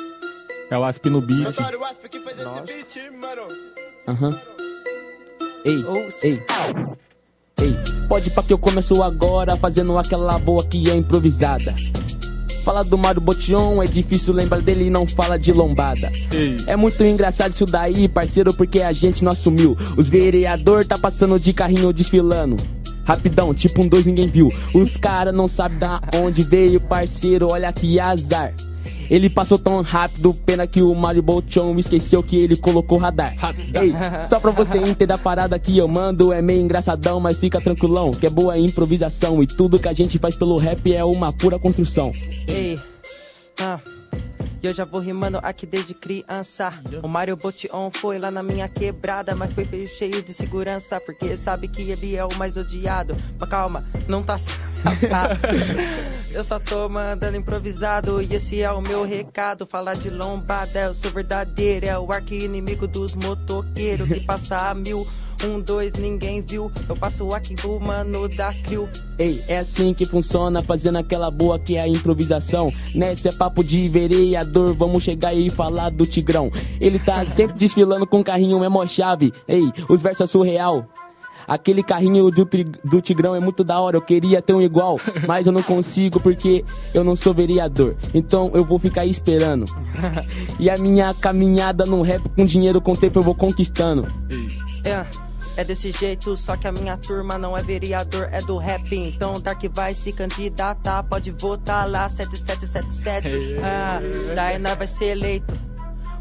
[0.70, 1.56] É o Asp no beat.
[4.06, 4.40] Aham.
[5.64, 5.84] Ei,
[6.22, 6.42] ei.
[7.60, 7.74] Ei,
[8.08, 11.74] pode pra que eu começo agora fazendo aquela boa que é improvisada.
[12.64, 16.12] Fala do Mário Botion, é difícil lembrar dele e não fala de lombada.
[16.32, 16.56] Ei.
[16.66, 19.76] É muito engraçado isso daí, parceiro, porque a gente não assumiu.
[19.96, 22.56] Os vereador tá passando de carrinho desfilando.
[23.04, 24.48] Rapidão, tipo um dois ninguém viu.
[24.74, 28.52] Os cara não sabem da onde veio, parceiro, olha que azar.
[29.10, 33.34] Ele passou tão rápido, pena que o Mario Bolchon esqueceu que ele colocou radar.
[33.74, 33.92] Ei,
[34.28, 38.10] só pra você entender a parada que eu mando, é meio engraçadão, mas fica tranquilão,
[38.10, 41.58] que é boa improvisação e tudo que a gente faz pelo rap é uma pura
[41.58, 42.12] construção.
[42.46, 42.78] Ei,
[43.60, 43.80] ah.
[44.60, 46.72] E eu já vou rimando aqui desde criança.
[47.00, 51.36] O Mario Botion foi lá na minha quebrada, mas foi feio, cheio de segurança, porque
[51.36, 53.16] sabe que ele é o mais odiado.
[53.38, 54.58] Mas calma, não tá sendo.
[56.34, 59.64] Eu só tô mandando improvisado, e esse é o meu recado.
[59.64, 64.74] Falar de lombada, eu sou verdadeiro, é o arqui inimigo dos motoqueiros que passa a
[64.74, 65.06] mil.
[65.44, 66.70] Um, dois, ninguém viu.
[66.88, 68.88] Eu passo aqui pro mano da Crio.
[69.18, 72.72] Ei, é assim que funciona, fazendo aquela boa que é a improvisação.
[72.94, 76.50] Nessa é papo de vereador, vamos chegar aí e falar do Tigrão.
[76.80, 79.32] Ele tá sempre desfilando com carrinho, é mó chave.
[79.46, 80.88] Ei, os versos é surreal.
[81.48, 82.46] Aquele carrinho do,
[82.84, 86.20] do Tigrão é muito da hora, eu queria ter um igual, mas eu não consigo
[86.20, 86.62] porque
[86.92, 87.96] eu não sou vereador.
[88.12, 89.64] Então eu vou ficar aí esperando.
[90.60, 94.08] E a minha caminhada no rap com dinheiro com tempo eu vou conquistando.
[94.84, 95.06] É,
[95.58, 98.94] é desse jeito, só que a minha turma não é vereador, é do rap.
[98.94, 103.58] Então Dark vai se candidatar, pode votar lá, 7777.
[103.60, 103.98] Ah,
[104.36, 105.52] daí nós vai ser eleito.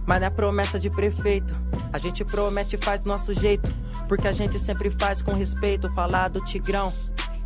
[0.08, 1.56] Mas não é promessa de prefeito.
[1.94, 3.72] A gente promete e faz do nosso jeito.
[4.08, 5.88] Porque a gente sempre faz com respeito.
[5.94, 6.92] Falar do Tigrão.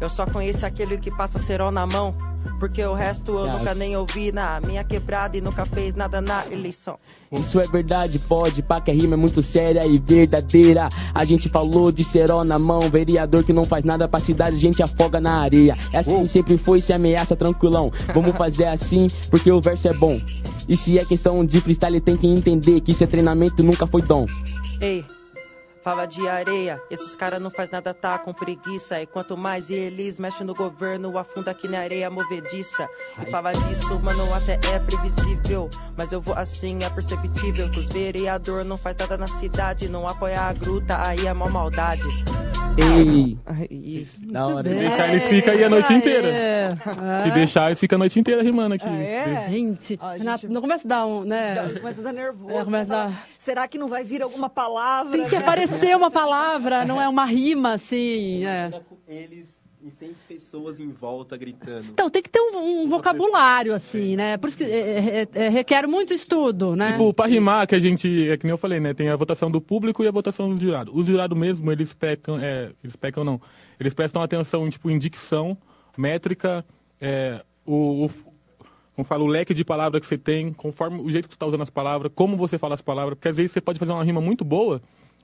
[0.01, 2.13] Eu só conheço aquele que passa cerol na mão.
[2.59, 6.45] Porque o resto eu nunca nem ouvi na minha quebrada e nunca fez nada na
[6.51, 6.97] eleição.
[7.31, 10.89] Isso é verdade, pode, pá, que a rima é muito séria e verdadeira.
[11.13, 14.59] A gente falou de cerol na mão, vereador que não faz nada pra cidade, a
[14.59, 15.75] gente afoga na areia.
[15.93, 17.91] É assim, sempre foi, se ameaça tranquilão.
[18.13, 20.19] Vamos fazer assim, porque o verso é bom.
[20.67, 23.85] E se é questão de freestyle, tem que entender que isso é treinamento e nunca
[23.87, 24.25] foi dom.
[24.79, 25.05] Ei,
[25.83, 29.01] fala de areia, esses caras não faz nada, tá com preguiça.
[29.01, 32.87] E quanto mais eles mexem no governo, afunda aqui na areia movediça.
[33.25, 35.69] E fala disso, mano, até é previsível.
[35.97, 37.69] Mas eu vou assim, é perceptível.
[37.71, 41.49] Que os vereador não faz nada na cidade, não apoia a gruta, aí é mó
[41.49, 42.07] maldade.
[42.77, 43.37] Ei,
[43.69, 44.25] Isso.
[44.25, 44.69] da hora.
[44.69, 46.27] Se deixar, eles ficam aí a noite inteira.
[46.27, 46.69] É.
[47.25, 48.87] Se deixar, eles ficam a noite inteira rimando aqui.
[48.87, 49.47] É.
[49.49, 51.69] Gente, Ó, Renato, gente- não começa a dar um, né?
[51.79, 52.55] Começa a dar nervoso.
[52.55, 55.11] É, começa a dar- Será que não vai vir alguma palavra?
[55.11, 58.45] Tem que aparecer uma palavra, não é uma rima, assim.
[58.45, 58.71] é.
[59.07, 61.87] Eles e sem pessoas em volta gritando.
[61.91, 64.37] Então, tem que ter um, um vocabulário, assim, né?
[64.37, 66.91] Por isso que é, é, é, requer muito estudo, né?
[66.91, 68.93] Tipo, pra rimar, que a gente, é que nem eu falei, né?
[68.93, 70.91] Tem a votação do público e a votação do jurado.
[70.93, 73.41] Os jurados mesmo, eles pecam, é, eles pecam não.
[73.79, 75.57] Eles prestam atenção, tipo, em dicção,
[75.97, 76.63] métrica,
[76.99, 78.09] é, o, o,
[78.95, 81.47] como fala, o leque de palavras que você tem, conforme o jeito que você tá
[81.47, 84.03] usando as palavras, como você fala as palavras, porque às vezes você pode fazer uma
[84.03, 84.79] rima muito boa,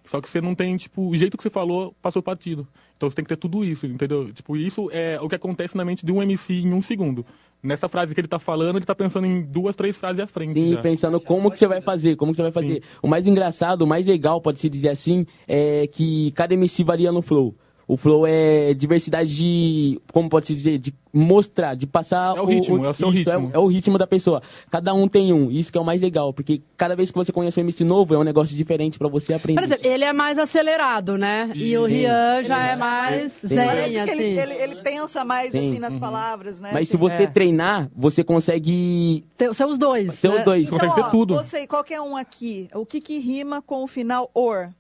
[0.07, 2.65] só que você não tem, tipo, o jeito que você falou passou batido.
[2.95, 4.31] Então você tem que ter tudo isso, entendeu?
[4.33, 7.25] Tipo, isso é o que acontece na mente de um MC em um segundo.
[7.61, 10.53] Nessa frase que ele tá falando, ele tá pensando em duas, três frases à frente.
[10.53, 10.81] Sim, já.
[10.81, 12.81] pensando como que você vai fazer, como que você vai fazer.
[13.01, 17.21] O mais engraçado, o mais legal, pode-se dizer assim, é que cada MC varia no
[17.21, 17.53] flow.
[17.87, 22.35] O flow é diversidade de, como pode-se dizer, de mostrar, de passar...
[22.35, 23.49] É o ritmo, é o seu isso, ritmo.
[23.53, 24.41] É, é o ritmo da pessoa.
[24.69, 27.31] Cada um tem um, isso que é o mais legal, porque cada vez que você
[27.31, 29.61] conhece um MC novo, é um negócio diferente pra você aprender.
[29.61, 31.49] Por exemplo, ele é mais acelerado, né?
[31.55, 33.47] E o Rian já é mais Sim.
[33.47, 33.69] zen,
[34.01, 34.11] assim.
[34.11, 35.59] ele, ele, ele pensa mais Sim.
[35.59, 36.71] assim nas palavras, né?
[36.73, 37.27] Mas Assim, se você é.
[37.27, 40.13] treinar, você consegue Tem- São os dois.
[40.13, 40.35] ser né?
[40.39, 40.67] os dois.
[40.69, 44.71] Então, ó, Você, qualquer um aqui, o que que rima com o final or?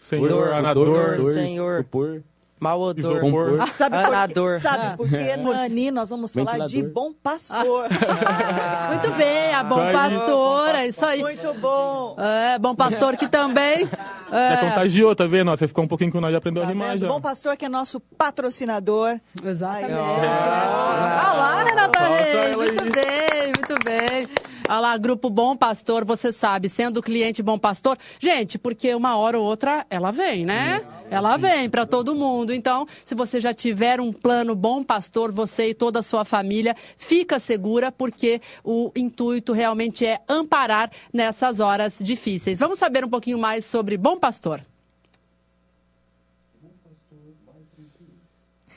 [0.00, 1.78] Senhor, Dor, anador, dor, Senhor.
[1.82, 2.22] supor.
[2.64, 3.16] Mau odor.
[3.22, 3.68] Isopor.
[3.74, 4.54] Sabe por, Anador.
[4.56, 4.60] quê?
[4.62, 5.90] Sabe por quê, Nani?
[5.90, 7.88] Nós vamos falar de bom pastor.
[8.88, 9.92] Muito bem, a Bom Isso aí.
[9.92, 11.20] Pastor, é isso aí.
[11.20, 12.16] Muito bom.
[12.18, 13.88] É, Bom Pastor que também...
[14.32, 15.50] É, É, contagiou, tá vendo?
[15.52, 17.00] Você ficou um pouquinho que nós já aprendeu a Tá rimar vendo?
[17.00, 17.06] já.
[17.08, 19.20] Bom pastor que é nosso patrocinador.
[19.44, 19.92] exatamente.
[19.92, 20.16] Aí, ó.
[20.16, 24.28] Olha lá, Renata Reis, muito bem, muito bem.
[24.66, 27.98] Olha lá, Grupo Bom Pastor, você sabe, sendo cliente Bom Pastor.
[28.18, 30.80] Gente, porque uma hora ou outra ela vem, né?
[31.10, 32.50] Ela vem para todo mundo.
[32.50, 36.74] Então, se você já tiver um plano Bom Pastor, você e toda a sua família,
[36.96, 42.58] fica segura, porque o intuito realmente é amparar nessas horas difíceis.
[42.58, 44.62] Vamos saber um pouquinho mais sobre Bom Pastor.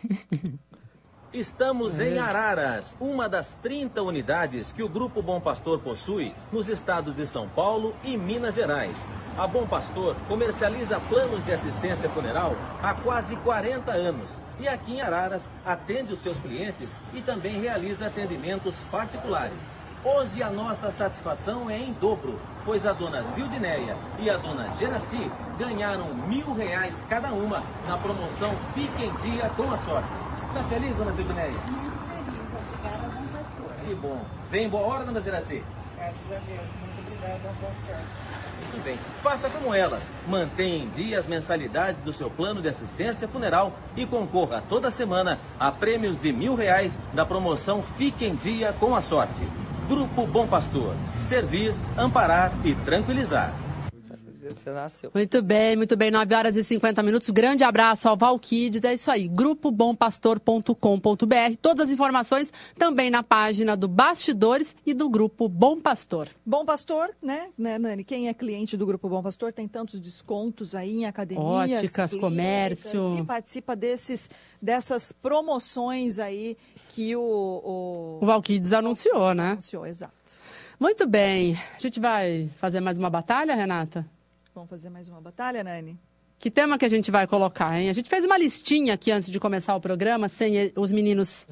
[1.38, 7.18] Estamos em Araras, uma das 30 unidades que o Grupo Bom Pastor possui nos estados
[7.18, 9.06] de São Paulo e Minas Gerais.
[9.38, 15.02] A Bom Pastor comercializa planos de assistência funeral há quase 40 anos e aqui em
[15.02, 19.72] Araras atende os seus clientes e também realiza atendimentos particulares.
[20.04, 25.32] Hoje a nossa satisfação é em dobro, pois a dona Zildineia e a dona Geraci
[25.60, 30.16] ganharam mil reais cada uma na promoção Fique em Dia com a Sorte.
[30.58, 31.52] Tá feliz, dona Zildineia?
[33.86, 34.26] Que bom.
[34.50, 35.64] Vem em boa hora, dona Geraci?
[38.72, 38.98] Muito bem.
[39.22, 40.10] Faça como elas.
[40.28, 45.40] Mantenha em dia as mensalidades do seu plano de assistência funeral e concorra toda semana
[45.60, 49.48] a prêmios de mil reais da promoção Fique em Dia com a Sorte.
[49.88, 50.96] Grupo Bom Pastor.
[51.22, 53.54] Servir, amparar e tranquilizar.
[54.54, 55.12] Você nasceu.
[55.14, 56.12] Muito bem, muito bem.
[56.12, 57.30] 9 horas e 50 minutos.
[57.30, 58.84] Grande abraço ao Valquides.
[58.84, 59.28] É isso aí.
[59.28, 61.56] GrupoBomPastor.com.br.
[61.62, 66.28] Todas as informações também na página do Bastidores e do Grupo Bom Pastor.
[66.46, 68.04] Bom Pastor, né, né, Nani?
[68.04, 72.20] Quem é cliente do Grupo Bom Pastor tem tantos descontos aí em academias, Óticas, clínicas,
[72.20, 73.20] comércio.
[73.20, 74.30] E participa desses,
[74.62, 76.58] dessas promoções aí
[76.90, 77.22] que o...
[77.22, 79.52] O, O Valquides anunciou, né?
[79.52, 80.14] anunciou, exato.
[80.80, 81.58] Muito bem.
[81.76, 84.06] A gente vai fazer mais uma batalha, Renata?
[84.58, 85.96] Vamos fazer mais uma batalha, Nani?
[86.40, 87.92] Que tema que a gente vai colocar, hein?
[87.92, 91.48] A gente fez uma listinha aqui antes de começar o programa, sem os meninos.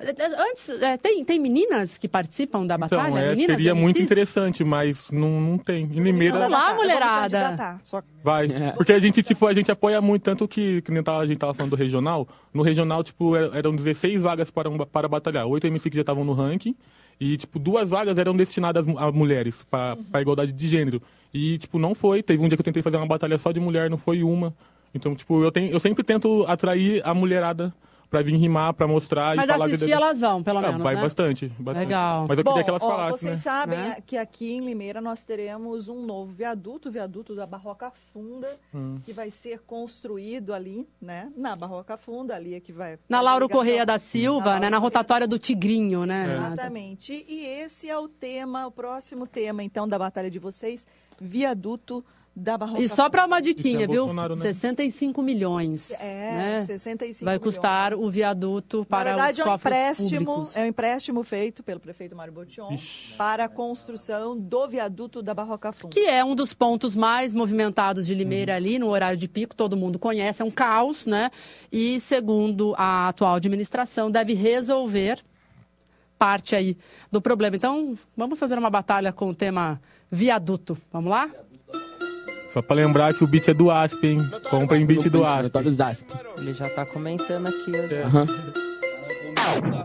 [0.00, 3.26] Antes, eh, tem, tem meninas que participam da Então, batalha?
[3.26, 4.04] é, meninas seria muito MCs?
[4.04, 5.84] interessante, mas não, não tem.
[5.84, 7.80] Em Limeira Vamos lá, mulherada.
[7.84, 8.48] Só vai.
[8.76, 11.38] Porque a gente, tipo, a gente apoia muito, tanto que, que nem tava- a gente
[11.38, 12.26] tava falando do regional.
[12.52, 15.46] No regional, tipo, era- eram 16 vagas para, um- para batalhar.
[15.46, 16.74] Oito MC que já estavam no ranking.
[17.20, 21.02] E, tipo, duas vagas eram destinadas a mulheres, para a igualdade de gênero.
[21.38, 22.22] E, tipo, não foi.
[22.22, 24.52] Teve um dia que eu tentei fazer uma batalha só de mulher, não foi uma.
[24.94, 27.72] Então, tipo, eu, tenho, eu sempre tento atrair a mulherada
[28.10, 29.64] pra vir rimar, pra mostrar Mas e falar...
[29.64, 31.02] a assistir elas vão, pelo Ah, menos, Vai né?
[31.02, 31.84] bastante, bastante.
[31.84, 32.24] Legal.
[32.26, 33.36] Mas eu Bom, queria que elas ó, falassem, vocês né?
[33.36, 33.96] sabem Né?
[34.06, 38.98] que aqui em Limeira nós teremos um novo viaduto, o viaduto da Barroca Funda, Hum.
[39.04, 41.30] que vai ser construído ali, né?
[41.36, 42.98] Na Barroca Funda, ali é que vai...
[43.10, 43.60] Na Lauro ligação.
[43.60, 44.70] Correia da Silva, né?
[44.70, 46.30] Na rotatória do Tigrinho, né?
[46.32, 46.36] É.
[46.46, 47.26] Exatamente.
[47.28, 50.86] E esse é o tema, o próximo tema, então, da batalha de vocês,
[51.20, 52.04] viaduto
[52.40, 54.02] da Barroca E só para uma diquinha, E viu?
[54.04, 54.44] Bolsonaro, né?
[54.44, 55.90] 65 milhões.
[56.00, 56.64] É, né?
[56.66, 58.06] 65 Vai custar milhões.
[58.06, 60.56] o viaduto para Na verdade, os é um cofres empréstimo, públicos.
[60.56, 62.76] é um empréstimo feito pelo prefeito Mário Botion
[63.16, 65.92] para a construção do viaduto da Barroca Funda.
[65.92, 69.76] Que é um dos pontos mais movimentados de Limeira ali, no horário de pico, todo
[69.76, 71.30] mundo conhece, é um caos, né?
[71.72, 75.20] E, segundo a atual administração, deve resolver
[76.18, 76.76] parte aí
[77.10, 77.56] do problema.
[77.56, 80.76] Então, vamos fazer uma batalha com o tema viaduto.
[80.92, 81.28] Vamos lá?
[82.52, 84.20] Só pra lembrar que o beat é do Asp, hein?
[84.50, 85.54] Comprem beat do Asp.
[86.38, 87.72] Ele já tá comentando aqui.
[88.04, 88.26] Aham.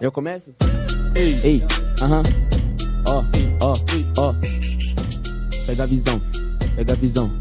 [0.02, 0.54] Eu começo?
[1.16, 1.64] Ei, ei,
[2.02, 2.24] aham.
[3.08, 3.24] Ó,
[3.62, 3.74] ó,
[4.18, 4.34] ó.
[5.68, 6.22] Pega a visão,
[6.76, 7.32] pega a visão.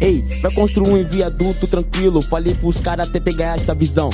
[0.00, 2.22] Ei, vai construir um viaduto tranquilo.
[2.22, 4.10] Falei pros caras até pegar essa visão.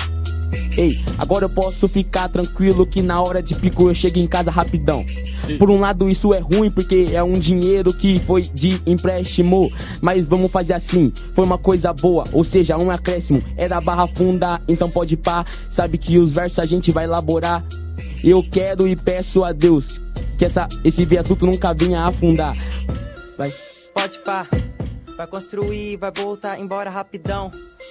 [0.77, 4.51] Ei, agora eu posso ficar tranquilo que na hora de pico eu chego em casa
[4.51, 5.05] rapidão.
[5.59, 10.27] Por um lado isso é ruim porque é um dinheiro que foi de empréstimo, mas
[10.27, 13.43] vamos fazer assim, foi uma coisa boa, ou seja, um acréscimo.
[13.57, 17.65] É da barra funda, então pode pá, sabe que os versos a gente vai elaborar.
[18.23, 20.01] Eu quero e peço a Deus
[20.39, 22.55] que essa, esse viaduto nunca venha afundar.
[23.37, 23.51] Vai.
[23.95, 24.47] Pode pá.
[25.21, 27.51] Vai construir, vai voltar embora rapidão.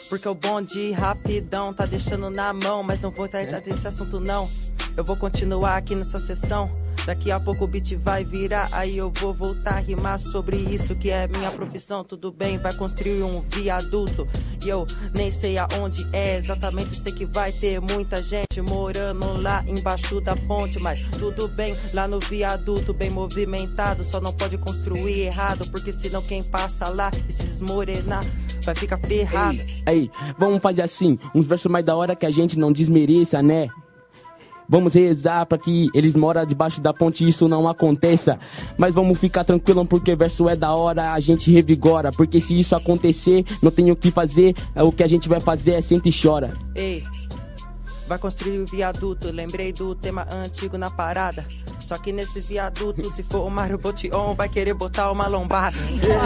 [0.09, 2.81] Porque o bonde rapidão tá deixando na mão.
[2.81, 4.49] Mas não vou tratar desse assunto não.
[4.97, 6.71] Eu vou continuar aqui nessa sessão.
[7.05, 8.69] Daqui a pouco o beat vai virar.
[8.71, 12.03] Aí eu vou voltar a rimar sobre isso que é minha profissão.
[12.03, 14.27] Tudo bem, vai construir um viaduto.
[14.63, 14.85] E eu
[15.15, 16.95] nem sei aonde é exatamente.
[16.95, 20.79] Sei que vai ter muita gente morando lá embaixo da ponte.
[20.79, 24.03] Mas tudo bem, lá no viaduto, bem movimentado.
[24.03, 25.69] Só não pode construir errado.
[25.71, 28.23] Porque senão quem passa lá e se desmorenar
[28.63, 29.57] vai ficar ferrado.
[29.85, 33.69] Aí, vamos fazer assim, uns versos mais da hora que a gente não desmereça, né?
[34.69, 38.37] Vamos rezar pra que eles moram debaixo da ponte e isso não aconteça.
[38.77, 42.11] Mas vamos ficar tranquilo porque verso é da hora, a gente revigora.
[42.11, 45.39] Porque se isso acontecer, não tem o que fazer, é o que a gente vai
[45.39, 46.53] fazer é senta e chora.
[46.75, 47.03] Ei,
[48.07, 49.31] vai construir o viaduto.
[49.31, 51.45] Lembrei do tema antigo na parada.
[51.79, 55.77] Só que nesse viaduto, se for o Mário Botion, vai querer botar uma lombada.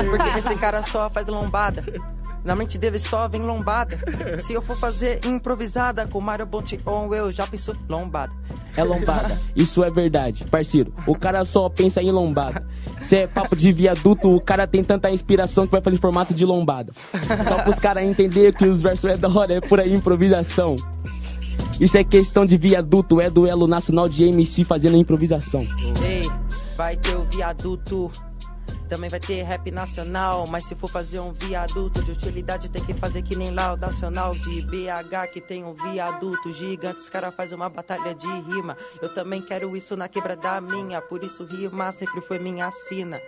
[0.09, 1.83] Porque esse cara só faz lombada.
[2.43, 3.97] Na mente dele só vem lombada.
[4.39, 6.77] Se eu for fazer improvisada com o Mário Botion,
[7.13, 8.33] eu já penso lombada.
[8.75, 10.93] É lombada, isso é verdade, parceiro.
[11.05, 12.65] O cara só pensa em lombada.
[13.03, 16.43] Se é papo de viaduto, o cara tem tanta inspiração que vai fazer formato de
[16.43, 16.91] lombada.
[17.49, 20.75] Só pros caras entender que os versos é da hora, é por aí improvisação.
[21.79, 25.61] Isso é questão de viaduto, é duelo nacional de MC fazendo improvisação.
[26.03, 26.21] Ei,
[26.75, 28.11] vai ter o viaduto.
[28.93, 32.93] Também vai ter rap nacional, mas se for fazer um viaduto de utilidade, tem que
[32.93, 36.99] fazer que nem nacional de BH, que tem um viaduto gigante.
[36.99, 38.77] Os caras fazem uma batalha de rima.
[39.01, 43.19] Eu também quero isso na quebrada minha, por isso rimar sempre foi minha sina.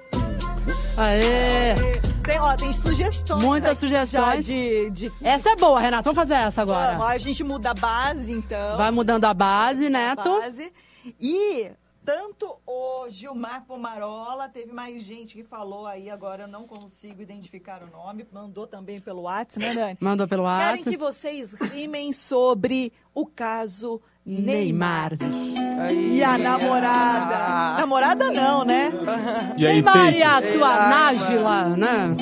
[1.00, 1.74] Aê!
[2.22, 3.44] Tem, ó, tem sugestões.
[3.44, 4.46] Muitas sugestões.
[4.46, 5.12] De, de...
[5.24, 6.04] Essa é boa, Renato.
[6.04, 7.12] Vamos fazer essa Vamos, agora.
[7.12, 8.78] a gente muda a base, então.
[8.78, 10.30] Vai mudando a base, Neto.
[10.42, 10.72] base.
[11.20, 11.72] E
[12.06, 17.82] tanto o Gilmar Pomarola, teve mais gente que falou aí, agora eu não consigo identificar
[17.82, 19.98] o nome, mandou também pelo WhatsApp, né, Dani?
[20.00, 20.90] Mandou pelo Querem WhatsApp.
[20.92, 25.14] que vocês rimem sobre o caso Neymar.
[25.20, 25.92] Neymar.
[25.94, 27.80] E a namorada.
[27.80, 28.92] Namorada não, né?
[29.58, 30.24] E aí, Neymar e Fake?
[30.24, 32.16] a sua Nájila, né?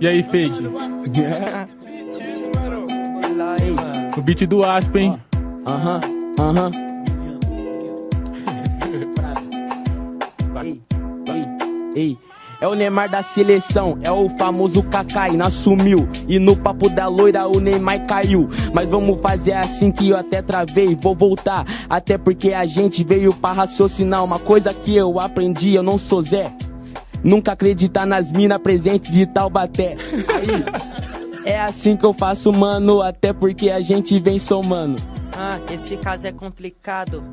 [0.00, 0.62] E aí, fake?
[4.16, 5.20] o beat do Aspen.
[5.66, 6.00] Aham,
[6.38, 6.91] aham.
[11.94, 12.16] Ei.
[12.60, 16.08] É o Neymar da seleção, é o famoso Kakai, não assumiu.
[16.28, 18.48] E no papo da loira o Neymar caiu.
[18.72, 21.66] Mas vamos fazer assim que eu até travei, vou voltar.
[21.90, 24.22] Até porque a gente veio pra raciocinar.
[24.22, 26.52] Uma coisa que eu aprendi, eu não sou Zé.
[27.24, 29.96] Nunca acreditar nas minas presentes de Taubaté.
[30.28, 33.02] Aí, é assim que eu faço, mano.
[33.02, 35.02] Até porque a gente vem somando.
[35.36, 37.24] Ah, esse caso é complicado.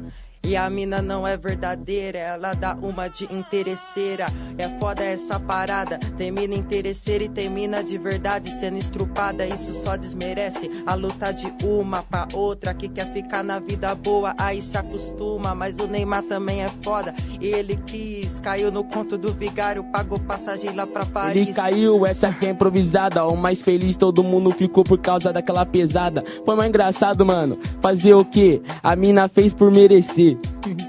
[0.41, 4.25] E a mina não é verdadeira, ela dá uma de interesseira.
[4.57, 5.99] É foda essa parada.
[6.17, 9.45] Tem mina interesseira e tem mina de verdade sendo estrupada.
[9.45, 14.33] Isso só desmerece a luta de uma pra outra que quer ficar na vida boa.
[14.37, 17.13] Aí se acostuma, mas o Neymar também é foda.
[17.41, 21.41] Ele quis, caiu no conto do vigário, pagou passagem lá pra Paris.
[21.41, 23.25] Ele caiu, essa aqui é improvisada.
[23.25, 26.23] O mais feliz, todo mundo ficou por causa daquela pesada.
[26.45, 27.59] Foi mais engraçado, mano.
[27.81, 28.61] Fazer o quê?
[28.81, 30.37] A mina fez por merecer aí.
[30.67, 30.88] Uhum.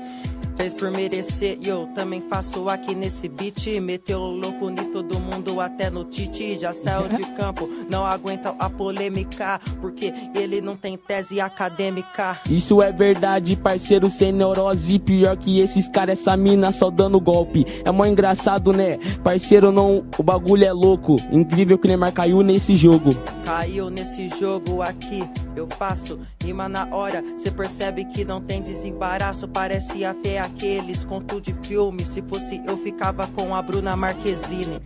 [0.60, 3.80] Fez por merecer, e eu também faço aqui nesse beat.
[3.80, 6.58] Meteu o louco em todo mundo, até no Titi.
[6.58, 9.58] Já saiu de campo, não aguenta a polêmica.
[9.80, 12.38] Porque ele não tem tese acadêmica.
[12.50, 14.98] Isso é verdade, parceiro, sem neurose.
[14.98, 17.64] Pior que esses caras, essa mina só dando golpe.
[17.82, 18.98] É mó engraçado, né?
[19.24, 21.16] Parceiro, não, o bagulho é louco.
[21.32, 23.14] Incrível que o Neymar caiu nesse jogo.
[23.46, 25.24] Caiu nesse jogo aqui,
[25.56, 27.24] eu faço rima na hora.
[27.38, 29.48] Cê percebe que não tem desembaraço.
[29.48, 32.04] Parece até aqueles contos de filme.
[32.04, 34.80] Se fosse eu, ficava com a Bruna Marquezine.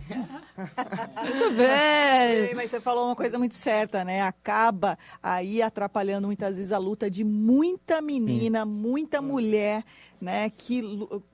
[0.55, 2.55] Muito bem.
[2.55, 4.21] Mas você falou uma coisa muito certa, né?
[4.21, 9.83] Acaba aí atrapalhando muitas vezes a luta de muita menina, muita mulher,
[10.21, 10.49] né?
[10.49, 10.81] Que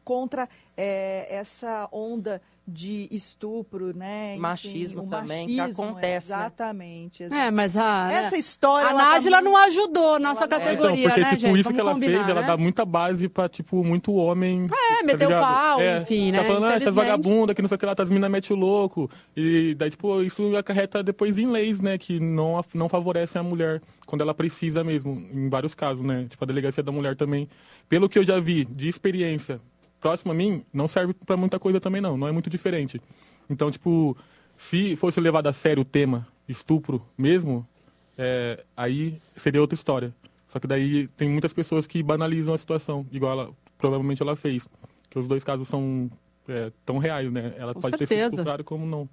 [0.03, 4.31] contra é, essa onda de estupro, né?
[4.33, 6.37] Enfim, Machismo o também, que machismo, acontece, né?
[6.37, 7.23] Exatamente.
[7.23, 8.11] É, mas a.
[8.11, 11.39] Essa história, A ela tá Nájila muito- não ajudou nossa Então, categoria, porque, né, tipo,
[11.41, 11.59] gente?
[11.59, 12.47] isso Vamos que ela combinar, fez, ela né?
[12.47, 14.67] dá muita base pra, tipo, muito homem.
[14.71, 15.41] É, meteu o ligado?
[15.43, 16.37] pau, É, enfim, né?
[16.37, 18.59] Tá falando, ah, essas vagabundas que não sei o que lá, as minas metem o
[18.59, 19.09] louco.
[19.35, 21.97] E daí, tipo, isso acarreta depois em leis, né?
[21.97, 26.27] Que não, não favorecem a mulher quando ela precisa mesmo, em vários casos, né?
[26.29, 27.49] Tipo, a delegacia da mulher também.
[27.89, 29.59] Pelo que eu já vi de experiência
[30.01, 32.17] próximo a mim, não serve pra muita coisa também, não.
[32.17, 32.99] Não é muito diferente.
[33.49, 34.17] Então, tipo,
[34.57, 37.65] se fosse levado a sério o tema estupro mesmo,
[38.17, 40.13] é, aí seria outra história.
[40.49, 44.67] Só que daí tem muitas pessoas que banalizam a situação, igual ela, provavelmente ela fez.
[45.09, 46.09] Que os dois casos são
[46.47, 47.53] é, tão reais, né?
[47.57, 48.29] Ela Com pode ter certeza.
[48.31, 49.07] sido estuprada como não.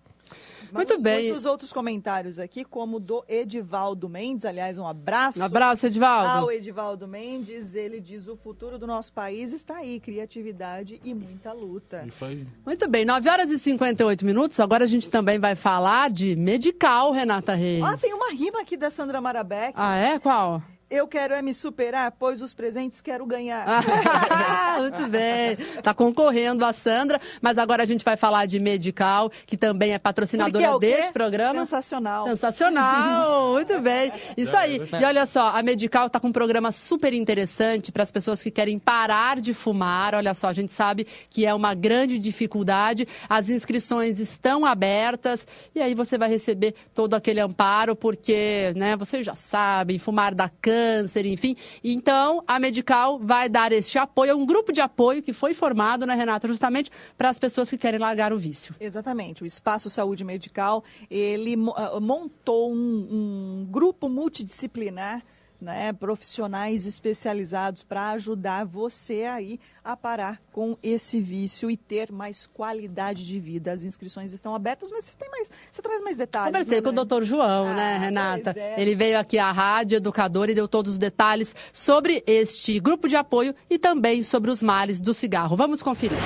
[0.72, 1.26] Muito bem.
[1.28, 5.40] Muitos outros comentários aqui, como do Edivaldo Mendes, aliás, um abraço.
[5.40, 6.28] Um abraço, Edivaldo.
[6.28, 11.52] Ao Edivaldo Mendes, ele diz: o futuro do nosso país está aí, criatividade e muita
[11.52, 12.04] luta.
[12.06, 12.46] Isso aí.
[12.64, 14.58] Muito bem, 9 horas e 58 minutos.
[14.60, 17.82] Agora a gente também vai falar de medical, Renata Reis.
[17.82, 19.74] Ah, tem uma rima aqui da Sandra Marabeck.
[19.76, 20.18] Ah, é?
[20.18, 20.62] Qual?
[20.90, 23.66] Eu quero é me superar, pois os presentes quero ganhar.
[24.30, 25.56] Ah, muito bem.
[25.82, 29.98] Tá concorrendo a Sandra, mas agora a gente vai falar de Medical, que também é
[29.98, 31.60] patrocinadora é deste programa.
[31.60, 32.26] Sensacional.
[32.26, 34.12] Sensacional, muito bem.
[34.36, 34.80] Isso aí.
[35.00, 38.50] E olha só, a Medical está com um programa super interessante para as pessoas que
[38.50, 40.14] querem parar de fumar.
[40.14, 43.06] Olha só, a gente sabe que é uma grande dificuldade.
[43.28, 49.24] As inscrições estão abertas e aí você vai receber todo aquele amparo, porque, né, vocês
[49.24, 50.48] já sabem, fumar dá
[50.78, 51.56] câncer, enfim.
[51.82, 56.06] Então, a Medical vai dar este apoio, é um grupo de apoio que foi formado,
[56.06, 58.74] né, Renata, justamente para as pessoas que querem largar o vício.
[58.78, 59.42] Exatamente.
[59.42, 65.22] O Espaço Saúde Medical, ele ah, montou um, um grupo multidisciplinar,
[65.60, 72.46] né, profissionais especializados para ajudar você aí a parar com esse vício e ter mais
[72.46, 73.72] qualidade de vida.
[73.72, 76.52] As inscrições estão abertas, mas você tem mais, você traz mais detalhes.
[76.52, 78.54] Conversei né, com o doutor João, né, Ah, Renata?
[78.54, 78.80] pois é.
[78.80, 83.16] Ele veio aqui à rádio educador e deu todos os detalhes sobre este grupo de
[83.16, 85.56] apoio e também sobre os males do cigarro.
[85.56, 86.18] Vamos conferir.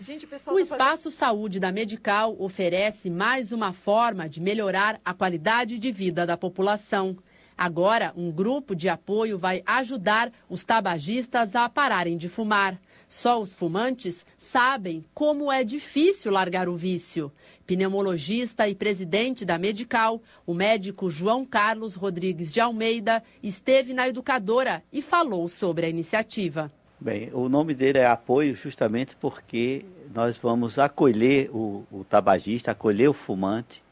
[0.00, 4.98] Gente, o O tá fazendo- Espaço Saúde da Medical oferece mais uma forma de melhorar
[5.04, 7.16] a qualidade de vida da população.
[7.60, 12.80] Agora, um grupo de apoio vai ajudar os tabagistas a pararem de fumar.
[13.06, 17.30] Só os fumantes sabem como é difícil largar o vício.
[17.66, 24.82] Pneumologista e presidente da Medical, o médico João Carlos Rodrigues de Almeida esteve na educadora
[24.90, 26.72] e falou sobre a iniciativa.
[26.98, 29.84] Bem, o nome dele é apoio justamente porque
[30.14, 33.82] nós vamos acolher o, o tabagista, acolher o fumante,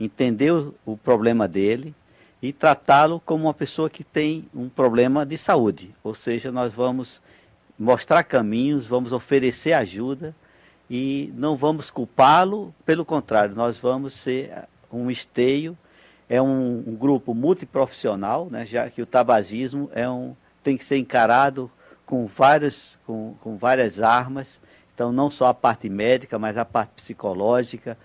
[0.00, 1.94] entender o, o problema dele
[2.40, 5.94] e tratá-lo como uma pessoa que tem um problema de saúde.
[6.02, 7.20] Ou seja, nós vamos
[7.78, 10.34] mostrar caminhos, vamos oferecer ajuda
[10.90, 14.50] e não vamos culpá-lo, pelo contrário, nós vamos ser
[14.90, 15.76] um esteio,
[16.28, 20.96] é um, um grupo multiprofissional, né, já que o tabagismo é um, tem que ser
[20.96, 21.70] encarado
[22.06, 24.60] com várias, com, com várias armas,
[24.94, 27.96] então não só a parte médica, mas a parte psicológica,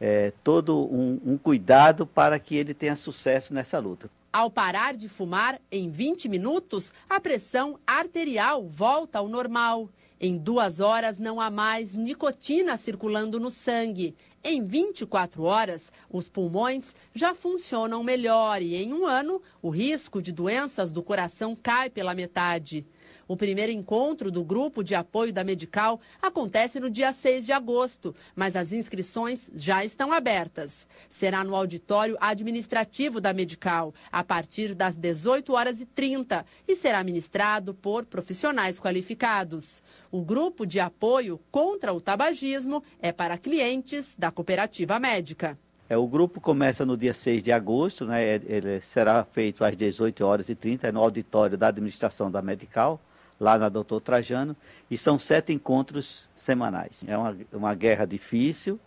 [0.00, 4.10] é, todo um, um cuidado para que ele tenha sucesso nessa luta.
[4.32, 9.88] Ao parar de fumar em 20 minutos, a pressão arterial volta ao normal.
[10.20, 14.14] Em duas horas não há mais nicotina circulando no sangue.
[14.42, 20.32] Em 24 horas, os pulmões já funcionam melhor e em um ano, o risco de
[20.32, 22.86] doenças do coração cai pela metade.
[23.26, 28.14] O primeiro encontro do grupo de apoio da Medical acontece no dia 6 de agosto,
[28.36, 30.86] mas as inscrições já estão abertas.
[31.08, 37.02] Será no auditório administrativo da Medical, a partir das 18 horas e 30, e será
[37.02, 39.82] ministrado por profissionais qualificados.
[40.10, 45.56] O grupo de apoio contra o tabagismo é para clientes da cooperativa médica.
[45.88, 48.24] É, o grupo começa no dia 6 de agosto, né?
[48.46, 53.00] ele será feito às 18 horas e 30 no auditório da administração da Medical
[53.38, 54.56] lá na Doutor Trajano,
[54.90, 57.04] e são sete encontros semanais.
[57.06, 58.78] É uma, uma guerra difícil,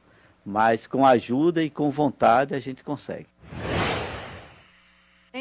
[0.46, 3.28] mas com ajuda e com vontade a gente consegue.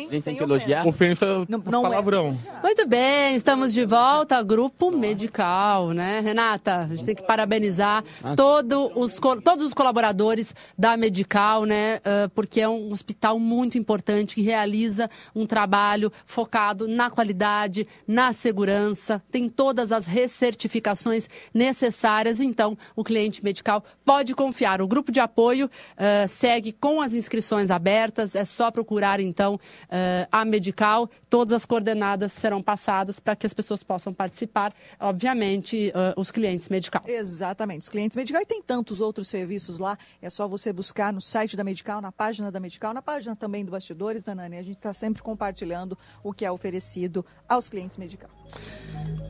[0.05, 0.87] A gente tem que elogiar.
[0.87, 1.89] Ofensa não, não é.
[1.89, 2.39] palavrão.
[2.59, 2.63] É.
[2.63, 6.21] Muito bem, estamos de volta, Grupo Medical, né?
[6.21, 8.35] Renata, a gente tem que parabenizar ah.
[8.37, 11.97] todo os, todos os colaboradores da Medical, né?
[11.97, 18.33] Uh, porque é um hospital muito importante que realiza um trabalho focado na qualidade, na
[18.33, 22.41] segurança, tem todas as recertificações necessárias.
[22.41, 24.81] Então, o cliente medical pode confiar.
[24.83, 30.29] O grupo de apoio uh, segue com as inscrições abertas, é só procurar, então, uh,
[30.31, 36.21] a Medical, todas as coordenadas serão passadas para que as pessoas possam participar, obviamente, uh,
[36.21, 37.03] os clientes Medical.
[37.07, 41.21] Exatamente, os clientes Medical e tem tantos outros serviços lá, é só você buscar no
[41.21, 44.63] site da Medical, na página da Medical, na página também do Bastidores, da Nani, a
[44.63, 48.31] gente está sempre compartilhando o que é oferecido aos clientes Medical.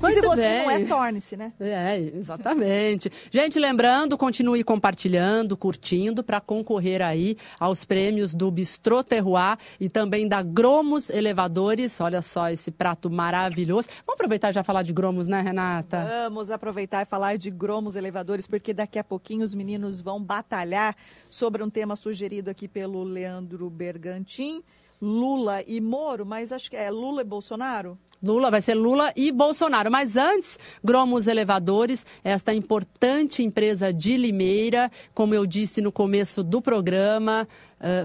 [0.01, 0.63] Muito se você bem.
[0.63, 1.53] não é, torne-se, né?
[1.59, 3.11] É, exatamente.
[3.31, 10.29] Gente, lembrando, continue compartilhando, curtindo, para concorrer aí aos prêmios do Bistrô Terroir e também
[10.29, 12.01] da Gromos Elevadores.
[12.01, 13.89] Olha só esse prato maravilhoso.
[14.07, 16.05] Vamos aproveitar e já falar de Gromos, né, Renata?
[16.25, 20.97] Vamos aproveitar e falar de Gromos Elevadores, porque daqui a pouquinho os meninos vão batalhar
[21.29, 24.63] sobre um tema sugerido aqui pelo Leandro Bergantin.
[25.01, 27.99] Lula e Moro, mas acho que é Lula e Bolsonaro?
[28.23, 29.91] Lula, vai ser Lula e Bolsonaro.
[29.91, 36.63] Mas antes, Gromos Elevadores, esta importante empresa de Limeira, como eu disse no começo do
[36.63, 37.47] programa,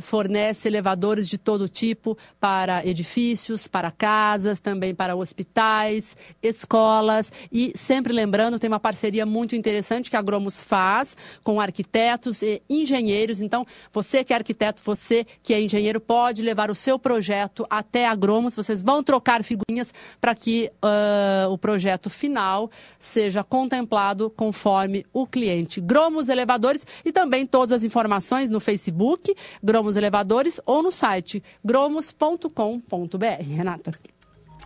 [0.02, 7.32] fornece elevadores de todo tipo para edifícios, para casas, também para hospitais, escolas.
[7.52, 12.62] E sempre lembrando, tem uma parceria muito interessante que a Gromos faz com arquitetos e
[12.70, 13.42] engenheiros.
[13.42, 18.08] Então, você que é arquiteto, você que é engenheiro, pode levar o seu projeto até
[18.08, 18.56] a Gromos.
[18.56, 22.70] Vocês vão trocar figurinhas para que uh, o projeto final
[23.00, 25.80] seja contemplado conforme o cliente.
[25.82, 29.34] Gromos Elevadores e também todas as informações no Facebook,
[29.64, 33.26] Gromos Elevadores, ou no site gromos.com.br.
[33.56, 33.94] Renata.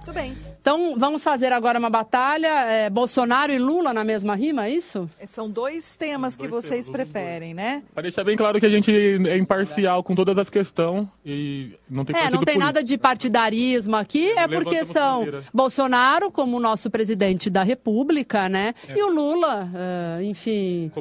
[0.06, 0.38] Muito bem.
[0.62, 2.48] Então, vamos fazer agora uma batalha.
[2.66, 5.10] É, Bolsonaro e Lula na mesma rima, é isso?
[5.20, 7.82] É, são dois temas dois que vocês temas, preferem, né?
[7.92, 12.06] Para deixar bem claro que a gente é imparcial com todas as questões e não
[12.06, 12.60] tem É, não tem político.
[12.60, 15.44] nada de partidarismo aqui, é porque são bandeira.
[15.52, 18.76] Bolsonaro como nosso presidente da República, né?
[18.88, 19.00] É.
[19.00, 20.92] E o Lula, uh, enfim,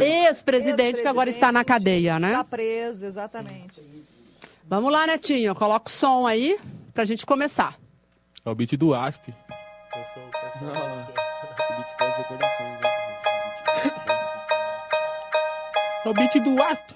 [0.00, 2.30] ex-presidente ex que agora está na cadeia, né?
[2.30, 3.82] Está preso, exatamente.
[4.66, 6.58] Vamos lá, Netinho, coloca o som aí
[6.94, 7.83] pra gente começar.
[8.46, 9.32] É o beat do Asp.
[10.60, 11.06] Não, o
[11.76, 12.80] beat das recordações.
[16.04, 16.90] É o beat do Asp.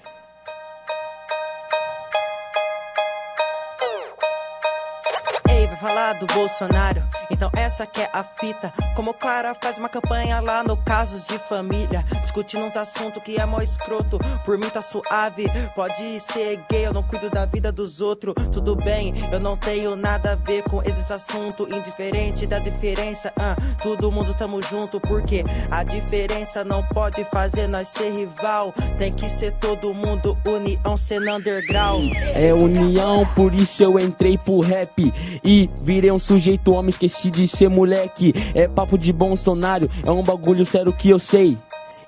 [5.49, 7.01] Ei, vai falar do Bolsonaro
[7.39, 8.73] então essa que é a fita.
[8.97, 13.39] Como o cara faz uma campanha lá no Casos de Família, discutindo uns assuntos que
[13.39, 14.19] é mó escroto.
[14.43, 18.35] Por mim tá suave, pode ser gay, eu não cuido da vida dos outros.
[18.51, 21.65] Tudo bem, eu não tenho nada a ver com esses assuntos.
[21.73, 24.99] Indiferente da diferença, uh, todo mundo tamo junto.
[24.99, 28.73] Porque a diferença não pode fazer nós ser rival.
[28.97, 32.11] Tem que ser todo mundo união, sendo underground.
[32.33, 35.13] É união, por isso eu entrei pro rap.
[35.41, 38.33] E virei um sujeito homem esquecido de ser moleque.
[38.53, 41.57] É papo de Bolsonaro, é um bagulho sério que eu sei.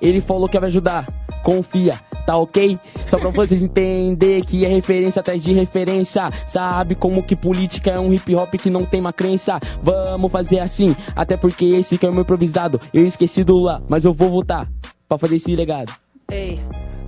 [0.01, 1.05] Ele falou que vai ajudar,
[1.43, 2.77] confia, tá ok?
[3.09, 6.29] Só pra vocês entender que é referência atrás de referência.
[6.47, 9.59] Sabe como que política é um hip hop que não tem uma crença?
[9.81, 12.81] Vamos fazer assim, até porque esse que é o meu improvisado.
[12.93, 14.67] Eu esqueci do lá, mas eu vou voltar.
[15.07, 15.93] pra fazer esse legado.
[16.31, 16.59] Ei,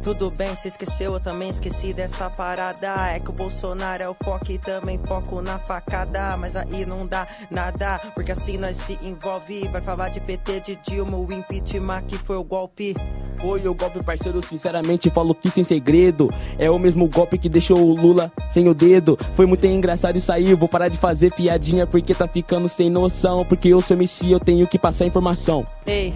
[0.03, 2.93] tudo bem, se esqueceu, eu também esqueci dessa parada.
[3.15, 6.35] É que o Bolsonaro é o foco e também foco na facada.
[6.35, 9.65] Mas aí não dá nada, porque assim nós se envolve.
[9.69, 12.93] Vai falar de PT, de Dilma, o impeachment que foi o golpe.
[13.39, 16.29] Foi o golpe, parceiro, sinceramente falo que sem segredo.
[16.59, 19.17] É o mesmo golpe que deixou o Lula sem o dedo.
[19.35, 23.45] Foi muito engraçado isso aí, vou parar de fazer piadinha porque tá ficando sem noção.
[23.45, 25.63] Porque eu sou MC, eu tenho que passar informação.
[25.85, 26.13] Ei,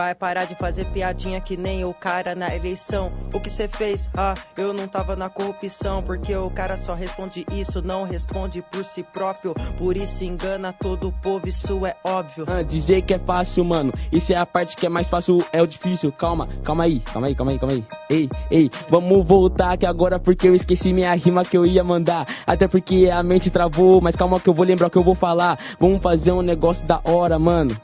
[0.00, 3.10] vai parar de fazer piadinha que nem o cara na eleição.
[3.34, 4.08] O que cê fez?
[4.16, 6.00] Ah, eu não tava na corrupção.
[6.02, 9.54] Porque o cara só responde isso, não responde por si próprio.
[9.76, 12.46] Por isso engana todo o povo, isso é óbvio.
[12.48, 13.92] Ah, dizer que é fácil, mano.
[14.10, 16.10] Isso é a parte que é mais fácil, é o difícil.
[16.10, 17.84] Calma, calma aí, calma aí, calma aí, calma aí.
[18.08, 22.26] Ei, ei, vamos voltar aqui agora porque eu esqueci minha rima que eu ia mandar.
[22.46, 25.14] Até porque a mente travou, mas calma que eu vou lembrar o que eu vou
[25.14, 25.58] falar.
[25.78, 27.76] Vamos fazer um negócio da hora, mano.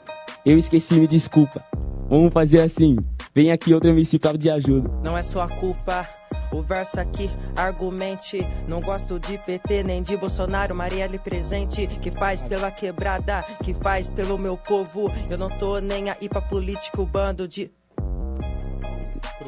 [0.43, 1.63] Eu esqueci, me desculpa.
[2.09, 2.97] Vamos fazer assim.
[3.35, 4.89] Vem aqui outro MC pra de ajuda.
[5.03, 6.07] Não é sua culpa.
[6.51, 8.39] O verso aqui, argumente.
[8.67, 10.73] Não gosto de PT nem de Bolsonaro.
[10.73, 15.11] Marielle presente, que faz pela quebrada, que faz pelo meu povo.
[15.29, 17.69] Eu não tô nem aí pra político, bando de.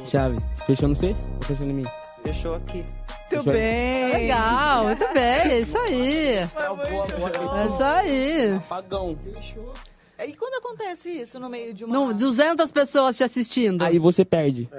[0.05, 1.86] Chave, fechou no C ou fechou em mim?
[2.24, 2.78] Fechou aqui.
[3.32, 3.53] Muito Fechou?
[3.53, 4.12] bem.
[4.12, 6.28] Legal, muito bem, é isso aí.
[6.36, 8.53] É isso aí.
[8.55, 9.18] Apagão.
[10.26, 11.93] E quando acontece isso no meio de uma...
[11.93, 13.84] Não, 200 pessoas te assistindo.
[13.84, 14.70] Aí você perde.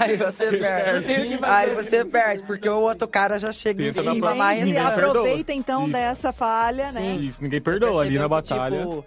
[0.00, 1.38] Aí você perde.
[1.42, 4.88] Aí você perde, porque o outro cara já chega em Tenta na cima perdoa.
[4.88, 7.16] Aproveita então dessa falha, né?
[7.16, 8.80] Isso, ninguém perdoa ali na batalha.
[8.80, 9.04] Tipo,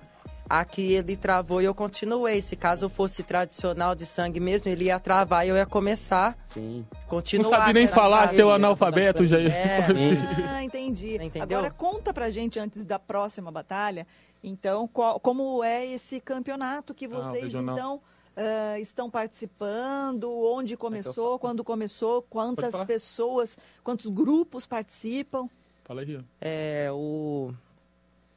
[0.60, 2.42] aqui ele travou e eu continuei.
[2.42, 6.36] Se caso fosse tradicional de sangue mesmo, ele ia travar e eu ia começar.
[6.50, 6.86] Sim.
[7.08, 7.44] Continuar.
[7.52, 10.00] Não sabe nem falar, seu eu- analfabeto já ia É, tipo.
[10.48, 11.16] Ah, entendi.
[11.16, 11.58] Entendeu?
[11.60, 14.06] Agora conta pra gente antes da próxima batalha,
[14.44, 17.76] então, qual- como é esse campeonato que vocês regional.
[17.76, 18.02] então
[18.38, 25.48] ah, estão participando, onde começou, quando começou, quantas pessoas, quantos grupos participam?
[25.84, 26.16] Fala aí.
[26.16, 26.22] ó.
[26.40, 27.52] É, o.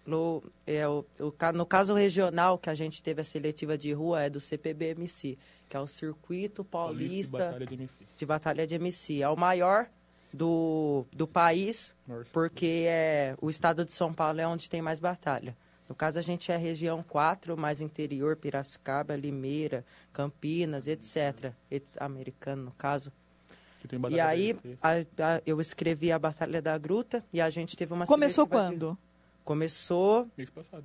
[0.07, 3.93] No, é, o, o ca- no caso regional que a gente teve a seletiva de
[3.93, 5.39] rua é do CPBMC,
[5.69, 7.95] que é o Circuito Paulista, Batalha de MC.
[8.19, 9.23] de Batalha de MC.
[9.23, 9.87] É o maior
[10.33, 12.29] do, do país, Norte.
[12.33, 15.57] porque é, o estado de São Paulo é onde tem mais batalha.
[15.89, 21.53] No caso, a gente é região 4, mais interior, Piracicaba, Limeira, Campinas, etc.
[21.71, 21.97] etc.
[22.03, 23.13] Americano, no caso.
[24.11, 24.93] E aí, de a-
[25.37, 28.79] a- eu escrevi a Batalha da Gruta e a gente teve uma Começou seletiva de-
[28.79, 28.99] quando?
[29.45, 30.85] Começou, Mês passado.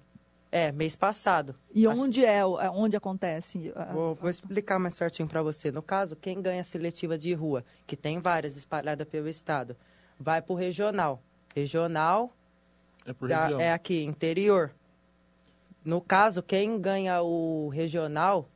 [0.51, 1.55] é, mês passado.
[1.73, 3.71] E As- onde é, o- é onde acontece?
[3.75, 5.71] as- Vou, vou explicar mais certinho para você.
[5.71, 9.77] No caso, quem ganha a seletiva de rua, que tem várias espalhadas pelo estado,
[10.19, 11.21] vai pro regional.
[11.55, 12.31] Regional
[13.05, 13.61] É por da- região.
[13.61, 14.71] é aqui, interior.
[15.85, 18.47] No caso, quem ganha o regional,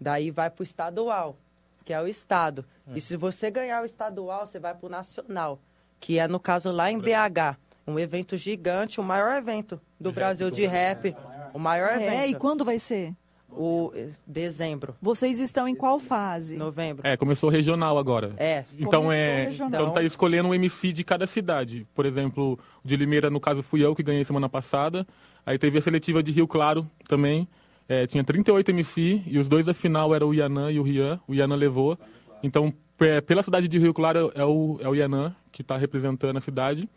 [0.00, 1.36] daí vai pro estadual,
[1.84, 2.64] que é o estado.
[2.94, 5.58] E se você ganhar o estadual, você vai pro nacional,
[5.98, 7.56] que é no caso lá em BH.
[7.86, 11.14] Um evento gigante, o maior evento do Brasil de rap.
[11.52, 12.38] O maior É, e evento.
[12.38, 13.12] quando vai ser?
[13.54, 16.56] O eh, dezembro, Vocês estão em qual fase?
[16.56, 17.06] novembro.
[17.06, 18.32] É, começou regional agora.
[18.38, 18.64] É.
[18.78, 19.80] Então Começou é, regional.
[19.82, 21.86] então tá escolhendo um MC de cada cidade.
[21.94, 25.06] Por exemplo, o de Limeira, no caso, fui eu que ganhei semana passada.
[25.44, 27.46] Aí teve a seletiva de Rio Claro também.
[27.86, 31.20] É, tinha 38 MC e os dois da final eram o Yanã e o Rian.
[31.28, 31.98] O Yanã levou.
[32.42, 36.38] Então, é, pela cidade de Rio Claro é o, é o Yanã que está representando
[36.38, 36.88] a cidade.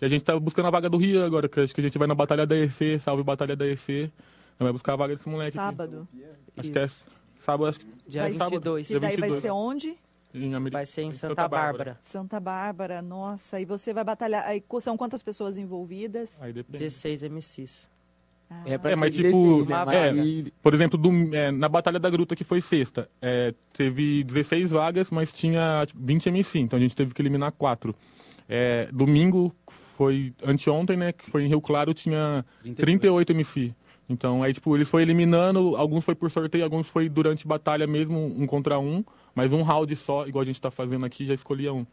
[0.00, 1.98] E a gente tá buscando a vaga do Rian agora, que acho que a gente
[1.98, 4.10] vai na Batalha da EC, salve Batalha da EC.
[4.58, 6.06] Vai buscar a vaga desse moleque Sábado.
[6.12, 6.24] aqui.
[6.58, 6.86] Acho que é
[7.38, 8.86] sábado, acho que Dia Vai- sábado, 22.
[8.86, 9.42] E dia daí vai 22.
[9.42, 9.96] ser onde?
[10.34, 11.96] Em Ameri- Vai ser em em Santa Bárbara.
[12.00, 13.58] Santa Bárbara, nossa.
[13.60, 14.46] E você vai batalhar.
[14.46, 16.40] Aí, são quantas pessoas envolvidas?
[16.42, 16.78] Aí depende.
[16.78, 17.88] 16 MCs.
[18.66, 19.96] É, pra É, mas ser tipo, 16, né?
[19.96, 24.22] é, aí- por exemplo, do- é, na Batalha da Gruta, que foi sexta, é, teve
[24.24, 27.94] 16 vagas, mas tinha tipo, 20 MC, então a gente teve que eliminar 4.
[28.48, 29.54] É, domingo
[30.00, 32.42] foi anteontem, né, que foi em Rio Claro, tinha
[32.74, 33.74] 38 MC.
[34.08, 38.18] Então, aí, tipo, eles foram eliminando, alguns foi por sorteio, alguns foi durante batalha mesmo,
[38.34, 41.70] um contra um, mas um round só, igual a gente tá fazendo aqui, já escolhia
[41.74, 41.84] um.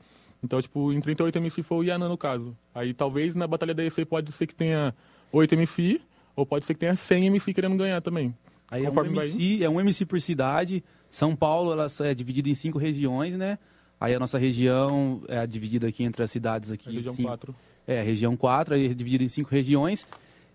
[0.41, 2.55] Então, tipo, em 38 MC foi o Yana no caso.
[2.74, 4.95] Aí, talvez, na Batalha da EC pode ser que tenha
[5.34, 5.99] 8 MC,
[6.34, 8.34] ou pode ser que tenha 100 MC querendo ganhar também.
[8.72, 10.82] Aí é um, MC, é um MC por cidade.
[11.11, 13.60] São Paulo ela é dividida em cinco regiões, né?
[13.99, 16.88] Aí a nossa região é dividida aqui entre as cidades aqui.
[16.88, 17.56] A região cinco- 4.
[17.88, 20.05] É, a região 4, aí é dividida em cinco regiões.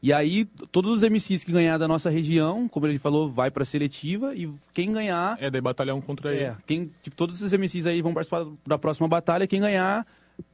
[0.03, 3.65] E aí, todos os MCs que ganhar da nossa região, como ele falou, vai pra
[3.65, 5.37] seletiva e quem ganhar.
[5.41, 6.57] É, daí batalhar um contra É, ele.
[6.67, 9.47] quem, tipo, todos esses MCs aí vão participar da próxima batalha.
[9.47, 10.05] Quem ganhar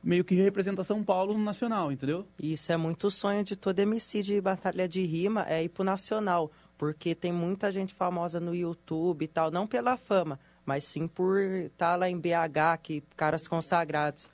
[0.03, 2.27] meio que representar São Paulo no nacional, entendeu?
[2.43, 6.53] Isso é muito sonho de todo MC de batalha de rima, é ir pro nacional.
[6.77, 11.41] Porque tem muita gente famosa no YouTube e tal, não pela fama, mas sim por
[11.41, 14.29] estar lá em BH, que caras consagrados.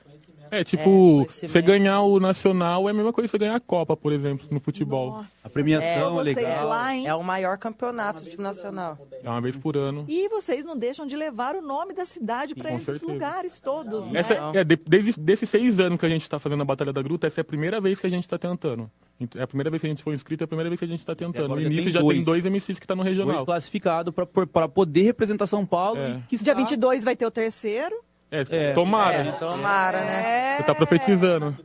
[0.50, 1.52] É, tipo, conhecimento.
[1.52, 4.46] você ganhar o Nacional é a mesma coisa que você ganhar a Copa, por exemplo,
[4.50, 5.22] no futebol.
[5.42, 6.68] A premiação é, vocês legal.
[6.68, 6.94] lá?
[6.96, 8.98] É o maior campeonato de nacional.
[9.22, 10.04] É uma vez por ano.
[10.08, 13.12] E vocês não deixam de levar o nome da cidade para esses certeza.
[13.12, 14.20] lugares todos, né?
[14.20, 17.02] Essa é, de- desde desses seis anos que a gente está fazendo a Batalha da
[17.02, 18.90] Gruta, essa é a primeira vez que a gente está tentando.
[19.20, 20.84] Ent- É a primeira vez que a gente foi inscrito, é a primeira vez que
[20.84, 21.48] a gente está tentando.
[21.54, 22.16] No início tem já dois.
[22.18, 23.44] tem dois MCs que tá no Dois regional.
[23.46, 24.12] classificados
[24.52, 25.98] para poder representar São Paulo.
[26.00, 26.20] É.
[26.30, 27.94] E que Dia 22 vai ter o terceiro.
[28.30, 29.16] É, tomara.
[29.18, 30.56] É, tomara, né?
[30.56, 31.54] Você tá profetizando.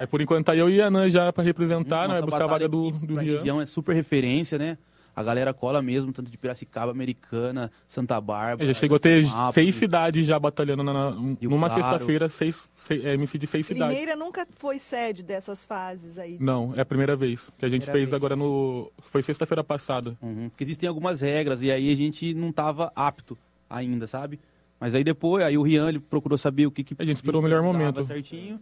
[0.00, 2.20] É, por enquanto tá eu e a Anan já para representar, né?
[2.20, 3.36] Buscar a vaga do, do pra Rian.
[3.38, 4.76] região é super referência, né?
[5.14, 8.62] A galera cola mesmo, tanto de Piracicaba, Americana, Santa Bárbara.
[8.70, 9.24] É, já chegou a ter
[9.54, 11.10] seis cidades já batalhando na, na-
[11.40, 11.82] Rio numa Claro.
[11.82, 13.94] sexta-feira, seis, seis, é, MC de seis cidades.
[13.96, 16.36] Limeira nunca foi sede dessas fases aí.
[16.38, 18.22] Não, é a primeira vez que a gente Primeira fez vez.
[18.22, 18.92] agora no.
[19.06, 20.14] Foi sexta-feira passada.
[20.20, 23.38] Uhum, porque existem algumas regras e aí a gente não tava apto
[23.70, 24.38] ainda, sabe?
[24.78, 27.40] Mas aí depois, aí o Rian ele procurou saber o que, que A gente esperou
[27.40, 28.04] o melhor precisava momento.
[28.04, 28.60] certinho.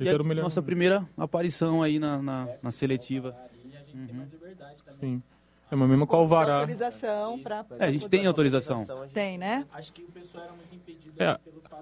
[0.00, 0.66] Esse e a era o melhor nossa momento.
[0.66, 3.34] primeira aparição aí na, na, na seletiva.
[3.94, 4.26] Uhum.
[4.98, 5.22] Sim.
[5.70, 6.56] É uma mesma com o Alvará.
[6.56, 7.64] Autorização para.
[7.78, 8.84] É, a gente tem autorização.
[9.12, 9.64] Tem, né?
[9.72, 11.38] Acho que o pessoal era muito impedido É,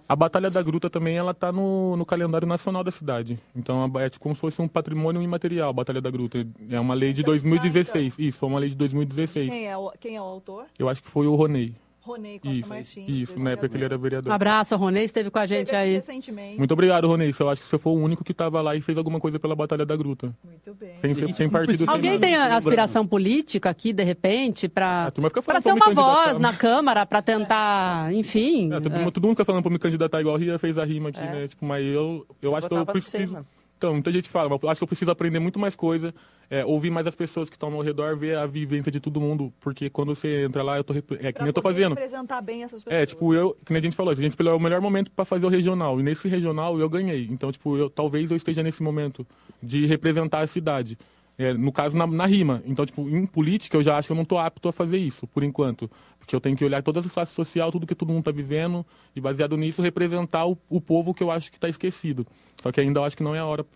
[0.09, 3.37] a Batalha da Gruta também, ela tá no, no calendário nacional da cidade.
[3.55, 6.47] Então é como se fosse um patrimônio imaterial, a Batalha da Gruta.
[6.69, 8.15] É uma lei de 2016.
[8.17, 9.49] Isso, foi uma lei de 2016.
[9.51, 10.67] Quem é o, quem é o autor?
[10.79, 11.75] Eu acho que foi o Ronei.
[12.11, 13.09] Ronei Costa Isso, Martins.
[13.09, 14.33] isso, na época que ele era Um vereador.
[14.33, 15.95] abraço, a Ronei esteve com a gente aí.
[15.95, 16.59] recentemente.
[16.59, 17.33] Muito obrigado, Ronei.
[17.39, 19.55] Eu acho que você foi o único que estava lá e fez alguma coisa pela
[19.57, 20.35] Batalha da Gruta.
[20.45, 20.95] Muito bem.
[21.01, 21.79] Sem, ser- sem partido.
[21.79, 22.27] sem Alguém nada.
[22.27, 25.13] tem aspiração política aqui, de repente, para
[25.45, 28.73] para ser uma voz na Câmara, para tentar, enfim.
[28.73, 28.99] É, todo, é.
[28.99, 31.21] mundo- todo mundo fica falando pra me candidatar igual a Ria fez a rima aqui,
[31.21, 31.49] né?
[31.49, 33.47] Tipo, mas eu, eu acho que eu você, preciso.
[33.81, 36.15] Então, muita gente fala, mas acho que eu preciso aprender muito mais coisa,
[36.51, 39.51] é, ouvir mais as pessoas que estão ao redor, ver a vivência de todo mundo,
[39.59, 41.95] porque quando você entra lá, eu tô, é que nem eu tô fazendo.
[41.95, 43.03] representar bem essas pessoas.
[43.03, 45.25] É, tipo, eu, que nem a gente falou, a gente escolheu o melhor momento pra
[45.25, 47.27] fazer o regional, e nesse regional eu ganhei.
[47.31, 49.27] Então, tipo, eu, talvez eu esteja nesse momento
[49.63, 50.99] de representar a cidade.
[51.39, 52.63] É, no caso, na, na rima.
[52.67, 55.27] Então, tipo, em política eu já acho que eu não tô apto a fazer isso,
[55.27, 55.91] por enquanto.
[56.31, 58.87] Porque eu tenho que olhar todas as classes sociais, tudo que todo mundo tá vivendo,
[59.17, 62.25] e baseado nisso, representar o, o povo que eu acho que tá esquecido.
[62.63, 63.67] Só que ainda eu acho que não é a hora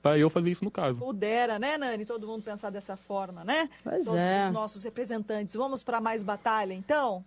[0.00, 1.00] pra eu fazer isso no caso.
[1.00, 2.06] Pudera, né, Nani?
[2.06, 3.68] Todo mundo pensar dessa forma, né?
[3.82, 4.46] Pois Todos é.
[4.46, 5.54] os nossos representantes.
[5.54, 7.24] Vamos para mais batalha, então?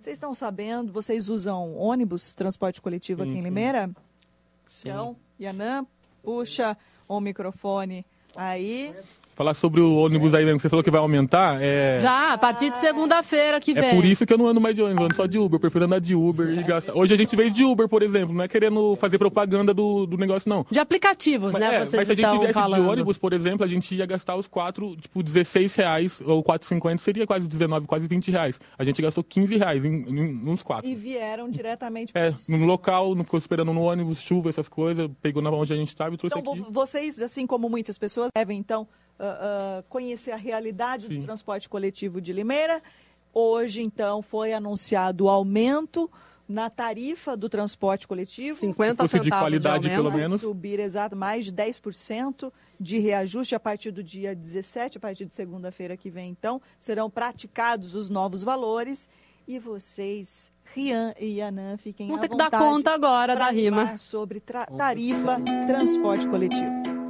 [0.00, 3.90] Vocês estão sabendo, vocês usam ônibus, transporte coletivo aqui em Limeira?
[4.68, 4.90] Sim.
[4.90, 5.84] Então, Yanã,
[6.22, 6.76] puxa
[7.08, 8.94] o microfone aí.
[9.34, 11.98] Falar sobre o ônibus aí mesmo, que você falou que vai aumentar, é...
[12.00, 13.82] Já, a partir de segunda-feira que vem.
[13.82, 15.56] É por isso que eu não ando mais de ônibus, ando só de Uber.
[15.56, 16.92] Eu prefiro andar de Uber e gastar.
[16.94, 20.18] Hoje a gente veio de Uber, por exemplo, não é querendo fazer propaganda do, do
[20.18, 20.66] negócio, não.
[20.70, 21.74] De aplicativos, Mas, né?
[21.76, 22.82] é, vocês mas se a gente viesse falando.
[22.84, 26.98] de ônibus, por exemplo, a gente ia gastar os quatro, tipo, 16 reais, ou 4,50
[26.98, 28.60] seria quase 19, quase 20 reais.
[28.78, 30.86] A gente gastou 15 reais em, em, nos quatro.
[30.86, 35.42] E vieram diretamente É, no local, não ficou esperando no ônibus, chuva, essas coisas, pegou
[35.42, 36.62] na onde a gente estava e trouxe Então, aqui.
[36.62, 38.86] vo- vocês, assim como muitas pessoas, devem, então,
[39.24, 42.82] ah, conhecer a realidade do transporte coletivo de Limeira.
[43.34, 46.10] Hoje, então, foi anunciado o aumento
[46.48, 48.58] na tarifa do transporte coletivo.
[48.58, 50.02] 50 Se fosse de centavos qualidade, aumento.
[50.10, 50.40] pelo menos.
[50.42, 55.32] Subir, exato, mais de 10% de reajuste a partir do dia 17, a partir de
[55.32, 59.08] segunda-feira que vem, então, serão praticados os novos valores.
[59.48, 63.50] E vocês, Rian e Yanã, fiquem Vão à ter que dar vontade conta agora da
[63.50, 63.96] rima.
[63.96, 67.01] sobre tra- tarifa transporte coletivo.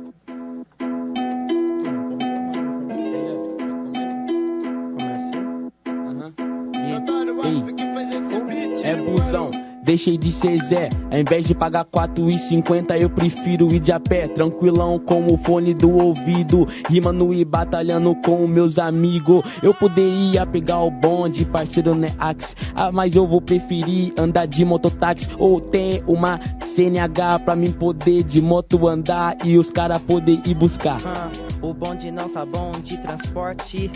[9.12, 9.50] Busão,
[9.82, 10.88] deixei de ser Zé.
[11.10, 14.26] Ao invés de pagar 4,50, eu prefiro ir de a pé.
[14.26, 16.66] Tranquilão com o fone do ouvido.
[16.88, 19.44] Rimando e batalhando com meus amigos.
[19.62, 22.54] Eu poderia pegar o bonde, parceiro, né, Axe?
[22.74, 25.28] Ah, mas eu vou preferir andar de mototáxi.
[25.38, 30.54] Ou ter uma CNH pra mim poder de moto andar e os cara poder ir
[30.54, 30.98] buscar.
[31.04, 31.30] Ah,
[31.60, 33.90] o bonde não tá bom de transporte.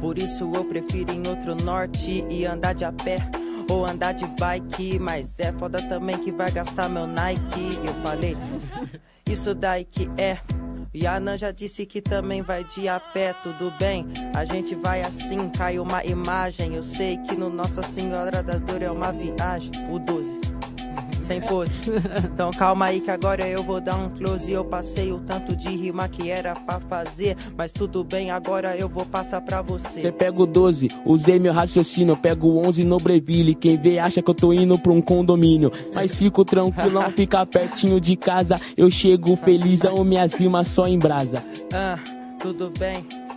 [0.00, 3.18] Por isso eu prefiro em outro norte e andar de a pé
[3.70, 4.98] ou andar de bike.
[4.98, 7.78] Mas é foda também que vai gastar meu Nike.
[7.84, 8.36] Eu falei,
[9.26, 10.38] isso daí que é.
[10.92, 14.06] E a Nan já disse que também vai de a pé, tudo bem?
[14.34, 16.74] A gente vai assim, cai uma imagem.
[16.74, 19.70] Eu sei que no Nossa Senhora das Dores é uma viagem.
[19.90, 20.57] O 12.
[21.28, 21.78] Sem pose.
[22.24, 24.50] Então calma aí que agora eu vou dar um close.
[24.50, 27.36] Eu passei o tanto de rima que era pra fazer.
[27.56, 30.00] Mas tudo bem, agora eu vou passar pra você.
[30.00, 32.12] Cê pega o 12, usei meu raciocínio.
[32.12, 33.54] Eu pego o 11 no Breville.
[33.54, 35.70] Quem vê acha que eu tô indo pra um condomínio.
[35.92, 38.56] Mas fico tranquilão, fica pertinho de casa.
[38.76, 41.44] Eu chego feliz, amo minhas rimas só em brasa.
[41.74, 41.98] Ah,
[42.40, 43.27] tudo bem.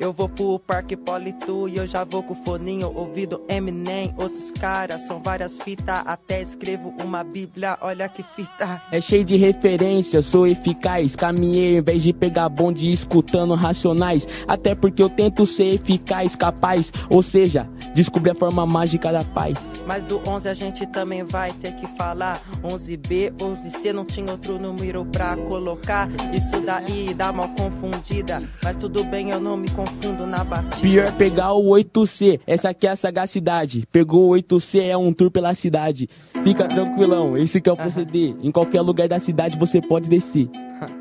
[0.00, 4.14] Eu vou pro Parque Politu e eu já vou com o foninho ouvido Eminem.
[4.16, 6.00] Outros caras, são várias fitas.
[6.06, 8.80] Até escrevo uma bíblia, olha que fita.
[8.90, 11.14] É cheio de referência, sou eficaz.
[11.14, 14.26] Caminhei em vez de pegar bonde escutando racionais.
[14.48, 16.90] Até porque eu tento ser eficaz, capaz.
[17.10, 19.58] Ou seja, descobri a forma mágica da paz.
[19.86, 24.58] Mas do 11 a gente também vai ter que falar 11B, 11C, não tinha outro
[24.58, 29.89] número pra colocar Isso daí dá mal confundida Mas tudo bem, eu não me confundo
[30.26, 33.86] na batida Pior pegar o 8C, essa aqui é a sagacidade.
[33.90, 36.08] Pegou o 8C, é um tour pela cidade.
[36.42, 38.36] Fica tranquilão, esse que é o proceder.
[38.42, 40.48] Em qualquer lugar da cidade você pode descer.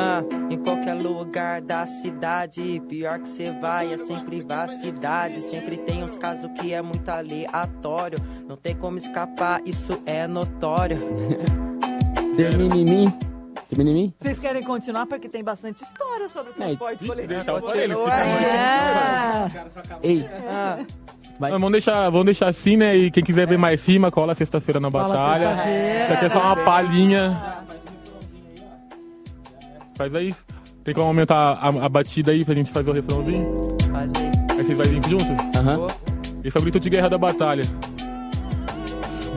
[0.00, 5.40] Ah, em qualquer lugar da cidade, pior que cê vai é sem privacidade.
[5.40, 8.20] Sempre tem uns casos que é muito aleatório.
[8.46, 10.98] Não tem como escapar, isso é notório.
[12.36, 13.12] Termina em mim.
[13.68, 14.12] Termina em mim?
[14.18, 17.28] Vocês querem continuar porque tem bastante história sobre o transporte coletivo.
[17.28, 19.48] deixa só eles, É.
[20.02, 20.28] Ei.
[20.48, 20.78] Ah.
[21.38, 21.50] Vai.
[21.50, 22.96] Vamos deixar, vamos deixar assim, né?
[22.96, 25.48] E quem quiser ver mais cima, cola sexta-feira na batalha.
[25.48, 26.02] sexta-feira.
[26.04, 27.40] Isso aqui é só uma palhinha.
[29.96, 30.34] Faz aí.
[30.82, 33.76] Tem como aumentar a, a batida aí pra gente fazer o refrãozinho?
[33.92, 34.30] Faz aí.
[34.58, 35.58] Aí vocês vão vir junto?
[35.58, 35.86] Aham.
[36.42, 37.62] Esse é o grito de guerra da batalha.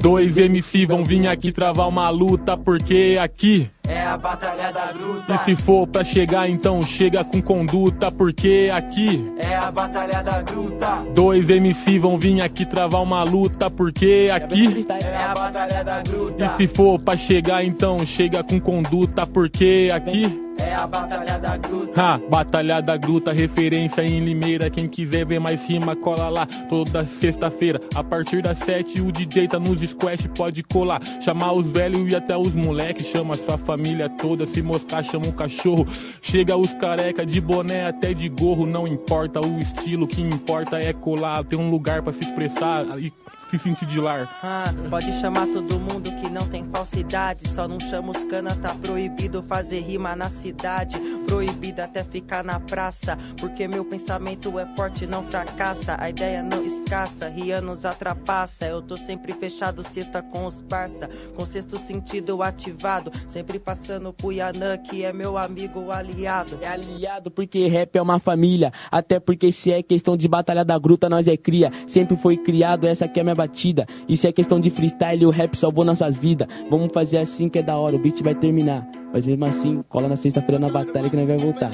[0.02, 3.70] Dois MC vão vir aqui travar uma luta, porque aqui.
[3.88, 5.34] É a batalha da gruta.
[5.34, 9.32] E se for pra chegar, então chega com conduta, porque aqui.
[9.38, 11.03] É a batalha da gruta.
[11.14, 14.86] Dois MC vão vir aqui travar uma luta, porque aqui.
[14.90, 16.45] É a batalha da gruta.
[16.45, 20.48] E se for pra chegar, então chega com conduta, porque aqui.
[20.60, 21.99] É a batalha da gruta.
[21.99, 24.70] Ha, Batalha da Gruta, referência em Limeira.
[24.70, 27.82] Quem quiser ver mais rima, cola lá toda sexta-feira.
[27.95, 31.02] A partir das sete, o DJ tá nos squash, pode colar.
[31.22, 33.08] Chamar os velhos e até os moleques.
[33.08, 33.70] Chama sua família
[34.18, 35.88] toda, se moscar, chama um cachorro.
[36.22, 38.65] Chega os careca de boné até de gorro.
[38.65, 41.43] Não importa o estilo, o que importa é colar.
[41.43, 43.11] Ter um lugar pra se expressar e
[43.52, 44.30] se sentir de lar.
[44.41, 47.48] Ah, pode chamar todo mundo que não tem falsidade.
[47.49, 50.98] Só não chama os cana, tá proibido fazer rima na cidade.
[51.28, 53.18] Proibido até ficar na praça.
[53.40, 55.98] Porque meu pensamento é forte, não fracassa.
[55.99, 58.65] A ideia não escassa, Rian nos atrapassa.
[58.65, 61.10] Eu tô sempre fechado, sexta com os parça.
[61.36, 63.11] Com sexto sentido ativado.
[63.28, 66.57] Sempre passando pro Yanã, que é meu amigo aliado.
[66.61, 68.72] É aliado porque rap é uma família.
[68.90, 71.72] Até porque se é questão de batalha da gruta, nós é cria.
[71.88, 73.88] Sempre foi criado, essa aqui é a minha batida.
[74.16, 76.48] Se é questão de freestyle, o rap salvou nossas vidas.
[76.70, 78.88] Vamos fazer assim que é da hora, o beat vai terminar.
[79.14, 81.72] Mas mesmo assim, cola na sexta-feira na batalha que nós vai voltar.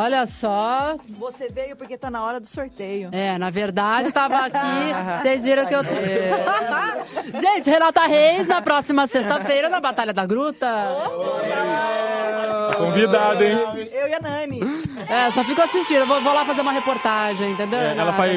[0.00, 0.96] Olha só.
[1.18, 3.10] Você veio porque tá na hora do sorteio.
[3.12, 4.58] É, na verdade, eu tava aqui.
[5.22, 5.82] Vocês viram que eu.
[7.38, 10.66] Gente, Renata Reis, na próxima sexta-feira, na Batalha da Gruta.
[12.78, 13.58] Convidado, hein?
[13.92, 14.60] Eu e a Nani.
[15.08, 15.98] É, só fico assistindo.
[16.00, 17.78] Eu vou, vou lá fazer uma reportagem, entendeu?
[17.78, 18.32] É, ela faz,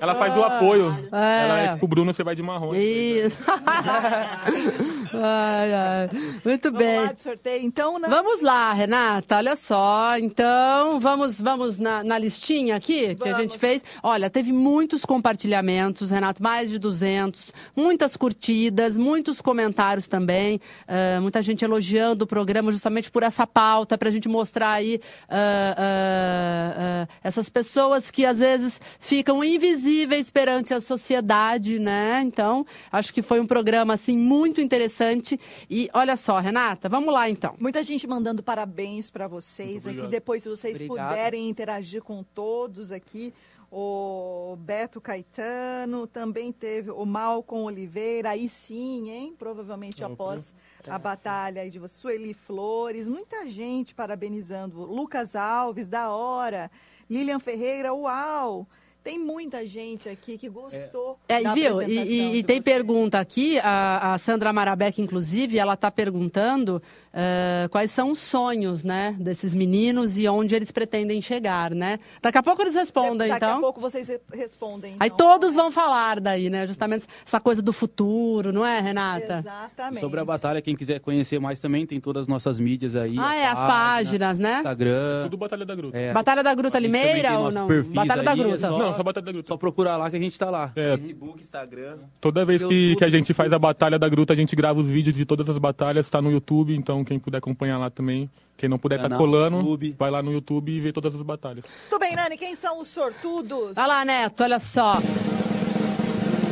[0.00, 1.08] ela faz o apoio.
[1.12, 1.44] É.
[1.44, 2.74] Ela é tipo Bruno, você vai de marrom.
[2.74, 3.30] Ih.
[5.14, 6.10] ai, ai.
[6.44, 7.00] Muito Vamos bem.
[7.00, 8.08] lá de sorteio, então, né?
[8.08, 10.16] Vamos lá, Renata, olha só.
[10.18, 13.42] Então, vamos vamos na, na listinha aqui que a Vamos.
[13.42, 13.84] gente fez.
[14.02, 21.42] Olha, teve muitos compartilhamentos, Renato, mais de 200, muitas curtidas, muitos comentários também, ah, muita
[21.42, 27.08] gente elogiando o programa justamente por essa pauta, para a gente mostrar aí ah, ah,
[27.22, 32.22] essas pessoas que às vezes ficam invisíveis perante a sociedade, né?
[32.24, 35.38] Então, acho que foi um programa assim muito interessante.
[35.70, 37.54] E olha só, Renata, vamos lá então.
[37.58, 40.06] Muita gente mandando parabéns para vocês aqui.
[40.06, 41.08] Depois, vocês Obrigado.
[41.10, 43.32] puderem interagir com todos aqui.
[43.70, 49.34] O Beto Caetano, também teve o Malcom Oliveira, aí sim, hein?
[49.36, 50.12] Provavelmente Opa.
[50.14, 50.54] após
[50.86, 51.94] a batalha aí de você.
[52.00, 54.82] Sueli Flores, muita gente parabenizando.
[54.84, 56.70] Lucas Alves, da hora.
[57.10, 58.66] Lilian Ferreira, uau!
[59.02, 61.80] Tem muita gente aqui que gostou É, da viu?
[61.80, 62.64] E, e- e tem vocês.
[62.64, 66.82] pergunta aqui, a, a Sandra Marabeck, inclusive, ela está perguntando
[67.18, 71.98] eh, quais são os sonhos, né, desses meninos e onde eles pretendem chegar, né?
[72.20, 73.56] Daqui a pouco eles respondem, Daqui então.
[73.56, 74.96] a pouco vocês re- respondem.
[75.00, 75.16] Aí então.
[75.16, 76.66] todos vão falar daí, né?
[76.66, 79.38] Justamente essa coisa do futuro, não é, Renata?
[79.38, 80.00] Exatamente.
[80.00, 83.16] Sobre a batalha, quem quiser conhecer mais também, tem todas as nossas mídias aí.
[83.18, 84.58] Ah, é, as páginas, né?
[84.58, 85.22] Instagram.
[85.24, 85.96] Tudo Batalha da Gruta.
[85.96, 86.12] É.
[86.12, 87.66] Batalha da Gruta Limeira ou não?
[87.94, 88.58] Batalha da aí, é Gruta.
[88.58, 89.48] só- Não, só Batalha da Gruta.
[89.48, 90.70] Só procurar lá que a gente tá lá.
[90.76, 91.96] É, Facebook, Instagram.
[92.20, 94.88] toda vez que, que a gente faz a Batalha da Gruta, a gente grava os
[94.88, 98.28] vídeos de todas as batalhas, tá no YouTube, então quem puder acompanhar lá também.
[98.58, 99.94] Quem não puder tá Canal colando, YouTube.
[99.98, 101.64] vai lá no YouTube e vê todas as batalhas.
[101.90, 103.74] Muito bem, Nani, quem são os sortudos?
[103.74, 104.96] Vai lá, Neto, olha só.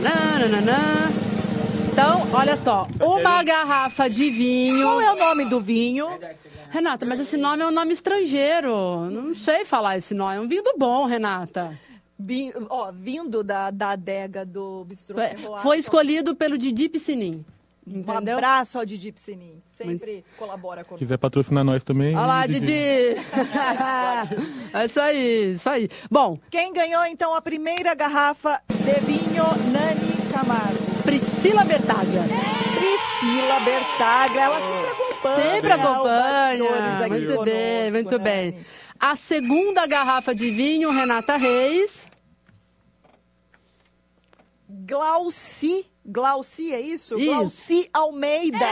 [0.02, 1.12] Nananana.
[1.92, 2.86] Então, olha só.
[3.02, 4.82] Uma garrafa de vinho.
[4.86, 6.08] Qual é o nome do vinho?
[6.70, 9.08] Renata, mas esse nome é um nome estrangeiro.
[9.10, 10.36] Não sei falar esse nome.
[10.36, 11.78] É um vinho do bom, Renata.
[12.18, 15.62] Bi- ó, vindo da, da adega do Bistrô Foi, Terroir.
[15.62, 16.88] foi escolhido pelo Didi
[17.84, 17.98] Piscinim.
[17.98, 18.34] Um Entendeu?
[18.36, 19.62] abraço ao Didi Piscinim.
[19.68, 21.04] Sempre colabora Se conosco.
[21.04, 22.16] quiser patrocinar nós também.
[22.16, 22.72] Olha lá, Didi.
[24.72, 25.88] É isso aí, isso aí.
[26.10, 31.02] Bom, Quem ganhou, então, a primeira garrafa de vinho Nani Camargo?
[31.04, 32.22] Priscila Bertaglia.
[32.76, 34.40] Priscila Bertaglia.
[34.42, 35.52] Ela sempre acompanha.
[35.52, 37.08] Sempre né, o acompanha.
[37.08, 38.24] Muito conosco, bem, muito Nani.
[38.24, 38.56] bem.
[38.98, 42.06] A segunda garrafa de vinho, Renata Reis.
[44.68, 45.86] Glauci.
[46.06, 47.14] Glauci, é isso?
[47.14, 47.24] Isso.
[47.24, 48.68] Glauci Almeida.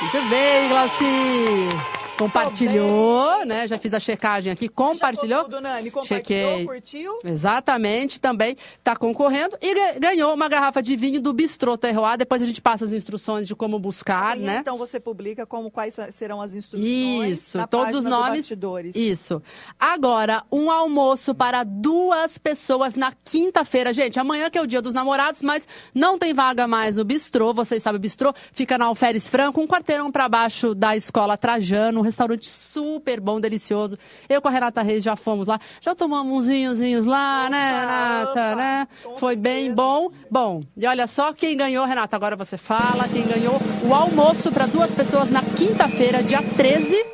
[0.00, 2.05] Muito bem, Glauci.
[2.16, 3.68] Compartilhou, né?
[3.68, 5.44] Já fiz a checagem aqui, compartilhou.
[5.44, 5.90] Tudo, Nani.
[5.90, 6.66] Compartilhou, Chequei.
[6.66, 7.18] curtiu?
[7.24, 12.16] Exatamente, também está concorrendo e ga- ganhou uma garrafa de vinho do Bistrô Terroir.
[12.16, 14.58] Depois a gente passa as instruções de como buscar, Amanhã, né?
[14.60, 18.50] Então você publica como quais serão as instruções Isso, todos os nomes.
[18.94, 19.42] Isso.
[19.78, 23.92] Agora, um almoço para duas pessoas na quinta-feira.
[23.92, 27.52] Gente, amanhã que é o dia dos namorados, mas não tem vaga mais no bistrô.
[27.52, 32.05] Vocês sabem, o bistrô fica na Alferes Franco, um quarteirão para baixo da Escola Trajano,
[32.06, 33.98] restaurante super bom, delicioso.
[34.28, 38.56] Eu com a Renata Reis já fomos lá, já tomamos uns vinhozinhos lá, né, Renata,
[38.56, 38.88] né?
[39.18, 40.10] Foi bem bom.
[40.30, 43.54] Bom, e olha só quem ganhou, Renata, agora você fala, quem ganhou
[43.86, 47.04] o almoço para duas pessoas na quinta-feira, dia 13.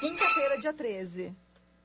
[0.00, 1.32] Quinta-feira, dia 13.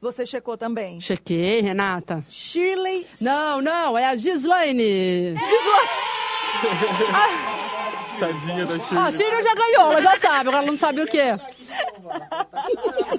[0.02, 1.02] Você checou também?
[1.02, 2.24] Chequei, Renata.
[2.30, 3.08] Shirley.
[3.20, 5.36] Não, não, é a Gislaine.
[8.19, 9.03] Tadinha da Shirley.
[9.07, 11.38] a Shirley já ganhou, ela já sabe, agora ela não sabe o quê.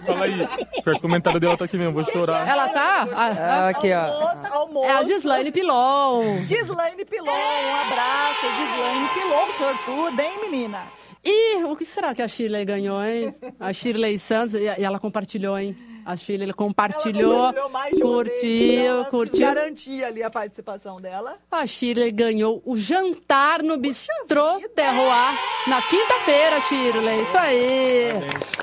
[0.06, 0.40] Fala aí.
[0.86, 2.48] O comentário dela tá aqui mesmo, vou chorar.
[2.48, 3.06] Ela tá?
[3.12, 3.68] Ah, ah.
[3.68, 4.00] Aqui, ó.
[4.00, 4.88] Almoço, almoço.
[4.88, 6.44] É a Gislaine Pilon.
[6.44, 8.46] Gislaine Pilon, um abraço.
[8.56, 10.84] Gislaine Pilon, sortuda, hein, menina?
[11.22, 13.34] E o que será que a Shirley ganhou, hein?
[13.60, 15.76] A Shirley Santos, e ela compartilhou, hein?
[16.06, 19.40] A Shirley compartilhou, vez, curtiu, ela curtiu.
[19.40, 21.34] Garantia ali a participação dela.
[21.50, 27.22] A Shirley ganhou o jantar no Bistrô Terroir na quinta-feira, Shirley.
[27.22, 28.10] Isso aí.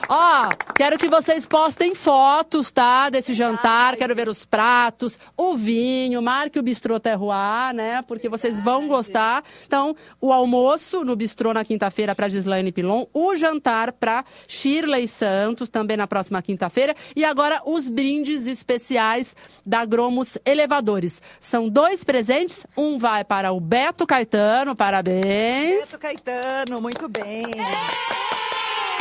[0.08, 3.10] Ó, quero que vocês postem fotos, tá?
[3.10, 3.98] Desse jantar.
[3.98, 6.22] Quero ver os pratos, o vinho.
[6.22, 8.02] Marque o Bistrô Terroir, né?
[8.04, 9.44] Porque vocês vão gostar.
[9.68, 13.06] Então, o almoço no Bistrô na quinta-feira para Gislaine Pilon.
[13.14, 16.96] O jantar para Shirley Santos, também na próxima quinta-feira.
[17.16, 19.36] E agora, os brindes especiais
[19.66, 21.20] da Gromos Elevadores.
[21.40, 22.66] São dois presentes.
[22.78, 25.86] Um vai para o Beto Caetano, parabéns.
[25.86, 27.44] Beto Caetano, muito bem.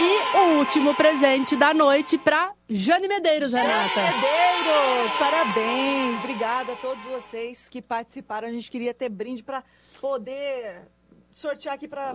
[0.01, 4.01] E o último presente da noite para Jane Medeiros, Renata.
[4.01, 6.19] Medeiros, parabéns.
[6.19, 8.49] Obrigada a todos vocês que participaram.
[8.49, 9.63] A gente queria ter brinde para
[10.01, 10.89] poder
[11.33, 12.13] sortear aqui para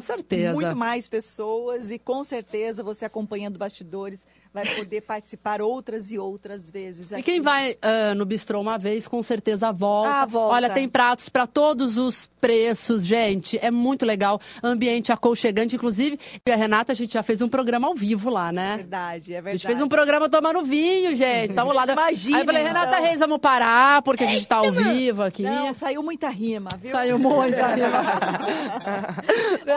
[0.53, 4.27] muito mais pessoas e com certeza você acompanhando bastidores
[4.63, 7.11] vai poder participar outras e outras vezes.
[7.11, 7.23] E aqui.
[7.23, 10.09] quem vai ah, no bistrô uma vez, com certeza volta.
[10.09, 10.55] Ah, volta.
[10.55, 13.57] Olha, tem pratos para todos os preços, gente.
[13.61, 14.39] É muito legal.
[14.63, 16.19] Ambiente aconchegante, inclusive.
[16.45, 18.77] E a Renata, a gente já fez um programa ao vivo lá, né?
[18.77, 19.57] Verdade, é A verdade.
[19.63, 21.53] gente fez um programa tomando vinho, gente.
[21.53, 21.85] Tamo lá.
[21.91, 23.03] Imagina, Aí eu falei, Renata então.
[23.05, 25.43] Reis, vamos parar, porque a gente tá ao vivo aqui.
[25.43, 26.91] Não, saiu muita rima, viu?
[26.91, 29.17] Saiu muita rima.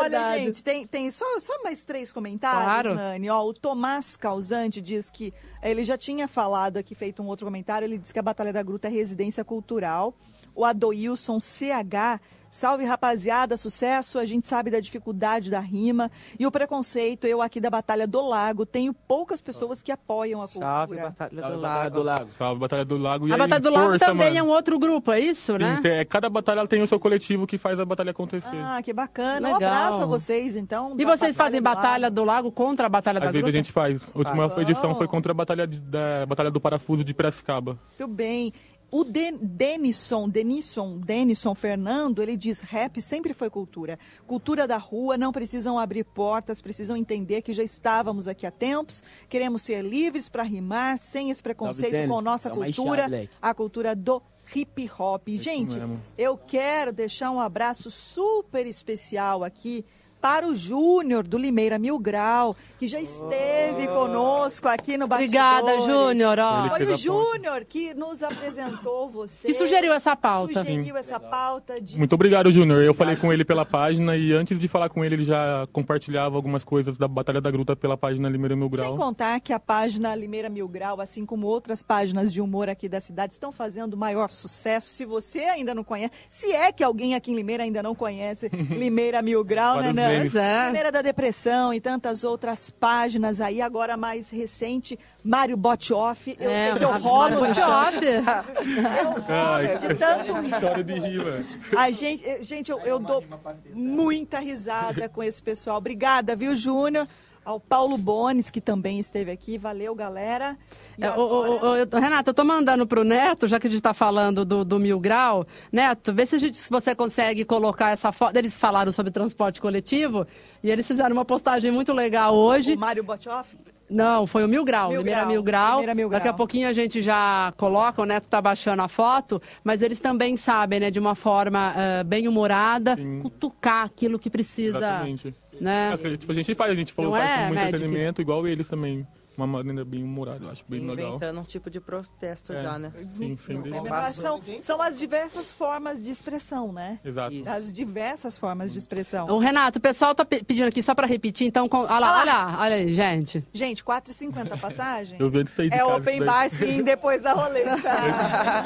[0.00, 2.94] Olha, gente, tem, tem só, só mais três comentários, Claro.
[2.94, 3.28] Nani.
[3.30, 5.32] Ó, o Tomás Causante diz que
[5.62, 8.62] ele já tinha falado aqui, feito um outro comentário, ele diz que a Batalha da
[8.62, 10.14] Gruta é residência cultural.
[10.54, 12.20] O Adoilson CH,
[12.50, 16.10] salve rapaziada, sucesso, a gente sabe da dificuldade da rima.
[16.38, 20.46] E o preconceito, eu aqui da Batalha do Lago, tenho poucas pessoas que apoiam a
[20.48, 20.66] cultura.
[20.66, 21.94] Salve, Batalha Salve, do Batalha Lago.
[21.96, 22.30] do Lago.
[22.36, 23.28] Salve, Batalha do Lago.
[23.28, 24.38] E A Batalha do Lago força, também mano.
[24.38, 25.76] é um outro grupo, é isso, né?
[25.76, 28.48] Sim, tem- é, cada batalha tem o seu coletivo que faz a batalha acontecer.
[28.56, 29.48] Ah, que bacana.
[29.48, 29.70] Um Legal.
[29.72, 30.96] abraço a vocês, então.
[30.98, 31.64] E vocês fazem do.
[31.64, 34.02] Batalha do Lago contra a Batalha da Às vezes a gente faz.
[34.14, 37.78] A última edição foi contra a batalha, de- da, batalha do Parafuso de Piracicaba.
[37.98, 38.52] Muito bem.
[38.90, 43.98] O Den Denison, Denison, Denison Fernando, ele diz: rap sempre foi cultura.
[44.26, 49.02] Cultura da rua, não precisam abrir portas, precisam entender que já estávamos aqui há tempos.
[49.28, 53.30] Queremos ser livres para rimar, sem esse preconceito Salve, com nossa uma cultura, moleque.
[53.40, 54.20] a cultura do
[54.54, 55.28] hip hop.
[55.28, 56.00] Gente, mesmo.
[56.18, 59.84] eu quero deixar um abraço super especial aqui
[60.20, 65.62] para o Júnior do Limeira Mil Grau, que já esteve conosco aqui no Bastidores.
[65.62, 66.38] Obrigada, Júnior.
[66.38, 69.48] Ele Foi o Júnior que nos apresentou você.
[69.48, 70.60] Que sugeriu essa pauta.
[70.60, 72.82] Sugeriu essa pauta de Muito obrigado, Júnior.
[72.82, 76.36] Eu falei com ele pela página e antes de falar com ele, ele já compartilhava
[76.36, 78.96] algumas coisas da Batalha da Gruta pela página Limeira Mil Sem Grau.
[78.96, 83.00] contar que a página Limeira Mil Grau, assim como outras páginas de humor aqui da
[83.00, 84.88] cidade, estão fazendo maior sucesso.
[84.88, 88.48] Se você ainda não conhece, se é que alguém aqui em Limeira ainda não conhece
[88.70, 90.66] Limeira Mil Grau, né, Pois é.
[90.66, 93.60] Limeira da Depressão e tantas outras páginas aí.
[93.62, 96.36] Agora, mais recente, Mário Botioff.
[96.40, 97.46] Eu É, sei que eu Mário rolo.
[97.46, 98.00] Botioff.
[99.00, 100.54] Eu rolo de tanto rir.
[100.54, 101.46] História de rir.
[101.76, 103.24] A gente, gente eu, eu dou
[103.72, 105.78] muita risada com esse pessoal.
[105.78, 107.06] Obrigada, viu, Júnior?
[107.44, 109.56] Ao Paulo Bones, que também esteve aqui.
[109.56, 110.56] Valeu, galera.
[111.00, 113.80] É, ô, ô, ô, eu- Renata, eu tô mandando pro Neto, já que a gente
[113.80, 115.46] tá falando do, do Mil Grau.
[115.72, 118.36] Neto, vê se, a gente- se você consegue colocar essa foto.
[118.36, 120.26] Eles falaram sobre transporte coletivo
[120.62, 122.74] e eles fizeram uma postagem muito legal hoje.
[122.74, 123.56] O Mário Botioff?
[123.90, 125.72] Não, foi o Mil Grau, Mil Limeira Grau, Mil Grau.
[125.72, 126.36] Limeira Mil Daqui a Grau.
[126.36, 130.78] pouquinho a gente já coloca, o Neto tá baixando a foto, mas eles também sabem,
[130.78, 134.78] né, de uma forma ah, bem humorada, cutucar aquilo que precisa.
[134.78, 135.34] Exatamente.
[135.60, 135.98] Né?
[136.02, 137.74] É, tipo, a gente faz, a gente falou, faz é, com muito Magic?
[137.74, 139.06] entretenimento, igual eles também.
[139.40, 141.10] Uma maneira bem humorada, eu acho bem legal.
[141.16, 142.92] Inventando um tipo de protesto É, já, né?
[143.16, 144.04] Sim, sem dúvida.
[144.12, 146.98] São, são as diversas formas de expressão, né?
[147.02, 147.32] Exato.
[147.34, 147.48] Isso.
[147.50, 149.26] As diversas formas de expressão.
[149.28, 151.68] O Renato, o pessoal tá pe- pedindo aqui só pra repetir, então.
[151.70, 152.20] com- Olha lá, Ah.
[152.20, 153.42] olha lá, olha aí, gente.
[153.52, 155.16] Gente, 4,50 a passagem?
[155.18, 155.96] Eu vi de sair de É casa.
[155.96, 157.70] open bar, sim, depois da roleta.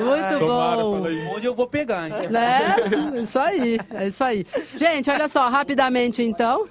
[0.00, 1.34] Muito Tomara, bom.
[1.34, 2.28] Onde eu vou pegar, hein?
[2.30, 3.20] Né?
[3.22, 4.46] Isso aí, é isso aí.
[4.76, 6.66] Gente, olha só, rapidamente então.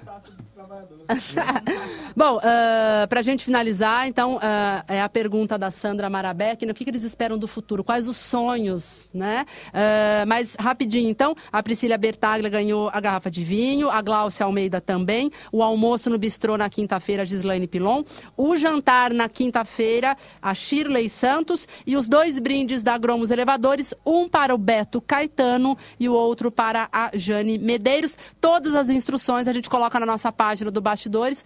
[2.16, 6.72] Bom, uh, para a gente finalizar, então, ah, é a pergunta da Sandra Marabeck, né?
[6.72, 7.82] o que, que eles esperam do futuro?
[7.82, 9.46] Quais os sonhos, né?
[9.72, 14.80] Ah, mas, rapidinho, então, a Priscila Bertaglia ganhou a garrafa de vinho, a Glaucia Almeida
[14.80, 18.04] também, o almoço no bistrô na quinta-feira, a Gislaine Pilon,
[18.36, 24.28] o jantar na quinta-feira, a Shirley Santos, e os dois brindes da Gromos Elevadores, um
[24.28, 28.16] para o Beto Caetano e o outro para a Jane Medeiros.
[28.40, 31.44] Todas as instruções a gente coloca na nossa página do Bastidores,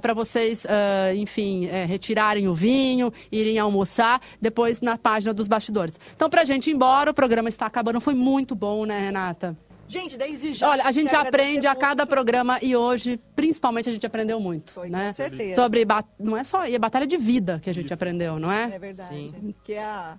[0.00, 5.98] para vocês, ah, enfim, eh, retirarem o vinho, irem almoçar, depois na página dos Bastidores.
[6.14, 8.00] Então, pra gente ir embora, o programa está acabando.
[8.00, 9.56] Foi muito bom, né, Renata?
[9.88, 10.68] Gente, desde já.
[10.68, 12.10] Olha, a gente aprende a cada muito.
[12.10, 14.70] programa e hoje, principalmente, a gente aprendeu muito.
[14.70, 15.08] Foi, né?
[15.08, 15.60] com certeza.
[15.60, 15.84] Sobre.
[16.18, 16.64] Não é só.
[16.64, 18.70] E é batalha de vida que a gente aprendeu, não é?
[18.72, 19.08] É verdade.
[19.08, 19.54] Sim.
[19.64, 20.16] Que é a,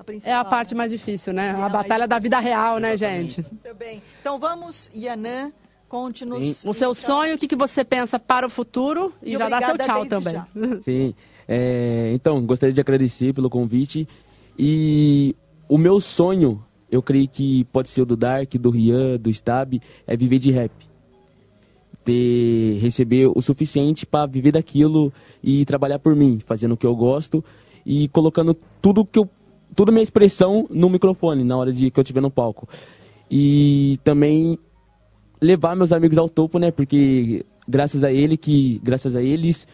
[0.00, 1.54] a É a parte mais difícil, né?
[1.56, 3.40] É a A batalha da vida real, né, gente?
[3.40, 4.02] Muito bem.
[4.20, 5.52] Então vamos, Yanã,
[5.92, 6.64] conte-nos.
[6.64, 9.12] O seu sonho, o que, que você pensa para o futuro?
[9.22, 10.40] E, E já dá seu tchau também.
[10.80, 11.14] Sim.
[11.46, 14.08] É, então, gostaria de agradecer pelo convite.
[14.58, 15.36] E
[15.68, 19.78] o meu sonho, eu creio que pode ser o do Dark, do Rian, do Stab,
[20.06, 20.72] é viver de rap.
[22.02, 25.12] Ter, receber o suficiente para viver daquilo
[25.44, 27.44] e trabalhar por mim, fazendo o que eu gosto
[27.84, 29.28] e colocando tudo que eu
[29.74, 32.66] toda minha expressão no microfone na hora de que eu estiver no palco.
[33.30, 34.58] E também
[35.42, 36.70] levar meus amigos ao topo, né?
[36.70, 39.66] Porque graças a ele que graças a eles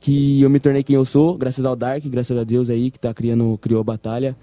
[0.00, 2.98] que eu me tornei quem eu sou, graças ao Dark, graças a Deus aí que
[2.98, 4.36] tá criando criou a batalha.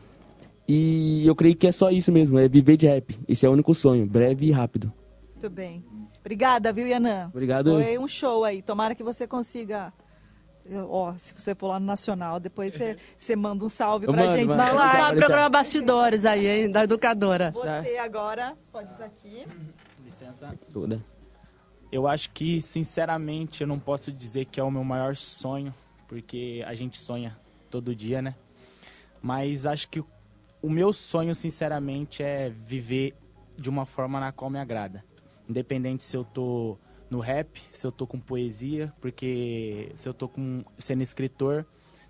[0.67, 3.17] E eu creio que é só isso mesmo, é viver de rap.
[3.27, 4.93] Esse é o único sonho, breve e rápido.
[5.31, 5.83] Muito bem.
[6.21, 7.27] Obrigada, viu, Yanã?
[7.27, 7.71] Obrigado.
[7.71, 8.61] Foi um show aí.
[8.61, 9.91] Tomara que você consiga.
[10.87, 14.23] Ó, se você for lá no Nacional, depois você, você manda um salve Eu pra
[14.23, 14.47] mando, gente.
[14.47, 14.63] mando.
[14.63, 15.13] Vai lá.
[15.13, 17.51] programa Bastidores aí, hein, da educadora.
[17.51, 19.43] Você agora, pode usar aqui.
[20.71, 21.03] Toda.
[21.91, 25.73] Eu acho que, sinceramente, eu não posso dizer que é o meu maior sonho,
[26.07, 27.37] porque a gente sonha
[27.69, 28.35] todo dia, né?
[29.21, 30.03] Mas acho que
[30.61, 33.15] o meu sonho, sinceramente, é viver
[33.57, 35.03] de uma forma na qual me agrada.
[35.47, 36.77] Independente se eu tô
[37.09, 41.65] no rap, se eu tô com poesia, porque se eu tô com, sendo escritor,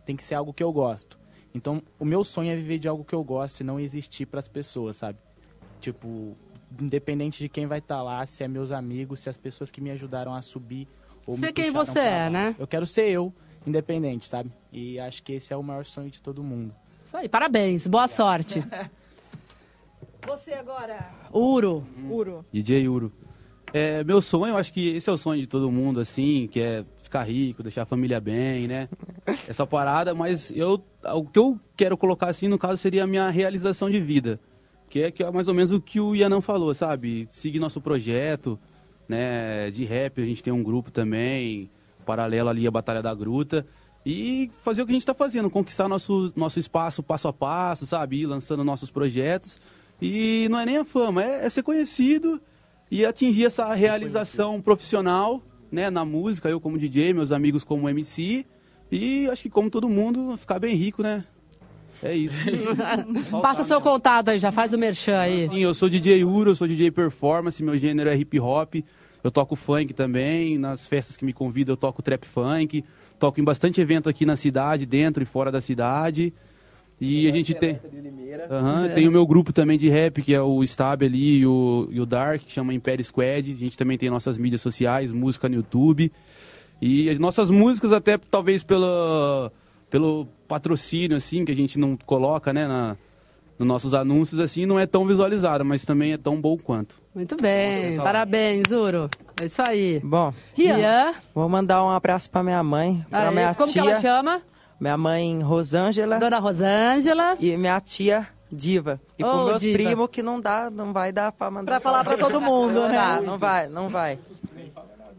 [0.06, 1.20] tem que ser algo que eu gosto.
[1.54, 4.40] Então, o meu sonho é viver de algo que eu gosto e não existir para
[4.40, 5.20] as pessoas, sabe?
[5.80, 6.38] Tipo,
[6.80, 9.91] independente de quem vai estar lá, se é meus amigos, se as pessoas que me
[9.91, 10.88] ajudaram a subir
[11.26, 12.56] ou Ser me quem você é, né?
[12.60, 13.34] Eu quero ser eu,
[13.66, 14.52] independente, sabe?
[14.72, 16.74] E acho que esse é o maior sonho de todo mundo.
[17.06, 18.64] Isso aí, parabéns, boa sorte.
[20.26, 21.86] Você agora, Uro.
[22.10, 22.45] Uro.
[22.52, 23.12] DJ Uro.
[23.74, 26.62] É, meu sonho, eu acho que esse é o sonho de todo mundo, assim, que
[26.62, 28.88] é ficar rico, deixar a família bem, né?
[29.48, 33.30] essa parada, mas eu, o que eu quero colocar assim, no caso, seria a minha
[33.30, 34.40] realização de vida.
[34.94, 37.26] Que é, que é mais ou menos o que o Ianão falou, sabe?
[37.28, 38.60] Seguir nosso projeto,
[39.10, 39.72] né?
[39.72, 41.68] De rap, a gente tem um grupo também,
[42.06, 43.65] paralelo ali à Batalha da Gruta.
[44.06, 47.88] E fazer o que a gente está fazendo, conquistar nosso, nosso espaço passo a passo,
[47.88, 48.22] sabe?
[48.22, 49.57] Ir lançando nossos projetos.
[49.99, 52.40] E não é nem a fama, é, é ser conhecido
[52.91, 55.41] e atingir essa realização profissional
[55.72, 58.45] né, na música, eu como DJ, meus amigos como MC.
[58.91, 61.26] E acho que como todo mundo, ficar bem rico, né?
[62.03, 62.35] É isso.
[63.41, 65.47] Passa seu contato aí, já faz o merchan aí.
[65.47, 68.75] Sim, eu sou DJ Uro, eu sou DJ Performance, meu gênero é hip hop.
[69.23, 72.84] Eu toco funk também, nas festas que me convidam eu toco trap funk.
[73.17, 76.34] Toco em bastante evento aqui na cidade, dentro e fora da cidade.
[76.99, 77.80] E a gente tem.
[78.49, 81.88] Aham, tem o meu grupo também de rap, que é o Stab ali e o,
[81.89, 83.51] e o Dark, que chama Império Squad.
[83.51, 86.11] A gente também tem nossas mídias sociais, música no YouTube.
[86.81, 89.49] E as nossas músicas, até talvez pelo,
[89.94, 92.98] pelo patrocínio, assim, que a gente não coloca, né, na,
[93.60, 96.99] nos nossos anúncios, assim, não é tão visualizada, mas também é tão bom quanto.
[97.14, 99.07] Muito bem, parabéns, Uro.
[99.40, 100.02] É isso aí.
[100.03, 101.14] Bom, Rian.
[101.36, 103.84] vou mandar um abraço pra minha mãe, pra Aí, minha como tia.
[103.84, 104.41] que ela chama?
[104.80, 106.18] Minha mãe Rosângela.
[106.18, 107.38] Dona Rosângela.
[107.40, 108.99] E minha tia Diva.
[109.20, 109.78] E Ô, com meus Diva.
[109.78, 111.74] primos que não dá, não vai dar pra mandar.
[111.74, 112.95] Pra falar pra todo mundo, não né?
[112.95, 114.18] Dá, não vai, não vai.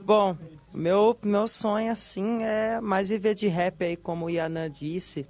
[0.04, 0.36] Bom,
[0.74, 5.26] meu, meu sonho, assim, é mais viver de rap aí, como o Yanan disse.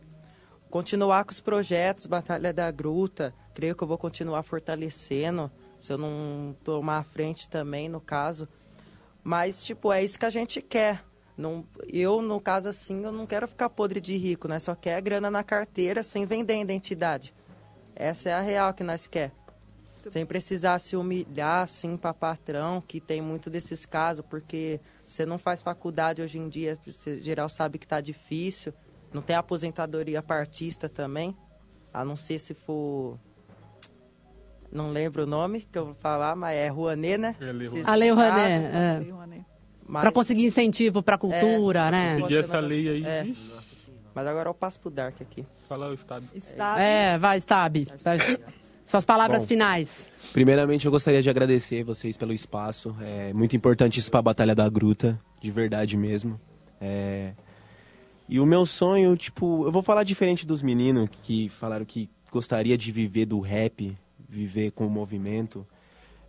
[0.70, 3.34] Continuar com os projetos, Batalha da Gruta.
[3.54, 5.50] Creio que eu vou continuar fortalecendo,
[5.80, 8.48] se eu não tomar a frente também, no caso.
[9.22, 11.04] Mas, tipo, é isso que a gente quer.
[11.36, 14.58] Não, eu, no caso assim, eu não quero ficar podre de rico, né?
[14.58, 17.34] Só quer grana na carteira sem vender identidade.
[17.94, 19.32] Essa é a real que nós quer.
[20.10, 25.38] Sem precisar se humilhar, assim, para patrão, que tem muito desses casos, porque você não
[25.38, 28.72] faz faculdade hoje em dia, você geral sabe que tá difícil.
[29.12, 31.36] Não tem aposentadoria para artista também,
[31.92, 33.18] a não ser se for...
[34.72, 37.36] Não lembro o nome que eu vou falar, mas é Rouanet, né?
[37.68, 39.06] Vocês A Lei casam, Rouanet, é.
[39.86, 42.16] mas- Pra conseguir incentivo pra cultura, É, né?
[42.16, 43.04] Seguir essa lei aí.
[43.04, 43.26] É.
[44.12, 45.46] Mas agora eu passo pro Dark aqui.
[45.68, 46.24] Falar o estado.
[46.78, 47.86] É, vai, Stab.
[48.02, 48.18] Vai.
[48.86, 49.48] Suas palavras Bom.
[49.48, 50.06] finais.
[50.32, 52.94] Primeiramente, eu gostaria de agradecer vocês pelo espaço.
[53.00, 56.38] É muito importante isso para a Batalha da Gruta, de verdade mesmo.
[56.80, 57.32] É,
[58.28, 62.76] E o meu sonho, tipo, eu vou falar diferente dos meninos que falaram que gostaria
[62.76, 63.96] de viver do rap,
[64.28, 65.66] viver com o movimento.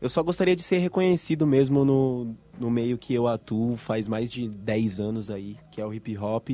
[0.01, 4.29] Eu só gostaria de ser reconhecido mesmo no, no meio que eu atuo faz mais
[4.29, 6.49] de 10 anos aí, que é o hip hop.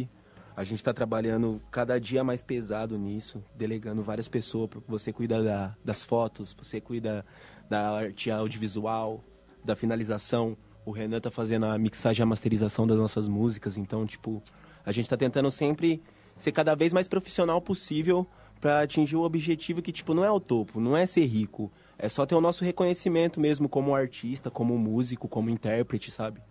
[0.55, 4.69] A gente está trabalhando cada dia mais pesado nisso, delegando várias pessoas.
[4.87, 7.25] Você cuida da- das fotos, você cuida
[7.69, 9.23] da arte audiovisual,
[9.63, 10.57] da finalização.
[10.85, 13.77] O Renan tá fazendo a mixagem e a masterização das nossas músicas.
[13.77, 14.43] Então, tipo,
[14.85, 16.01] a gente tá tentando sempre
[16.37, 18.27] ser cada vez mais profissional possível
[18.59, 21.71] para atingir o objetivo que, tipo, não é o topo, não é ser rico.
[21.97, 26.41] É só ter o nosso reconhecimento mesmo como artista, como músico, como intérprete, sabe?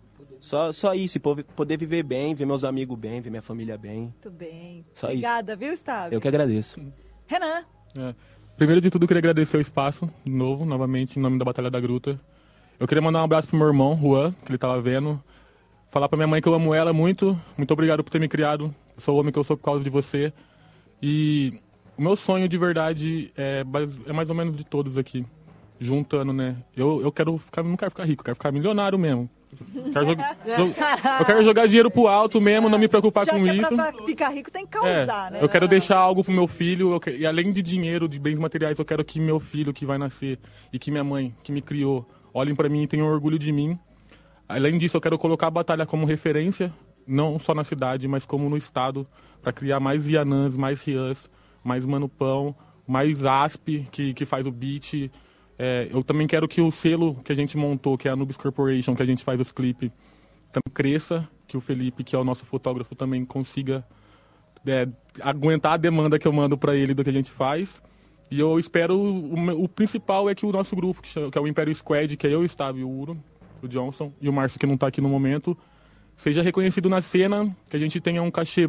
[0.41, 3.77] Só, só isso, e po- poder viver bem, ver meus amigos bem, ver minha família
[3.77, 3.99] bem.
[4.01, 4.83] Muito bem.
[4.91, 6.11] Só Obrigada, viu, Stab?
[6.11, 6.81] Eu que agradeço.
[7.27, 7.63] Renan.
[7.95, 8.15] É.
[8.57, 11.69] Primeiro de tudo, eu queria agradecer o espaço de novo, novamente, em nome da Batalha
[11.69, 12.19] da Gruta.
[12.79, 15.21] Eu queria mandar um abraço pro meu irmão, Juan, que ele tava vendo.
[15.91, 17.39] Falar pra minha mãe que eu amo ela muito.
[17.55, 18.73] Muito obrigado por ter me criado.
[18.95, 20.33] Eu sou o homem que eu sou por causa de você.
[21.01, 21.59] E
[21.95, 23.63] o meu sonho de verdade é,
[24.07, 25.23] é mais ou menos de todos aqui.
[25.79, 26.55] Juntando, né?
[26.75, 29.29] Eu, eu quero ficar, não quero ficar rico, eu quero ficar milionário mesmo.
[29.93, 30.73] Quero jogar- jo-
[31.19, 33.75] eu quero jogar dinheiro pro alto mesmo, não me preocupar Já com é isso.
[33.75, 35.39] pra ficar rico, tem que É, causar, né?
[35.41, 38.77] Eu quero deixar algo pro meu filho, eu e além de dinheiro, de bens materiais,
[38.79, 40.39] eu quero que meu filho que vai nascer
[40.71, 43.77] e que minha mãe, que me criou, olhem pra mim e tenham orgulho de mim.
[44.47, 46.73] Além disso, eu quero colocar a batalha como referência,
[47.07, 49.07] não só na cidade, mas como no estado,
[49.41, 51.29] para criar mais Ianãs, mais Rians,
[51.63, 52.55] mais Mano Pão,
[52.87, 55.09] mais Asp, que, que faz o beat.
[55.63, 58.35] É, eu também quero que o selo que a gente montou, que é a Nubis
[58.35, 59.91] Corporation, que a gente faz os clipes,
[60.51, 63.85] também cresça, que o Felipe, que é o nosso fotógrafo, também consiga
[64.65, 64.87] é,
[65.21, 67.79] aguentar a demanda que eu mando para ele do que a gente faz.
[68.31, 71.41] E eu espero, o, o principal é que o nosso grupo, que, chama- que é
[71.41, 73.15] o Império Squad, que é eu, o Stab, o Uro,
[73.61, 75.55] o Johnson e o Márcio, que não está aqui no momento,
[76.17, 78.67] seja reconhecido na cena, que a gente tenha um cachê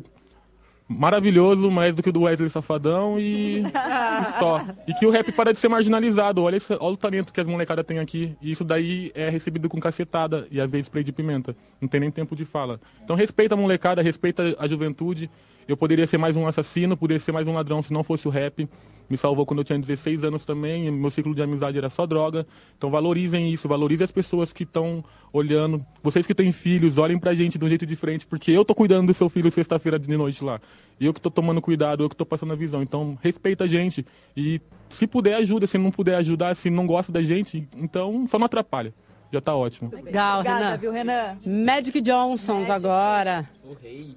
[0.98, 4.60] maravilhoso, mais do que o do Wesley Safadão e, e só.
[4.86, 6.42] E que o rap para de ser marginalizado.
[6.42, 8.36] Olha, esse- olha o talento que as molecadas têm aqui.
[8.40, 11.56] E isso daí é recebido com cacetada e às vezes spray de pimenta.
[11.80, 12.80] Não tem nem tempo de fala.
[13.04, 15.30] Então respeita a molecada, respeita a juventude.
[15.66, 18.30] Eu poderia ser mais um assassino, poderia ser mais um ladrão se não fosse o
[18.30, 18.68] rap.
[19.08, 22.46] Me salvou quando eu tinha 16 anos também, meu ciclo de amizade era só droga.
[22.76, 25.84] Então valorizem isso, valorizem as pessoas que estão olhando.
[26.02, 29.08] Vocês que têm filhos, olhem pra gente de um jeito diferente, porque eu tô cuidando
[29.08, 30.60] do seu filho sexta-feira de noite lá.
[31.00, 32.82] Eu que tô tomando cuidado, eu que tô passando a visão.
[32.82, 34.06] Então respeita a gente
[34.36, 38.38] e se puder ajuda, se não puder ajudar, se não gosta da gente, então só
[38.38, 38.94] não atrapalha.
[39.32, 39.90] Já tá ótimo.
[39.92, 40.76] Legal, Obrigada, Renan.
[40.76, 41.36] viu, Renan?
[41.46, 43.48] Magic Johnsons agora.
[43.64, 44.14] O rei.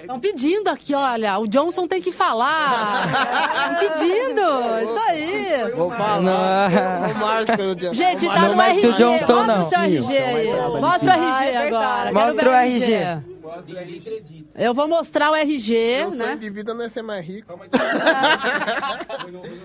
[0.00, 3.06] Estão pedindo aqui, olha, o Johnson tem que falar.
[3.06, 4.40] Estão pedindo,
[4.82, 5.72] isso aí.
[5.76, 6.22] Vou falar.
[6.22, 7.10] Não.
[7.12, 8.96] O Márcio, Gente, tá Não no mete o RG.
[8.98, 9.60] Johnson, Mostra não.
[9.60, 10.80] o seu RG aí.
[10.80, 12.02] Mostra o RG Ah, é agora.
[12.12, 13.29] Quero Mostra o RG.
[14.54, 16.36] Eu vou mostrar o RG, Meu sonho né?
[16.36, 17.52] de vida não é ser mais rico.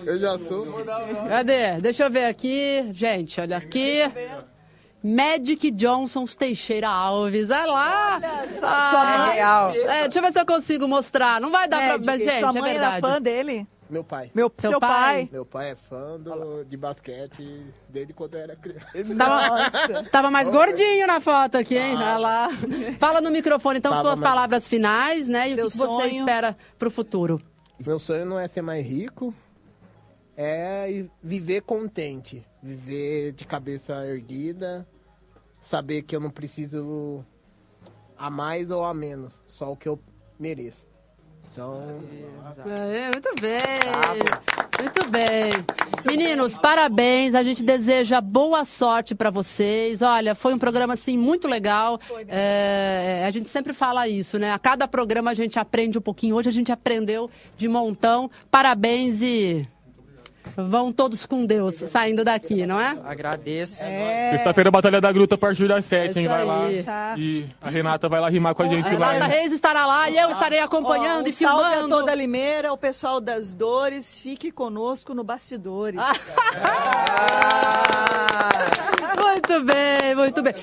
[0.04, 0.66] Eu já sou.
[1.28, 1.80] Cadê?
[1.80, 2.88] Deixa eu ver aqui.
[2.92, 4.02] Gente, olha aqui.
[5.02, 7.50] Magic Johnsons Teixeira Alves.
[7.50, 8.20] Olha lá.
[8.58, 9.70] só, Ah, sua mãe- real.
[9.70, 11.40] é, deixa eu ver se eu consigo mostrar.
[11.40, 11.88] Não vai dar pra.
[11.98, 12.96] Magic, Mas, gente, sua é mãe verdade.
[13.04, 13.66] era fã dele?
[13.88, 14.30] Meu pai.
[14.34, 14.90] Meu, Seu seu, pai?
[14.90, 15.28] pai.
[15.30, 19.14] Meu pai é fã do, de basquete desde quando eu era criança.
[19.16, 21.94] Tava, tava mais gordinho na foto aqui, hein?
[21.94, 22.48] Olha lá.
[22.98, 25.48] Fala no microfone, então, Tava suas mais- palavras finais, né?
[25.50, 27.40] E Seu o que, que você espera pro futuro.
[27.78, 29.32] Meu sonho não é ser mais rico,
[30.36, 32.44] é viver contente.
[32.62, 34.86] Viver de cabeça erguida,
[35.60, 37.24] saber que eu não preciso
[38.18, 40.00] a mais ou a menos, só o que eu
[40.38, 40.85] mereço.
[41.56, 41.80] Então,
[42.66, 43.58] É, muito bem.
[44.78, 45.52] Muito bem.
[46.04, 47.34] Meninos, parabéns.
[47.34, 50.02] A gente deseja boa sorte para vocês.
[50.02, 51.98] Olha, foi um programa assim muito legal.
[52.28, 54.52] É, a gente sempre fala isso, né?
[54.52, 56.36] A cada programa a gente aprende um pouquinho.
[56.36, 58.30] Hoje a gente aprendeu de montão.
[58.50, 59.66] Parabéns e
[60.56, 62.96] vão todos com Deus saindo daqui, não é?
[63.04, 63.82] Agradeço.
[64.30, 66.24] Sexta-feira, Batalha da Gruta, a partir das 7, hein?
[66.24, 66.68] isso Vai lá.
[67.16, 69.12] E a Renata vai lá rimar com a gente lá.
[69.12, 71.96] Renata Reis estará lá e eu estarei acompanhando Ó, e um salve a filmando.
[71.96, 76.00] toda a Limeira, o pessoal das Dores, fique conosco no Bastidores.
[79.18, 80.54] Muito bem, muito bem.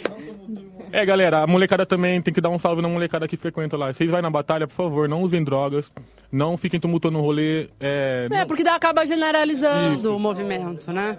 [0.95, 3.91] É, galera, a molecada também tem que dar um salve na molecada que frequenta lá.
[3.91, 5.91] Vocês vai na batalha, por favor, não usem drogas,
[6.31, 7.67] não fiquem tumultuando o rolê.
[7.79, 11.17] É, É, porque daí acaba generalizando o movimento, né?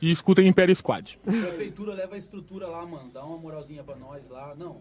[0.00, 1.18] E escutem Império Squad.
[1.26, 3.10] A prefeitura leva a estrutura lá, mano.
[3.12, 4.54] Dá uma moralzinha pra nós lá.
[4.56, 4.78] Não.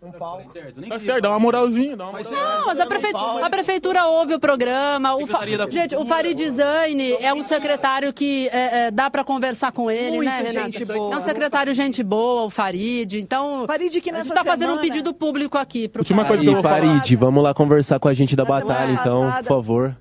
[0.00, 0.42] Um pau.
[0.52, 0.80] Certo.
[0.80, 2.40] Nem Tá certo, dá uma moralzinha, dá uma moralzinha.
[2.40, 5.16] Não, mas a prefeitura, a prefeitura ouve o programa.
[5.16, 5.40] O fa...
[5.70, 10.16] Gente, o Farid Zaine é um secretário que é, é, dá pra conversar com ele,
[10.16, 10.66] Muito né, Renata?
[10.72, 11.14] gente boa.
[11.14, 13.14] É um secretário gente boa, o Farid.
[13.18, 16.24] Então, Farid, que a nessa gente tá fazendo um semana- pedido público aqui pro Última
[16.24, 16.76] coisa que eu E vou falar.
[16.82, 19.96] Farid, vamos lá conversar com a gente da semana batalha, então, por favor.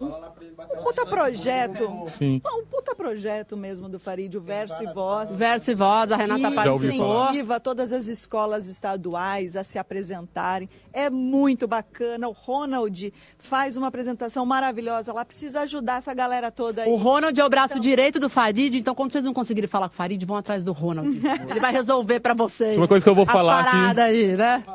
[0.88, 2.05] Puta projeto.
[2.18, 2.41] Sim.
[2.45, 5.38] Um puta projeto mesmo do Farid, o Verso e Voz.
[5.38, 7.23] Verso e Voz, a Renata participou.
[7.26, 10.69] incentiva todas as escolas estaduais a se apresentarem.
[10.93, 12.30] É muito bacana.
[12.30, 15.26] O Ronald faz uma apresentação maravilhosa lá.
[15.26, 16.89] Precisa ajudar essa galera toda aí.
[16.89, 19.93] O Ronald é o braço direito do Farid, então quando vocês não conseguirem falar com
[19.93, 21.09] o Farid, vão atrás do Ronald.
[21.49, 22.69] Ele vai resolver pra vocês.
[22.69, 24.64] Última coisa que eu vou falar aqui- aí, né?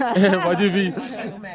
[0.00, 0.94] É, pode vir.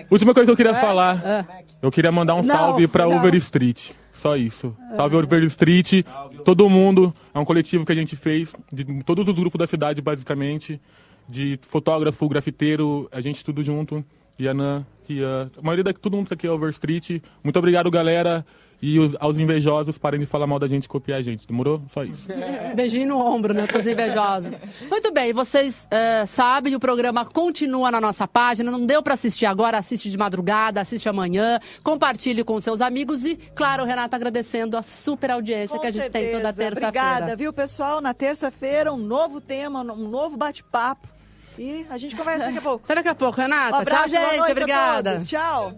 [0.10, 1.46] Última coisa que eu queria falar.
[1.82, 3.18] Eu queria mandar um Não, salve pra não.
[3.18, 3.92] Over Street.
[4.14, 4.76] Só isso.
[4.96, 6.04] Salve Over Street.
[6.44, 7.14] Todo mundo.
[7.34, 8.54] É um coletivo que a gente fez.
[8.72, 10.80] De todos os grupos da cidade, basicamente.
[11.28, 14.04] De fotógrafo, grafiteiro, a gente tudo junto.
[14.40, 15.50] Yanã, Rian.
[15.58, 17.22] A maioria daqui, todo mundo aqui é Over Street.
[17.44, 18.46] Muito obrigado, galera.
[18.88, 21.48] E os- aos invejosos, parem de falar mal da gente e copiar a gente.
[21.48, 21.82] Demorou?
[21.92, 22.28] Só isso.
[22.76, 24.56] Beijinho no ombro, né, pros invejosos.
[24.90, 28.70] Muito bem, vocês eh, sabem, o programa continua na nossa página.
[28.70, 31.60] Não deu para assistir agora, assiste de madrugada, assiste amanhã.
[31.84, 36.10] Compartilhe com seus amigos e, claro, Renata, agradecendo a super audiência Com que a gente
[36.12, 36.54] tem toda certeza.
[36.76, 36.90] terça-feira.
[36.90, 38.00] Obrigada, viu, pessoal?
[38.02, 41.08] Na terça-feira, um novo tema, um novo bate-papo.
[41.58, 42.84] E a gente conversa daqui a pouco.
[42.86, 43.78] Até daqui a pouco, Renata.
[43.78, 44.52] Um abraço, Tchau, boa gente.
[44.52, 45.12] Obrigada.
[45.14, 45.28] todos.
[45.28, 45.74] Tchau.